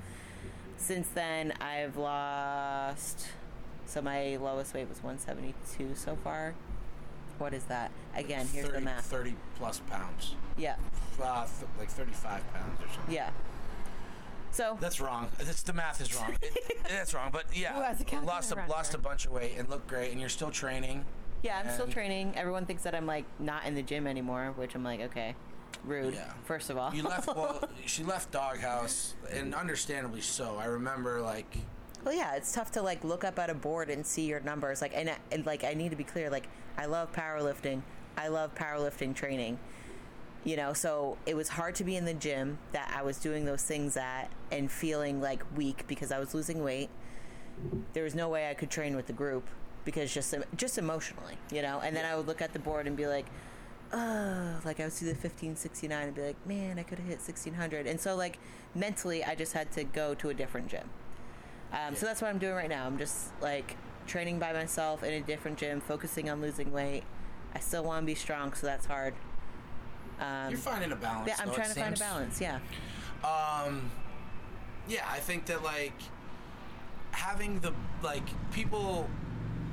Since 0.77 1.07
then, 1.09 1.53
I've 1.61 1.95
lost. 1.97 3.27
So 3.85 4.01
my 4.01 4.35
lowest 4.37 4.73
weight 4.73 4.89
was 4.89 5.01
172 5.03 5.95
so 5.95 6.17
far. 6.23 6.53
What 7.37 7.53
is 7.53 7.63
that? 7.65 7.91
Again, 8.15 8.47
here's 8.51 8.65
30, 8.67 8.79
the 8.79 8.85
math. 8.85 9.05
30 9.05 9.35
plus 9.55 9.79
pounds, 9.89 10.35
Yeah, 10.57 10.75
uh, 11.21 11.45
th- 11.45 11.69
like 11.79 11.89
35 11.89 12.53
pounds 12.53 12.79
or 12.81 12.93
something. 12.93 13.13
yeah. 13.15 13.31
So 14.53 14.77
That's 14.79 15.01
wrong. 15.01 15.27
That's 15.39 15.63
the 15.63 15.73
math 15.73 15.99
is 15.99 16.15
wrong. 16.15 16.35
It, 16.41 16.77
that's 16.89 17.13
wrong. 17.13 17.29
But 17.31 17.45
yeah, 17.53 17.73
Who 17.73 17.81
a 17.81 18.19
lost 18.21 18.51
a, 18.51 18.65
lost 18.69 18.93
a 18.93 18.97
bunch 18.97 19.25
of 19.25 19.31
weight 19.31 19.53
and 19.57 19.67
looked 19.69 19.87
great, 19.87 20.11
and 20.11 20.19
you're 20.19 20.29
still 20.29 20.51
training. 20.51 21.03
yeah, 21.41 21.61
I'm 21.63 21.71
still 21.73 21.87
training. 21.87 22.33
Everyone 22.35 22.65
thinks 22.65 22.83
that 22.83 22.93
I'm 22.95 23.05
like 23.07 23.25
not 23.39 23.65
in 23.65 23.73
the 23.75 23.81
gym 23.81 24.05
anymore, 24.07 24.53
which 24.55 24.75
I'm 24.75 24.83
like, 24.83 25.01
okay, 25.01 25.35
rude. 25.83 26.13
Yeah. 26.13 26.31
First 26.45 26.69
of 26.69 26.77
all, 26.77 26.93
You 26.93 27.03
left. 27.03 27.27
Well, 27.35 27.67
she 27.85 28.03
left 28.03 28.31
Doghouse, 28.31 29.15
and 29.31 29.55
understandably 29.55 30.21
so. 30.21 30.57
I 30.57 30.65
remember 30.65 31.19
like 31.21 31.57
Well, 32.05 32.13
yeah, 32.13 32.35
it's 32.35 32.51
tough 32.53 32.71
to 32.73 32.81
like 32.83 33.03
look 33.03 33.23
up 33.23 33.39
at 33.39 33.49
a 33.49 33.55
board 33.55 33.89
and 33.89 34.05
see 34.05 34.25
your 34.27 34.39
numbers. 34.41 34.81
Like, 34.81 34.93
and, 34.95 35.09
and 35.31 35.45
like 35.47 35.63
I 35.63 35.73
need 35.73 35.89
to 35.89 35.97
be 35.97 36.03
clear. 36.03 36.29
Like, 36.29 36.47
I 36.77 36.85
love 36.85 37.11
powerlifting. 37.11 37.81
I 38.15 38.27
love 38.27 38.53
powerlifting 38.53 39.15
training. 39.15 39.57
You 40.43 40.57
know, 40.57 40.73
so 40.73 41.17
it 41.25 41.35
was 41.35 41.49
hard 41.49 41.75
to 41.75 41.83
be 41.83 41.95
in 41.95 42.03
the 42.05 42.13
gym 42.13 42.57
that 42.73 42.93
I 42.95 43.01
was 43.01 43.17
doing 43.17 43.45
those 43.45 43.63
things 43.63 43.95
at 43.95 44.29
and 44.51 44.69
feeling 44.69 45.21
like 45.21 45.41
weak 45.55 45.85
because 45.87 46.11
I 46.11 46.19
was 46.19 46.33
losing 46.33 46.63
weight. 46.63 46.89
There 47.93 48.03
was 48.03 48.13
no 48.13 48.27
way 48.27 48.49
I 48.49 48.53
could 48.53 48.69
train 48.69 48.95
with 48.95 49.07
the 49.07 49.13
group 49.13 49.47
because 49.85 50.13
just 50.13 50.33
just 50.55 50.77
emotionally, 50.77 51.37
you 51.51 51.61
know. 51.61 51.79
And 51.81 51.95
then 51.95 52.05
I 52.05 52.15
would 52.15 52.27
look 52.27 52.41
at 52.41 52.51
the 52.51 52.59
board 52.59 52.87
and 52.87 52.97
be 52.97 53.07
like, 53.07 53.25
oh, 53.93 54.59
like 54.65 54.79
I 54.79 54.83
would 54.83 54.93
see 54.93 55.05
the 55.05 55.11
1569 55.11 56.07
and 56.07 56.15
be 56.15 56.21
like, 56.21 56.47
man, 56.47 56.79
I 56.79 56.83
could 56.83 56.99
have 56.99 57.07
hit 57.07 57.19
1600. 57.19 57.87
And 57.87 57.99
so 57.99 58.15
like 58.15 58.39
mentally, 58.75 59.23
I 59.23 59.35
just 59.35 59.53
had 59.53 59.71
to 59.73 59.83
go 59.83 60.13
to 60.15 60.29
a 60.29 60.33
different 60.33 60.67
gym. 60.67 60.89
Um, 61.71 61.95
so 61.95 62.05
that's 62.05 62.21
what 62.21 62.29
I'm 62.29 62.37
doing 62.37 62.55
right 62.55 62.69
now. 62.69 62.85
I'm 62.85 62.97
just 62.97 63.31
like 63.41 63.77
training 64.07 64.39
by 64.39 64.53
myself 64.53 65.03
in 65.03 65.13
a 65.13 65.21
different 65.21 65.57
gym, 65.57 65.79
focusing 65.79 66.29
on 66.29 66.41
losing 66.41 66.71
weight. 66.71 67.03
I 67.55 67.59
still 67.59 67.83
want 67.83 68.03
to 68.03 68.05
be 68.05 68.15
strong, 68.15 68.53
so 68.53 68.67
that's 68.67 68.85
hard. 68.85 69.13
Um, 70.23 70.49
you're 70.49 70.59
finding 70.59 70.91
a 70.91 70.95
balance. 70.95 71.27
yeah, 71.27 71.35
I'm 71.39 71.47
though, 71.47 71.53
it 71.53 71.55
trying 71.55 71.73
to 71.73 71.79
find 71.79 71.95
a 71.95 71.99
balance. 71.99 72.41
Yeah, 72.41 72.59
Um, 73.23 73.91
yeah, 74.87 75.05
I 75.09 75.19
think 75.19 75.45
that 75.47 75.63
like 75.63 75.93
having 77.11 77.59
the 77.59 77.73
like 78.01 78.23
people 78.51 79.09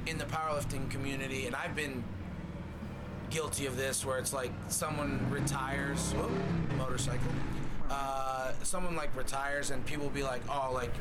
in 0.06 0.18
the 0.18 0.24
powerlifting 0.24 0.90
community, 0.90 1.46
and 1.46 1.54
I've 1.54 1.76
been 1.76 2.02
guilty 3.30 3.66
of 3.66 3.76
this, 3.76 4.04
where 4.04 4.18
it's 4.18 4.32
like 4.32 4.50
someone 4.68 5.24
retires, 5.30 6.12
whoop, 6.14 6.30
motorcycle, 6.76 7.30
uh, 7.88 8.52
someone 8.62 8.96
like 8.96 9.14
retires, 9.16 9.70
and 9.70 9.84
people 9.86 10.08
be 10.10 10.22
like, 10.22 10.42
oh, 10.48 10.70
like 10.74 10.92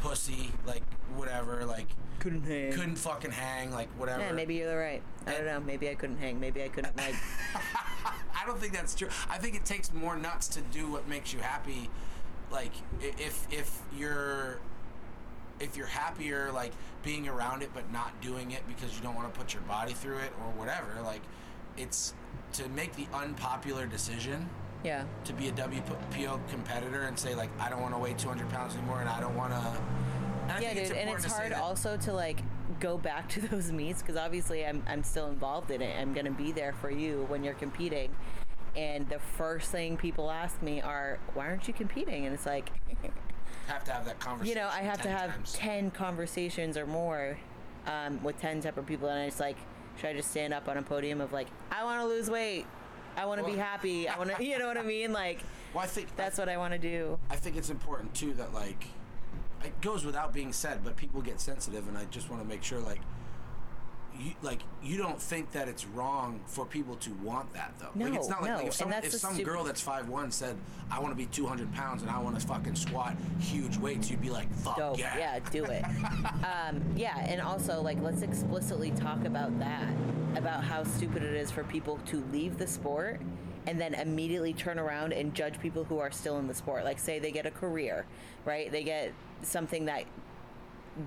pussy, 0.00 0.50
like 0.66 0.82
whatever, 1.16 1.64
like 1.66 1.86
couldn't 2.18 2.44
hang. 2.44 2.72
couldn't 2.72 2.96
fucking 2.96 3.30
hang, 3.30 3.72
like 3.72 3.88
whatever. 3.98 4.20
Yeah, 4.22 4.32
maybe 4.32 4.54
you're 4.54 4.78
right. 4.78 5.02
I 5.26 5.32
don't 5.32 5.44
know. 5.46 5.60
Maybe 5.60 5.90
I 5.90 5.94
couldn't 5.94 6.18
hang. 6.18 6.40
Maybe 6.40 6.62
I 6.62 6.68
couldn't 6.68 6.96
like. 6.96 7.14
I 8.36 8.44
don't 8.46 8.58
think 8.58 8.72
that's 8.72 8.94
true. 8.94 9.08
I 9.30 9.38
think 9.38 9.56
it 9.56 9.64
takes 9.64 9.92
more 9.92 10.16
nuts 10.16 10.48
to 10.48 10.60
do 10.60 10.90
what 10.90 11.08
makes 11.08 11.32
you 11.32 11.40
happy. 11.40 11.88
Like 12.50 12.72
if 13.00 13.46
if 13.50 13.80
you're 13.96 14.58
if 15.58 15.76
you're 15.76 15.86
happier 15.86 16.52
like 16.52 16.72
being 17.02 17.28
around 17.28 17.62
it 17.62 17.70
but 17.72 17.90
not 17.90 18.20
doing 18.20 18.50
it 18.50 18.60
because 18.68 18.94
you 18.94 19.02
don't 19.02 19.14
want 19.14 19.32
to 19.32 19.40
put 19.40 19.54
your 19.54 19.62
body 19.62 19.94
through 19.94 20.18
it 20.18 20.32
or 20.44 20.50
whatever, 20.52 21.00
like 21.02 21.22
it's 21.76 22.14
to 22.52 22.68
make 22.70 22.94
the 22.94 23.06
unpopular 23.14 23.86
decision 23.86 24.48
yeah. 24.84 25.04
to 25.24 25.32
be 25.32 25.48
a 25.48 25.52
WPO 25.52 26.48
competitor 26.48 27.02
and 27.02 27.18
say 27.18 27.34
like 27.34 27.50
I 27.58 27.68
don't 27.70 27.80
want 27.80 27.94
to 27.94 27.98
weigh 27.98 28.14
200 28.14 28.48
pounds 28.50 28.74
anymore 28.76 29.00
and 29.00 29.08
I 29.08 29.20
don't 29.20 29.36
want 29.36 29.52
to. 29.52 29.78
Yeah, 30.60 30.74
dude, 30.74 30.92
and 30.92 31.10
it's 31.10 31.24
hard 31.24 31.52
also 31.52 31.96
to 31.96 32.12
like 32.12 32.40
go 32.80 32.98
back 32.98 33.28
to 33.30 33.40
those 33.48 33.72
meets 33.72 34.02
because 34.02 34.16
obviously 34.16 34.64
I'm 34.66 34.82
I'm 34.86 35.02
still 35.02 35.28
involved 35.28 35.70
in 35.70 35.82
it. 35.82 35.98
I'm 36.00 36.12
gonna 36.12 36.30
be 36.30 36.52
there 36.52 36.72
for 36.72 36.90
you 36.90 37.24
when 37.28 37.44
you're 37.44 37.54
competing, 37.54 38.14
and 38.76 39.08
the 39.08 39.18
first 39.18 39.70
thing 39.70 39.96
people 39.96 40.30
ask 40.30 40.60
me 40.62 40.80
are, 40.80 41.18
"Why 41.34 41.46
aren't 41.46 41.68
you 41.68 41.74
competing?" 41.74 42.26
And 42.26 42.34
it's 42.34 42.46
like, 42.46 42.70
have 43.66 43.84
to 43.84 43.92
have 43.92 44.04
that 44.04 44.18
conversation. 44.20 44.56
you 44.56 44.62
know, 44.62 44.68
I 44.72 44.80
have 44.80 45.02
to 45.02 45.08
have 45.08 45.30
times. 45.30 45.52
ten 45.52 45.90
conversations 45.90 46.76
or 46.76 46.86
more 46.86 47.38
um, 47.86 48.22
with 48.22 48.40
ten 48.40 48.60
separate 48.62 48.86
people, 48.86 49.08
and 49.08 49.26
it's 49.26 49.40
like, 49.40 49.56
should 49.96 50.10
I 50.10 50.12
just 50.14 50.30
stand 50.30 50.52
up 50.52 50.68
on 50.68 50.76
a 50.76 50.82
podium 50.82 51.20
of 51.20 51.32
like, 51.32 51.48
I 51.70 51.84
want 51.84 52.00
to 52.00 52.06
lose 52.06 52.30
weight, 52.30 52.66
I 53.16 53.26
want 53.26 53.44
to 53.44 53.50
be 53.50 53.56
happy, 53.56 54.08
I 54.08 54.18
want 54.18 54.34
to, 54.36 54.44
you 54.44 54.58
know 54.58 54.66
what 54.66 54.76
I 54.78 54.82
mean? 54.82 55.12
Like, 55.12 55.40
Well, 55.72 55.84
I 55.84 55.86
think 55.86 56.14
that's 56.16 56.38
what 56.38 56.48
I 56.48 56.56
want 56.56 56.72
to 56.74 56.78
do. 56.78 57.18
I 57.30 57.36
think 57.36 57.56
it's 57.56 57.70
important 57.70 58.14
too 58.14 58.34
that 58.34 58.52
like 58.52 58.86
it 59.66 59.80
goes 59.80 60.04
without 60.04 60.32
being 60.32 60.52
said, 60.52 60.82
but 60.84 60.96
people 60.96 61.20
get 61.20 61.40
sensitive, 61.40 61.88
and 61.88 61.96
I 61.96 62.04
just 62.06 62.30
want 62.30 62.42
to 62.42 62.48
make 62.48 62.62
sure 62.62 62.78
like 62.80 63.00
you 64.18 64.32
like 64.42 64.60
you 64.82 64.96
don't 64.96 65.20
think 65.20 65.52
that 65.52 65.68
it's 65.68 65.86
wrong 65.86 66.40
for 66.46 66.64
people 66.64 66.96
to 66.96 67.10
want 67.22 67.52
that 67.52 67.74
though. 67.78 67.90
like 67.94 68.12
No, 68.12 68.18
it's 68.18 68.28
not 68.28 68.42
like, 68.42 68.50
no, 68.50 68.56
like 68.58 68.66
if 68.68 68.74
some 68.74 68.92
if 68.92 69.12
some 69.12 69.42
girl 69.42 69.64
that's 69.64 69.80
five 69.80 70.08
one 70.08 70.30
said 70.30 70.56
I 70.90 71.00
want 71.00 71.12
to 71.12 71.16
be 71.16 71.26
two 71.26 71.46
hundred 71.46 71.72
pounds 71.74 72.02
and 72.02 72.10
I 72.10 72.18
want 72.18 72.38
to 72.38 72.46
fucking 72.46 72.76
squat 72.76 73.16
huge 73.40 73.76
weights, 73.76 74.10
you'd 74.10 74.22
be 74.22 74.30
like 74.30 74.52
fuck 74.54 74.76
dope. 74.76 74.98
yeah. 74.98 75.18
Yeah, 75.18 75.38
do 75.50 75.64
it. 75.64 75.84
um, 76.44 76.82
yeah, 76.96 77.18
and 77.26 77.40
also 77.40 77.80
like 77.82 78.00
let's 78.02 78.22
explicitly 78.22 78.90
talk 78.92 79.24
about 79.24 79.58
that, 79.58 79.92
about 80.36 80.64
how 80.64 80.84
stupid 80.84 81.22
it 81.22 81.34
is 81.34 81.50
for 81.50 81.64
people 81.64 81.98
to 82.06 82.24
leave 82.32 82.58
the 82.58 82.66
sport 82.66 83.20
and 83.66 83.80
then 83.80 83.94
immediately 83.94 84.52
turn 84.52 84.78
around 84.78 85.12
and 85.12 85.34
judge 85.34 85.60
people 85.60 85.84
who 85.84 85.98
are 85.98 86.10
still 86.10 86.38
in 86.38 86.46
the 86.46 86.54
sport. 86.54 86.84
Like 86.84 86.98
say 86.98 87.18
they 87.18 87.32
get 87.32 87.46
a 87.46 87.50
career, 87.50 88.06
right? 88.44 88.70
They 88.70 88.84
get 88.84 89.12
something 89.42 89.86
that 89.86 90.04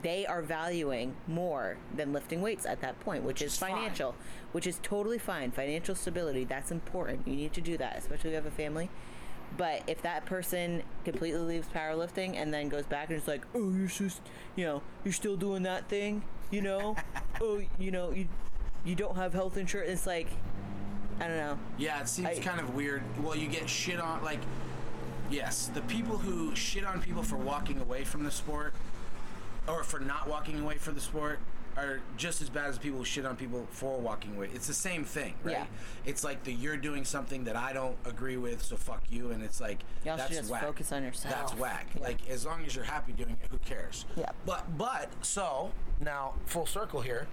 they 0.01 0.26
are 0.26 0.41
valuing 0.41 1.16
more 1.28 1.78
than 1.95 2.14
lifting 2.14 2.41
weights 2.41 2.66
at 2.66 2.82
that 2.82 2.99
point, 2.99 3.24
which 3.24 3.41
is 3.41 3.53
is 3.53 3.60
fine. 3.60 3.72
financial, 3.72 4.16
which 4.51 4.68
is 4.68 4.80
totally 4.84 5.18
fine. 5.18 5.51
Financial 5.51 5.95
stability, 5.95 6.43
that's 6.43 6.72
important. 6.72 7.28
You 7.28 7.36
need 7.36 7.53
to 7.53 7.62
do 7.62 7.78
that, 7.78 7.97
especially 7.97 8.30
if 8.30 8.34
you 8.34 8.36
have 8.36 8.45
a 8.45 8.51
family. 8.51 8.89
But 9.57 9.82
if 9.88 10.01
that 10.03 10.26
person 10.26 10.84
completely 11.05 11.39
leaves 11.41 11.68
powerlifting 11.74 12.36
and 12.36 12.53
then 12.53 12.70
goes 12.70 12.86
back 12.86 13.10
and 13.10 13.18
is 13.18 13.28
like, 13.28 13.45
oh, 13.55 13.72
you're 13.72 13.88
just, 13.88 14.22
you 14.55 14.66
know, 14.66 14.84
you're 15.03 15.14
still 15.14 15.36
doing 15.36 15.64
that 15.64 15.89
thing, 15.89 16.24
you 16.51 16.62
know, 16.62 16.95
oh, 17.41 17.62
you 17.80 17.89
know, 17.89 18.12
you, 18.12 18.28
you 18.86 18.93
don't 18.93 19.16
have 19.16 19.34
health 19.34 19.57
insurance. 19.57 19.91
It's 19.91 20.07
like, 20.07 20.28
I 21.20 21.28
don't 21.28 21.38
know. 21.38 21.59
Yeah, 21.78 22.01
it 22.01 22.07
seems 22.09 22.28
I- 22.28 22.39
kind 22.39 22.59
of 22.59 22.74
weird. 22.76 23.01
Well, 23.22 23.36
you 23.36 23.47
get 23.47 23.70
shit 23.70 23.99
on 23.99 24.24
like 24.24 24.39
yes, 25.30 25.70
the 25.74 25.82
people 25.82 26.17
who 26.17 26.55
shit 26.55 26.84
on 26.86 27.01
people 27.01 27.24
for 27.24 27.38
walking 27.38 27.80
away 27.82 28.03
from 28.03 28.24
the 28.24 28.32
sport 28.32 28.74
or 29.67 29.84
for 29.84 29.99
not 29.99 30.28
walking 30.28 30.59
away 30.59 30.76
from 30.78 30.95
the 30.95 31.01
sport 31.01 31.39
are 31.78 32.01
just 32.17 32.41
as 32.41 32.49
bad 32.49 32.65
as 32.65 32.78
people 32.80 32.97
who 32.97 33.05
shit 33.05 33.26
on 33.26 33.36
people 33.36 33.65
for 33.70 33.99
walking 33.99 34.36
away. 34.36 34.49
It's 34.53 34.65
the 34.67 34.74
same 34.74 35.05
thing, 35.05 35.36
right? 35.43 35.51
Yeah. 35.53 35.65
It's 36.05 36.24
like 36.24 36.43
the 36.43 36.51
you're 36.51 36.78
doing 36.78 37.05
something 37.05 37.43
that 37.43 37.55
I 37.55 37.74
don't 37.74 37.95
agree 38.05 38.38
with, 38.38 38.63
so 38.63 38.76
fuck 38.76 39.03
you 39.09 39.32
and 39.32 39.43
it's 39.43 39.61
like 39.61 39.80
Y'all 40.03 40.15
should 40.17 40.20
that's 40.26 40.36
just 40.38 40.51
whack. 40.51 40.61
focus 40.63 40.91
on 40.91 41.03
yourself. 41.03 41.34
That's 41.36 41.55
whack. 41.55 41.86
Yeah. 41.95 42.03
Like 42.03 42.28
as 42.28 42.45
long 42.45 42.65
as 42.65 42.76
you're 42.76 42.84
happy 42.86 43.11
doing 43.13 43.38
it, 43.41 43.47
who 43.51 43.59
cares? 43.59 44.05
Yeah. 44.17 44.32
But 44.45 44.78
but 44.78 45.09
so 45.22 45.72
now 46.01 46.34
full 46.45 46.65
circle 46.65 47.01
here. 47.01 47.28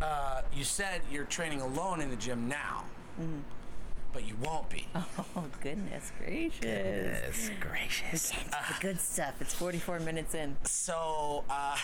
Uh, 0.00 0.42
you 0.54 0.64
said 0.64 1.00
you're 1.10 1.24
training 1.24 1.60
alone 1.60 2.00
in 2.00 2.10
the 2.10 2.16
gym 2.16 2.48
now, 2.48 2.84
Mm-hmm. 3.20 3.38
but 4.12 4.26
you 4.26 4.34
won't 4.42 4.68
be. 4.68 4.86
Oh, 5.36 5.44
goodness 5.62 6.12
gracious. 6.18 6.60
Goodness 6.60 7.50
gracious. 7.60 8.12
It's 8.12 8.30
the 8.50 8.74
good 8.80 9.00
stuff. 9.00 9.34
It's 9.40 9.54
44 9.54 10.00
minutes 10.00 10.34
in. 10.34 10.56
So, 10.64 11.44
uh, 11.50 11.76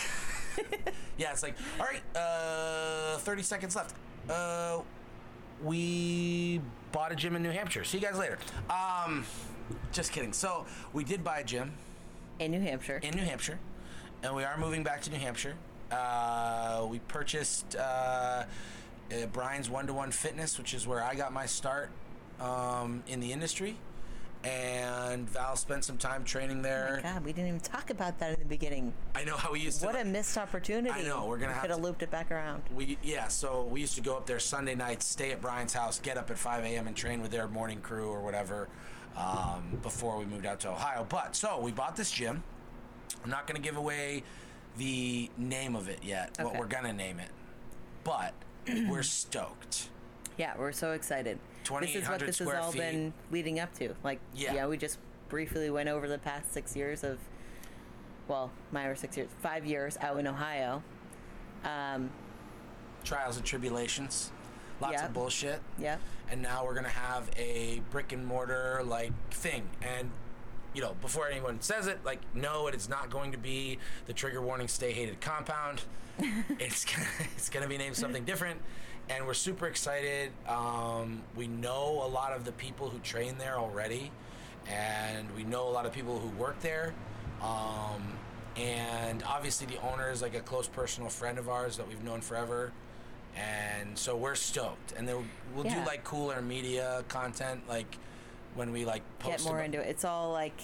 yeah, 1.18 1.32
it's 1.32 1.42
like, 1.42 1.54
all 1.80 1.86
right, 1.86 2.02
uh, 2.16 3.18
30 3.18 3.42
seconds 3.42 3.76
left. 3.76 3.94
Uh, 4.28 4.80
we 5.62 6.60
bought 6.92 7.12
a 7.12 7.14
gym 7.16 7.36
in 7.36 7.42
New 7.42 7.50
Hampshire. 7.50 7.84
See 7.84 7.98
you 7.98 8.04
guys 8.06 8.18
later. 8.18 8.38
Um, 8.70 9.24
just 9.92 10.12
kidding. 10.12 10.32
So 10.32 10.66
we 10.92 11.04
did 11.04 11.22
buy 11.24 11.38
a 11.40 11.44
gym 11.44 11.72
In 12.38 12.50
New 12.50 12.60
Hampshire. 12.60 13.00
in 13.02 13.14
New 13.14 13.24
Hampshire, 13.24 13.58
and 14.22 14.34
we 14.34 14.44
are 14.44 14.58
moving 14.58 14.82
back 14.82 15.00
to 15.02 15.10
New 15.10 15.18
Hampshire. 15.18 15.54
Uh, 15.92 16.86
we 16.88 16.98
purchased 17.00 17.76
uh, 17.76 17.80
uh, 17.82 18.44
Brian's 19.32 19.68
One 19.68 19.86
to 19.86 19.92
One 19.92 20.10
Fitness, 20.10 20.58
which 20.58 20.74
is 20.74 20.86
where 20.86 21.02
I 21.02 21.14
got 21.14 21.32
my 21.32 21.46
start 21.46 21.90
um, 22.40 23.02
in 23.06 23.20
the 23.20 23.32
industry. 23.32 23.76
And 24.44 25.28
Val 25.30 25.54
spent 25.54 25.84
some 25.84 25.98
time 25.98 26.24
training 26.24 26.62
there. 26.62 26.98
God, 27.00 27.24
we 27.24 27.32
didn't 27.32 27.46
even 27.46 27.60
talk 27.60 27.90
about 27.90 28.18
that 28.18 28.32
in 28.34 28.40
the 28.40 28.46
beginning. 28.48 28.92
I 29.14 29.22
know 29.22 29.36
how 29.36 29.52
we 29.52 29.60
used 29.60 29.80
to. 29.80 29.86
What 29.86 30.00
a 30.00 30.04
missed 30.04 30.36
opportunity. 30.36 30.90
I 30.90 31.02
know, 31.02 31.26
we're 31.26 31.38
gonna 31.38 31.52
have 31.52 31.62
could 31.62 31.70
have 31.70 31.78
to- 31.78 31.84
looped 31.84 32.02
it 32.02 32.10
back 32.10 32.32
around. 32.32 32.64
We 32.74 32.98
yeah, 33.04 33.28
so 33.28 33.62
we 33.62 33.80
used 33.80 33.94
to 33.94 34.00
go 34.00 34.16
up 34.16 34.26
there 34.26 34.40
Sunday 34.40 34.74
nights, 34.74 35.06
stay 35.06 35.30
at 35.30 35.40
Brian's 35.40 35.72
house, 35.72 36.00
get 36.00 36.16
up 36.16 36.28
at 36.28 36.38
5 36.38 36.64
a.m. 36.64 36.88
and 36.88 36.96
train 36.96 37.22
with 37.22 37.30
their 37.30 37.46
morning 37.46 37.80
crew 37.80 38.08
or 38.10 38.20
whatever 38.20 38.68
um, 39.16 39.78
before 39.80 40.18
we 40.18 40.24
moved 40.24 40.44
out 40.46 40.58
to 40.60 40.70
Ohio. 40.70 41.06
But 41.08 41.36
so 41.36 41.60
we 41.60 41.70
bought 41.70 41.94
this 41.94 42.10
gym. 42.10 42.42
I'm 43.22 43.30
not 43.30 43.46
going 43.46 43.60
to 43.60 43.62
give 43.62 43.76
away 43.76 44.24
the 44.76 45.30
name 45.36 45.76
of 45.76 45.88
it 45.88 46.00
yet. 46.02 46.36
What 46.40 46.56
we're 46.58 46.66
going 46.66 46.84
to 46.84 46.92
name 46.92 47.18
it, 47.20 47.30
but 48.04 48.34
we're 48.88 49.02
stoked. 49.02 49.88
Yeah, 50.38 50.54
we're 50.58 50.72
so 50.72 50.92
excited. 50.92 51.38
This 51.80 51.94
is 51.94 52.08
what 52.08 52.18
this 52.20 52.38
has 52.38 52.48
all 52.48 52.72
feet. 52.72 52.80
been 52.80 53.12
leading 53.30 53.60
up 53.60 53.72
to. 53.78 53.94
Like, 54.02 54.18
Yeah. 54.34 54.54
yeah. 54.54 54.66
we 54.66 54.76
just 54.76 54.98
briefly 55.28 55.70
went 55.70 55.88
over 55.88 56.08
the 56.08 56.18
past 56.18 56.52
six 56.52 56.74
years 56.74 57.04
of, 57.04 57.18
well, 58.28 58.50
my 58.72 58.86
or 58.86 58.96
six 58.96 59.16
years, 59.16 59.28
five 59.42 59.64
years 59.64 59.96
out 60.00 60.18
in 60.18 60.26
Ohio. 60.26 60.82
Um, 61.64 62.10
Trials 63.04 63.36
and 63.36 63.44
tribulations, 63.44 64.32
lots 64.80 64.94
Yeah. 64.94 65.06
of 65.06 65.12
bullshit. 65.12 65.60
yeah, 65.78 65.96
and 66.30 66.40
now 66.40 66.64
we're 66.64 66.74
gonna 66.74 66.88
have 66.88 67.28
a 67.36 67.80
brick 67.90 68.12
and 68.12 68.24
mortar 68.26 68.80
like 68.84 69.12
thing 69.32 69.68
and 69.82 70.10
you 70.74 70.80
know 70.82 70.94
before 71.00 71.28
anyone 71.28 71.60
says 71.60 71.86
it 71.86 71.98
like 72.04 72.20
no 72.34 72.66
it 72.66 72.74
is 72.74 72.88
not 72.88 73.10
going 73.10 73.32
to 73.32 73.38
be 73.38 73.78
the 74.06 74.12
trigger 74.12 74.40
warning 74.40 74.68
stay 74.68 74.92
hated 74.92 75.20
compound. 75.20 75.82
It's 76.58 76.84
gonna, 76.84 77.08
it's 77.36 77.48
gonna 77.48 77.66
be 77.68 77.78
named 77.78 77.96
something 77.96 78.24
different 78.24 78.60
and 79.08 79.26
we're 79.26 79.34
super 79.34 79.66
excited. 79.66 80.30
Um, 80.46 81.22
we 81.34 81.48
know 81.48 82.02
a 82.04 82.06
lot 82.08 82.32
of 82.32 82.44
the 82.44 82.52
people 82.52 82.88
who 82.90 82.98
train 83.00 83.36
there 83.38 83.58
already 83.58 84.10
and 84.70 85.26
we 85.36 85.42
know 85.44 85.66
a 85.68 85.70
lot 85.72 85.86
of 85.86 85.92
people 85.92 86.18
who 86.20 86.28
work 86.40 86.60
there. 86.60 86.94
Um, 87.42 88.12
and 88.56 89.22
obviously 89.26 89.66
the 89.66 89.80
owner 89.82 90.10
is 90.10 90.22
like 90.22 90.34
a 90.34 90.40
close 90.40 90.68
personal 90.68 91.08
friend 91.08 91.38
of 91.38 91.48
ours 91.48 91.76
that 91.78 91.88
we've 91.88 92.04
known 92.04 92.20
forever 92.20 92.72
and 93.34 93.98
so 93.98 94.14
we're 94.14 94.34
stoked. 94.34 94.92
And 94.96 95.08
then 95.08 95.16
we'll, 95.16 95.24
we'll 95.54 95.64
do 95.64 95.70
Yeah. 95.70 95.84
like 95.86 96.04
cooler 96.04 96.40
media 96.42 97.02
content 97.08 97.62
like 97.68 97.96
when 98.54 98.72
we 98.72 98.84
like 98.84 99.02
post 99.18 99.38
get 99.38 99.44
more 99.44 99.56
about- 99.56 99.66
into 99.66 99.80
it. 99.80 99.88
It's 99.88 100.04
all 100.04 100.32
like, 100.32 100.58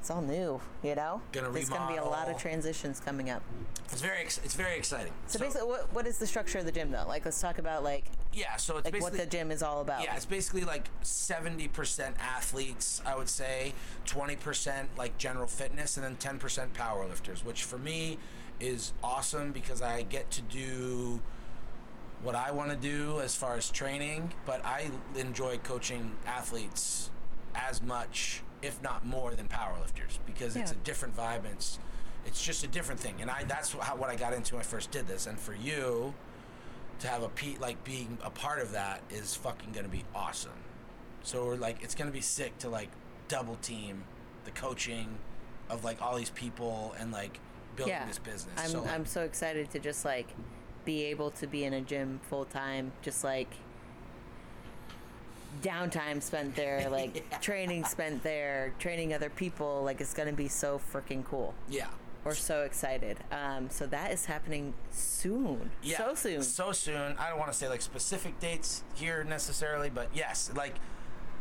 it's 0.00 0.10
all 0.10 0.22
new, 0.22 0.60
you 0.82 0.94
know? 0.94 1.20
Gonna 1.32 1.50
There's 1.50 1.68
going 1.68 1.80
to 1.82 1.88
be 1.88 1.96
a 1.96 2.04
lot 2.04 2.28
of 2.28 2.38
transitions 2.38 3.00
coming 3.00 3.30
up. 3.30 3.42
it's 3.90 4.00
very 4.00 4.18
ex- 4.20 4.40
it's 4.44 4.54
very 4.54 4.76
exciting 4.76 5.12
So, 5.26 5.38
basically, 5.38 5.66
what, 5.66 5.92
what 5.92 6.06
is 6.06 6.18
the 6.18 6.26
structure 6.26 6.58
of 6.58 6.64
the 6.64 6.72
gym, 6.72 6.90
though? 6.90 7.04
Like, 7.08 7.24
let's 7.24 7.40
talk 7.40 7.58
about, 7.58 7.82
like, 7.82 8.04
yeah 8.32 8.56
so 8.56 8.76
it's 8.76 8.92
like 8.92 9.00
what 9.02 9.14
the 9.14 9.24
gym 9.24 9.50
is 9.50 9.62
all 9.62 9.80
about. 9.80 10.02
Yeah, 10.04 10.14
it's 10.14 10.26
basically 10.26 10.64
like 10.64 10.90
70% 11.02 12.12
athletes, 12.20 13.00
I 13.06 13.16
would 13.16 13.28
say, 13.30 13.72
20% 14.06 14.86
like 14.98 15.16
general 15.16 15.46
fitness, 15.46 15.96
and 15.96 16.04
then 16.04 16.16
10% 16.38 16.68
powerlifters, 16.74 17.44
which 17.44 17.64
for 17.64 17.78
me 17.78 18.18
is 18.60 18.92
awesome 19.02 19.52
because 19.52 19.80
I 19.82 20.02
get 20.02 20.30
to 20.32 20.42
do 20.42 21.20
what 22.22 22.34
I 22.34 22.50
want 22.50 22.70
to 22.70 22.76
do 22.76 23.20
as 23.20 23.34
far 23.34 23.56
as 23.56 23.70
training, 23.70 24.32
but 24.44 24.64
I 24.64 24.90
enjoy 25.16 25.58
coaching 25.58 26.12
athletes 26.26 27.10
as 27.54 27.82
much, 27.82 28.42
if 28.62 28.82
not 28.82 29.04
more, 29.04 29.34
than 29.34 29.48
powerlifters 29.48 30.18
because 30.26 30.56
it's 30.56 30.72
a 30.72 30.76
different 30.76 31.16
vibe. 31.16 31.44
And 31.44 31.54
it's, 31.54 31.78
it's 32.24 32.44
just 32.44 32.64
a 32.64 32.68
different 32.68 33.00
thing, 33.00 33.16
and 33.20 33.30
I 33.30 33.44
that's 33.44 33.72
how, 33.72 33.96
what 33.96 34.10
I 34.10 34.16
got 34.16 34.32
into 34.32 34.54
when 34.54 34.60
I 34.60 34.64
first 34.64 34.90
did 34.90 35.06
this. 35.06 35.26
And 35.26 35.38
for 35.38 35.54
you, 35.54 36.14
to 37.00 37.08
have 37.08 37.22
a 37.22 37.28
pe 37.28 37.56
like 37.60 37.82
being 37.84 38.18
a 38.24 38.30
part 38.30 38.60
of 38.60 38.72
that 38.72 39.00
is 39.10 39.36
fucking 39.36 39.72
gonna 39.72 39.88
be 39.88 40.04
awesome. 40.14 40.50
So 41.22 41.44
we're 41.44 41.56
like, 41.56 41.82
it's 41.82 41.94
gonna 41.94 42.10
be 42.10 42.20
sick 42.20 42.58
to 42.58 42.68
like 42.68 42.88
double 43.28 43.56
team 43.56 44.04
the 44.44 44.50
coaching 44.52 45.18
of 45.68 45.84
like 45.84 46.00
all 46.00 46.16
these 46.16 46.30
people 46.30 46.94
and 46.98 47.12
like 47.12 47.38
building 47.76 47.94
yeah. 47.94 48.06
this 48.06 48.18
business. 48.18 48.54
I'm, 48.56 48.70
so 48.70 48.82
like, 48.82 48.92
I'm 48.92 49.06
so 49.06 49.22
excited 49.22 49.70
to 49.70 49.78
just, 49.78 50.04
like, 50.04 50.28
be 50.86 51.04
able 51.04 51.30
to 51.32 51.46
be 51.46 51.64
in 51.64 51.74
a 51.74 51.82
gym 51.82 52.18
full 52.30 52.46
time, 52.46 52.92
just 53.02 53.22
like 53.22 53.48
downtime 55.62 56.22
spent 56.22 56.54
there, 56.56 56.88
like 56.90 57.16
Yeah. 57.30 57.38
training 57.38 57.84
spent 57.84 58.22
there, 58.22 58.72
training 58.78 59.12
other 59.12 59.28
people. 59.30 59.82
Like, 59.84 60.00
it's 60.00 60.14
to 60.14 60.32
be 60.32 60.48
so 60.48 60.80
freaking 60.92 61.24
cool. 61.24 61.54
yeah, 61.68 61.88
We're 62.24 62.34
so 62.34 62.62
excited. 62.62 63.18
Um, 63.30 63.68
so 63.70 63.86
that 63.88 64.12
is 64.12 64.24
happening 64.26 64.74
soon. 64.90 65.70
yeah, 65.82 65.98
So 65.98 66.14
soon. 66.14 66.42
so 66.42 66.72
soon. 66.72 67.16
I 67.18 67.28
don't 67.28 67.38
want 67.38 67.50
to 67.52 67.56
say 67.58 67.68
like 67.68 67.82
specific 67.82 68.38
dates 68.40 68.82
here 68.94 69.24
necessarily, 69.24 69.90
but 69.90 70.08
yes, 70.14 70.50
like. 70.56 70.74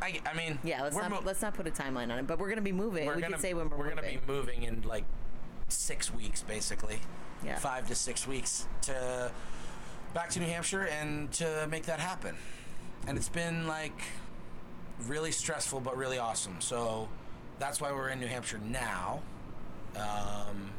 I, 0.01 0.19
I 0.29 0.35
mean, 0.35 0.59
yeah, 0.61 0.83
let's 0.83 0.97
not 0.97 1.09
mo- 1.09 1.21
let's 1.23 1.41
not 1.41 1.53
put 1.53 1.65
a 1.67 1.71
timeline 1.71 2.11
on 2.11 2.19
it, 2.19 2.27
but 2.27 2.37
we're 2.37 2.49
gonna 2.49 2.61
be 2.61 2.73
moving. 2.73 3.05
we're 3.05 3.15
we 3.15 3.21
gonna 3.21 3.35
can 3.35 3.41
say 3.41 3.53
when 3.53 3.69
we're, 3.69 3.77
we're 3.77 3.89
gonna 3.89 4.01
be 4.01 4.19
moving 4.27 4.63
in 4.63 4.81
like 4.81 5.05
six 5.69 6.13
weeks, 6.13 6.41
basically. 6.41 6.99
Yeah. 7.43 7.57
Five 7.57 7.87
to 7.87 7.95
six 7.95 8.27
weeks 8.27 8.67
to 8.83 9.31
back 10.13 10.29
to 10.31 10.39
New 10.39 10.45
Hampshire 10.45 10.83
and 10.83 11.31
to 11.33 11.67
make 11.69 11.83
that 11.83 11.99
happen. 11.99 12.35
And 13.07 13.17
it's 13.17 13.29
been 13.29 13.67
like 13.67 13.99
really 15.07 15.31
stressful, 15.31 15.81
but 15.81 15.97
really 15.97 16.17
awesome. 16.17 16.55
So 16.59 17.09
that's 17.59 17.79
why 17.81 17.91
we're 17.91 18.09
in 18.09 18.19
New 18.19 18.27
Hampshire 18.27 18.59
now. 18.59 19.21
Um, 19.95 20.71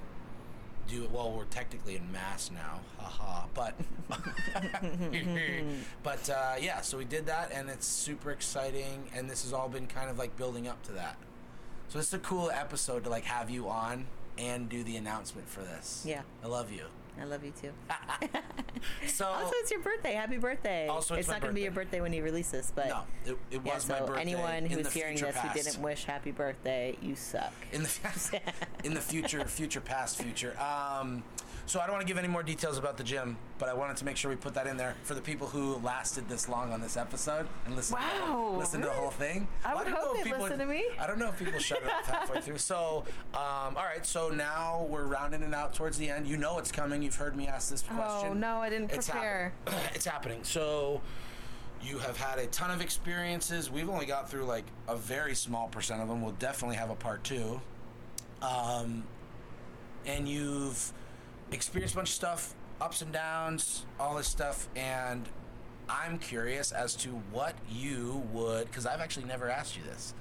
do 0.88 1.04
it 1.04 1.10
well. 1.10 1.32
We're 1.32 1.44
technically 1.44 1.96
in 1.96 2.10
Mass 2.12 2.50
now, 2.50 2.80
haha. 2.98 3.46
But 3.54 3.74
but 6.02 6.30
uh, 6.30 6.54
yeah, 6.60 6.80
so 6.80 6.98
we 6.98 7.04
did 7.04 7.26
that, 7.26 7.50
and 7.52 7.68
it's 7.68 7.86
super 7.86 8.30
exciting. 8.30 9.10
And 9.14 9.28
this 9.28 9.42
has 9.42 9.52
all 9.52 9.68
been 9.68 9.86
kind 9.86 10.10
of 10.10 10.18
like 10.18 10.36
building 10.36 10.68
up 10.68 10.82
to 10.84 10.92
that. 10.92 11.16
So 11.88 11.98
it's 11.98 12.12
a 12.12 12.18
cool 12.18 12.50
episode 12.50 13.04
to 13.04 13.10
like 13.10 13.24
have 13.24 13.50
you 13.50 13.68
on 13.68 14.06
and 14.38 14.68
do 14.68 14.82
the 14.82 14.96
announcement 14.96 15.48
for 15.48 15.60
this. 15.60 16.04
Yeah. 16.06 16.22
I 16.44 16.48
love 16.48 16.70
you. 16.72 16.84
I 17.18 17.24
love 17.24 17.42
you 17.44 17.52
too. 17.60 17.70
So 19.08 19.24
Also, 19.26 19.52
it's 19.56 19.70
your 19.70 19.80
birthday. 19.80 20.12
Happy 20.12 20.36
birthday! 20.36 20.86
Also, 20.86 21.14
it's 21.14 21.26
my 21.28 21.34
not 21.34 21.40
gonna 21.40 21.54
be 21.54 21.62
your 21.62 21.70
birthday 21.72 22.00
when 22.00 22.12
you 22.12 22.22
release 22.22 22.50
this, 22.50 22.72
but 22.74 22.88
no, 22.88 23.02
it, 23.24 23.38
it 23.50 23.60
yeah. 23.64 23.74
was 23.74 23.88
my 23.88 23.98
So 23.98 24.06
birthday. 24.06 24.20
anyone 24.20 24.66
who's 24.66 24.92
hearing 24.92 25.16
this 25.16 25.36
who 25.36 25.48
didn't 25.54 25.82
wish 25.82 26.04
happy 26.04 26.30
birthday, 26.30 26.96
you 27.00 27.16
suck. 27.16 27.52
in 27.72 27.82
the 27.82 28.40
in 28.84 28.94
the 28.94 29.00
future, 29.00 29.44
future 29.46 29.80
past, 29.80 30.20
future. 30.22 30.54
Um, 30.60 31.24
so 31.66 31.80
I 31.80 31.86
don't 31.86 31.94
want 31.94 32.06
to 32.06 32.06
give 32.06 32.16
any 32.18 32.28
more 32.28 32.42
details 32.42 32.78
about 32.78 32.96
the 32.96 33.02
gym, 33.04 33.36
but 33.58 33.68
I 33.68 33.74
wanted 33.74 33.96
to 33.98 34.04
make 34.04 34.16
sure 34.16 34.30
we 34.30 34.36
put 34.36 34.54
that 34.54 34.66
in 34.66 34.76
there 34.76 34.94
for 35.02 35.14
the 35.14 35.20
people 35.20 35.46
who 35.48 35.76
lasted 35.84 36.28
this 36.28 36.48
long 36.48 36.72
on 36.72 36.80
this 36.80 36.96
episode 36.96 37.46
and 37.66 37.74
listen. 37.76 37.96
to, 37.96 38.02
Wow, 38.02 38.54
listen 38.56 38.80
to 38.82 38.86
the 38.86 38.92
whole 38.92 39.10
thing. 39.10 39.48
I 39.64 39.74
Well, 39.74 39.84
would 39.84 39.92
know 39.92 39.98
hope 40.00 40.16
they 40.18 40.22
people- 40.22 40.40
listen 40.42 40.58
to 40.60 40.66
me. 40.66 40.84
I 40.98 41.06
don't 41.06 41.18
know 41.18 41.28
if 41.28 41.38
people 41.38 41.58
shut 41.58 41.82
it 41.82 41.88
off 41.92 42.06
halfway 42.06 42.40
through. 42.40 42.58
So, 42.58 43.04
um, 43.34 43.76
all 43.76 43.84
right. 43.84 44.06
So 44.06 44.30
now 44.30 44.86
we're 44.88 45.04
rounding 45.06 45.42
it 45.42 45.52
out 45.52 45.74
towards 45.74 45.98
the 45.98 46.08
end. 46.08 46.26
You 46.26 46.36
know 46.36 46.58
it's 46.58 46.70
coming. 46.72 47.02
You've 47.02 47.16
heard 47.16 47.36
me 47.36 47.48
ask 47.48 47.68
this 47.70 47.82
question. 47.82 48.28
Oh 48.30 48.32
no, 48.34 48.58
I 48.62 48.70
didn't 48.70 48.92
It's 48.92 49.08
prepare. 49.10 49.52
it's 49.94 50.04
happening. 50.06 50.44
So 50.44 51.00
you 51.82 51.98
have 51.98 52.16
had 52.16 52.38
a 52.38 52.46
ton 52.46 52.70
of 52.70 52.80
experiences. 52.80 53.70
We've 53.70 53.90
only 53.90 54.06
got 54.06 54.30
through 54.30 54.44
like 54.44 54.64
a 54.88 54.96
very 54.96 55.34
small 55.34 55.68
percent 55.68 56.00
of 56.00 56.08
them. 56.08 56.22
We'll 56.22 56.32
definitely 56.32 56.76
have 56.76 56.90
a 56.90 56.94
part 56.96 57.24
two. 57.24 57.60
Um, 58.42 59.04
and 60.04 60.28
you've 60.28 60.92
experienced 61.52 61.94
a 61.94 61.98
bunch 61.98 62.08
of 62.08 62.14
stuff, 62.14 62.54
ups 62.80 63.02
and 63.02 63.12
downs, 63.12 63.86
all 63.98 64.16
this 64.16 64.28
stuff, 64.28 64.68
and 64.76 65.28
I'm 65.88 66.18
curious 66.18 66.72
as 66.72 66.94
to 66.96 67.10
what 67.30 67.54
you 67.70 68.24
would, 68.32 68.66
because 68.66 68.86
I've 68.86 69.00
actually 69.00 69.26
never 69.26 69.48
asked 69.48 69.76
you 69.76 69.82
this. 69.84 70.14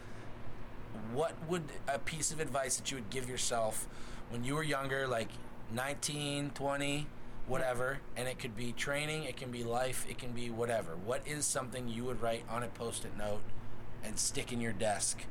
What 1.13 1.33
would 1.49 1.63
a 1.87 1.99
piece 1.99 2.31
of 2.31 2.39
advice 2.39 2.77
that 2.77 2.91
you 2.91 2.97
would 2.97 3.09
give 3.09 3.29
yourself 3.29 3.87
when 4.29 4.43
you 4.43 4.55
were 4.55 4.63
younger, 4.63 5.07
like 5.07 5.29
19, 5.73 6.51
20, 6.51 7.07
whatever, 7.47 7.99
and 8.15 8.27
it 8.27 8.39
could 8.39 8.55
be 8.55 8.71
training, 8.71 9.23
it 9.23 9.37
can 9.37 9.51
be 9.51 9.63
life, 9.63 10.05
it 10.09 10.17
can 10.17 10.31
be 10.31 10.49
whatever. 10.49 10.95
What 10.95 11.27
is 11.27 11.45
something 11.45 11.87
you 11.87 12.03
would 12.05 12.21
write 12.21 12.43
on 12.49 12.63
a 12.63 12.67
post 12.67 13.05
it 13.05 13.17
note 13.17 13.41
and 14.03 14.17
stick 14.17 14.51
in 14.51 14.61
your 14.61 14.73
desk 14.73 15.25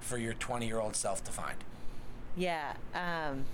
for 0.00 0.18
your 0.18 0.34
20 0.34 0.66
year 0.66 0.80
old 0.80 0.96
self 0.96 1.22
to 1.24 1.30
find? 1.30 1.58
Yeah. 2.36 2.74
Um, 2.94 3.44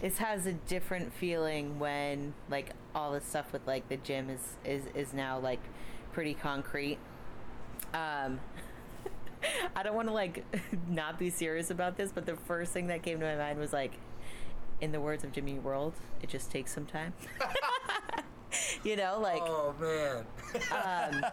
this 0.00 0.18
has 0.18 0.46
a 0.46 0.52
different 0.52 1.12
feeling 1.12 1.78
when 1.78 2.34
like 2.50 2.70
all 2.94 3.12
the 3.12 3.20
stuff 3.20 3.52
with 3.52 3.66
like 3.66 3.88
the 3.88 3.96
gym 3.98 4.30
is 4.30 4.40
is 4.64 4.84
is 4.94 5.12
now 5.14 5.38
like 5.38 5.60
pretty 6.12 6.34
concrete. 6.34 6.98
Um, 7.94 8.40
I 9.76 9.82
don't 9.82 9.94
want 9.94 10.08
to 10.08 10.14
like 10.14 10.44
not 10.88 11.18
be 11.18 11.30
serious 11.30 11.70
about 11.70 11.96
this, 11.96 12.12
but 12.12 12.26
the 12.26 12.36
first 12.36 12.72
thing 12.72 12.88
that 12.88 13.02
came 13.02 13.20
to 13.20 13.26
my 13.26 13.36
mind 13.36 13.58
was 13.58 13.72
like 13.72 13.92
in 14.80 14.92
the 14.92 15.00
words 15.00 15.24
of 15.24 15.32
Jimmy 15.32 15.54
World, 15.58 15.94
it 16.22 16.28
just 16.28 16.50
takes 16.50 16.72
some 16.74 16.86
time. 16.86 17.12
you 18.84 18.96
know, 18.96 19.18
like 19.20 19.42
Oh 19.42 19.74
man. 19.80 20.24
um, 20.72 21.30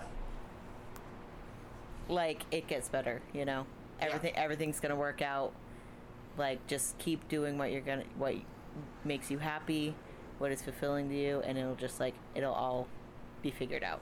like 2.07 2.43
it 2.51 2.67
gets 2.67 2.89
better. 2.89 3.21
You 3.33 3.45
know, 3.45 3.65
Yeah. 3.99 4.07
everything 4.07 4.35
everything's 4.35 4.79
gonna 4.79 4.95
work 4.95 5.21
out. 5.21 5.53
Like 6.37 6.65
just 6.67 6.97
keep 6.97 7.27
doing 7.27 7.57
what 7.57 7.71
you're 7.71 7.81
gonna 7.81 8.05
what 8.17 8.35
makes 9.03 9.29
you 9.31 9.37
happy, 9.39 9.95
what 10.39 10.51
is 10.51 10.61
fulfilling 10.61 11.09
to 11.09 11.15
you, 11.15 11.41
and 11.45 11.57
it'll 11.57 11.75
just 11.75 11.99
like 11.99 12.15
it'll 12.35 12.53
all 12.53 12.87
be 13.41 13.51
figured 13.51 13.83
out. 13.83 14.01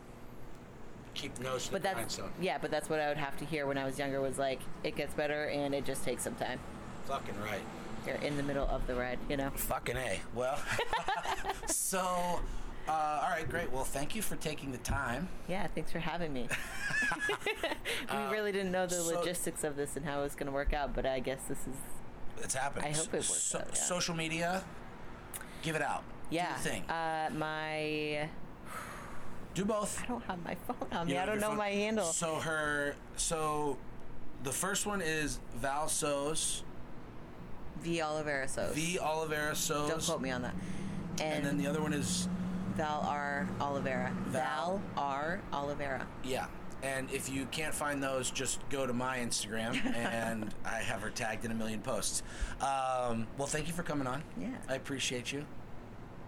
Keep 1.13 1.39
nose 1.39 1.65
to 1.65 1.71
But 1.73 1.81
the 1.81 1.83
that's 1.89 1.95
grindstone. 1.95 2.31
yeah, 2.39 2.57
but 2.57 2.71
that's 2.71 2.89
what 2.89 2.99
I 3.01 3.09
would 3.09 3.17
have 3.17 3.35
to 3.37 3.45
hear 3.45 3.65
when 3.67 3.77
I 3.77 3.83
was 3.85 3.99
younger 3.99 4.21
was 4.21 4.37
like 4.39 4.61
it 4.83 4.95
gets 4.95 5.13
better 5.13 5.45
and 5.49 5.75
it 5.75 5.83
just 5.85 6.03
takes 6.05 6.23
some 6.23 6.35
time. 6.35 6.59
Fucking 7.05 7.37
right. 7.41 7.61
You're 8.07 8.15
in 8.15 8.37
the 8.37 8.43
middle 8.43 8.67
of 8.67 8.87
the 8.87 8.95
red, 8.95 9.19
you 9.29 9.37
know. 9.37 9.49
Fucking 9.51 9.97
a. 9.97 10.19
Well. 10.33 10.57
so. 11.67 12.39
Uh, 12.87 12.91
all 13.23 13.29
right, 13.29 13.47
great. 13.47 13.71
Well, 13.71 13.83
thank 13.83 14.15
you 14.15 14.23
for 14.23 14.35
taking 14.37 14.71
the 14.71 14.77
time. 14.79 15.29
Yeah, 15.47 15.67
thanks 15.67 15.91
for 15.91 15.99
having 15.99 16.33
me. 16.33 16.47
we 18.11 18.17
really 18.31 18.51
didn't 18.51 18.71
know 18.71 18.87
the 18.87 18.95
Uh, 18.95 18.99
so- 19.03 19.19
logistics 19.19 19.63
of 19.63 19.75
this 19.75 19.95
and 19.95 20.05
how 20.05 20.19
it 20.19 20.23
was 20.23 20.33
going 20.35 20.47
to 20.47 20.51
work 20.51 20.73
out, 20.73 20.93
but 20.95 21.05
I 21.05 21.19
guess 21.19 21.43
this 21.47 21.59
is 21.59 21.75
It's 22.43 22.53
happening. 22.55 22.93
I 22.93 22.97
hope 22.97 23.07
it 23.07 23.13
works 23.13 23.27
So- 23.27 23.59
out, 23.59 23.67
yeah. 23.69 23.73
Social 23.75 24.15
media, 24.15 24.63
give 25.61 25.75
it 25.75 25.81
out. 25.81 26.03
yeah. 26.29 26.55
Do 26.57 26.61
thing. 26.69 26.83
Uh, 26.89 27.29
my 27.33 28.29
Do 29.53 29.65
both. 29.65 30.01
I 30.01 30.05
don't 30.07 30.23
have 30.23 30.43
my 30.43 30.55
phone 30.67 30.87
on 30.91 31.07
me. 31.07 31.17
I 31.17 31.25
don't 31.25 31.39
know 31.41 31.49
phone? 31.49 31.57
my 31.57 31.69
handle. 31.69 32.05
So 32.05 32.35
her. 32.35 32.95
So, 33.17 33.77
the 34.43 34.51
first 34.51 34.85
one 34.85 35.01
is 35.01 35.39
Val 35.55 35.89
Sos. 35.89 36.63
V 37.81 38.01
Oliveira 38.01 38.47
Sos. 38.47 38.73
V 38.75 38.97
Oliveira 38.99 39.55
Sos. 39.55 39.89
Don't 39.89 40.03
quote 40.03 40.21
me 40.21 40.31
on 40.31 40.43
that. 40.43 40.55
And, 41.19 41.21
And 41.33 41.45
then 41.45 41.57
the 41.57 41.67
other 41.67 41.81
one 41.81 41.93
is 41.93 42.29
Val 42.75 43.01
R 43.05 43.47
Oliveira. 43.59 44.11
Val- 44.27 44.77
Val 44.77 44.81
R 44.97 45.41
Oliveira. 45.53 46.07
yeah. 46.23 46.45
And 46.83 47.11
if 47.11 47.29
you 47.29 47.45
can't 47.51 47.73
find 47.73 48.01
those, 48.01 48.31
just 48.31 48.67
go 48.69 48.87
to 48.87 48.93
my 48.93 49.19
Instagram, 49.19 49.73
and 49.95 50.53
I 50.65 50.77
have 50.79 51.01
her 51.01 51.09
tagged 51.11 51.45
in 51.45 51.51
a 51.51 51.55
million 51.55 51.79
posts. 51.81 52.23
Um, 52.59 53.27
well, 53.37 53.47
thank 53.47 53.67
you 53.67 53.73
for 53.73 53.83
coming 53.83 54.07
on. 54.07 54.23
Yeah. 54.39 54.49
I 54.67 54.75
appreciate 54.75 55.31
you. 55.31 55.45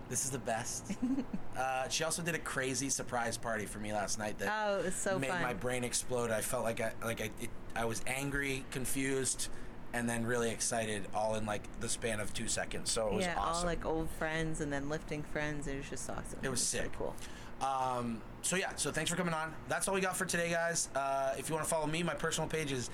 This 0.09 0.25
is 0.25 0.31
the 0.31 0.39
best. 0.39 0.93
uh, 1.57 1.87
she 1.89 2.03
also 2.03 2.21
did 2.21 2.35
a 2.35 2.39
crazy 2.39 2.89
surprise 2.89 3.37
party 3.37 3.65
for 3.65 3.79
me 3.79 3.93
last 3.93 4.19
night 4.19 4.37
that 4.39 4.53
Oh, 4.67 4.79
it 4.79 4.85
was 4.85 4.95
so 4.95 5.17
made 5.17 5.29
fun. 5.31 5.41
my 5.41 5.53
brain 5.53 5.83
explode. 5.83 6.29
I 6.29 6.41
felt 6.41 6.63
like 6.63 6.81
I 6.81 6.91
like 7.03 7.21
I 7.21 7.31
it, 7.41 7.49
I 7.75 7.85
was 7.85 8.01
angry, 8.05 8.65
confused, 8.69 9.47
and 9.93 10.07
then 10.07 10.25
really 10.25 10.51
excited, 10.51 11.07
all 11.15 11.35
in 11.35 11.45
like 11.45 11.63
the 11.79 11.89
span 11.89 12.19
of 12.19 12.33
two 12.33 12.47
seconds. 12.47 12.91
So 12.91 13.07
it 13.07 13.13
was 13.13 13.25
yeah, 13.25 13.35
awesome. 13.39 13.61
all 13.61 13.65
like 13.65 13.85
old 13.85 14.09
friends 14.19 14.61
and 14.61 14.71
then 14.71 14.89
lifting 14.89 15.23
friends. 15.23 15.67
It 15.67 15.77
was 15.77 15.89
just 15.89 16.07
awesome. 16.09 16.39
It 16.43 16.49
was 16.49 16.61
so 16.61 16.79
sick. 16.79 16.91
cool. 16.97 17.15
Um, 17.61 18.21
so 18.43 18.57
yeah, 18.57 18.71
so 18.75 18.91
thanks 18.91 19.09
for 19.09 19.15
coming 19.15 19.33
on. 19.33 19.53
That's 19.69 19.87
all 19.87 19.95
we 19.95 20.01
got 20.01 20.17
for 20.17 20.25
today, 20.25 20.49
guys. 20.49 20.89
Uh, 20.93 21.33
if 21.37 21.49
you 21.49 21.55
want 21.55 21.65
to 21.65 21.69
follow 21.69 21.87
me, 21.87 22.03
my 22.03 22.13
personal 22.13 22.47
page 22.49 22.73
is 22.73 22.89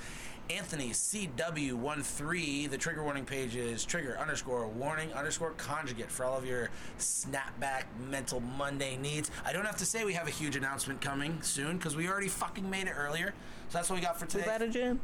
Anthony 0.51 0.91
CW13. 0.91 2.69
The 2.69 2.77
trigger 2.77 3.03
warning 3.03 3.25
page 3.25 3.55
is 3.55 3.83
trigger 3.83 4.15
underscore 4.19 4.67
warning 4.67 5.11
underscore 5.13 5.51
conjugate 5.51 6.11
for 6.11 6.23
all 6.23 6.37
of 6.37 6.45
your 6.45 6.69
snapback 6.99 7.83
mental 8.09 8.39
Monday 8.39 8.95
needs. 8.97 9.31
I 9.43 9.51
don't 9.51 9.65
have 9.65 9.77
to 9.77 9.85
say 9.85 10.05
we 10.05 10.13
have 10.13 10.27
a 10.27 10.31
huge 10.31 10.55
announcement 10.55 11.01
coming 11.01 11.41
soon 11.41 11.77
because 11.77 11.95
we 11.95 12.07
already 12.07 12.27
fucking 12.27 12.69
made 12.69 12.87
it 12.87 12.93
earlier. 12.95 13.33
So 13.69 13.79
that's 13.79 13.89
what 13.89 13.95
we 13.95 14.01
got 14.01 14.19
for 14.19 14.27
today. 14.27 14.45
that 14.45 14.61
a 14.61 14.67
gym? 14.67 14.99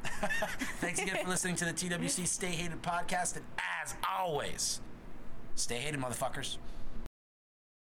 Thanks 0.79 1.01
again 1.01 1.17
for 1.23 1.29
listening 1.29 1.55
to 1.57 1.65
the 1.65 1.73
TWC 1.73 2.27
Stay 2.27 2.51
Hated 2.51 2.83
podcast. 2.83 3.35
And 3.35 3.45
as 3.83 3.95
always, 4.07 4.79
stay 5.55 5.77
hated, 5.77 5.99
motherfuckers. 5.99 6.57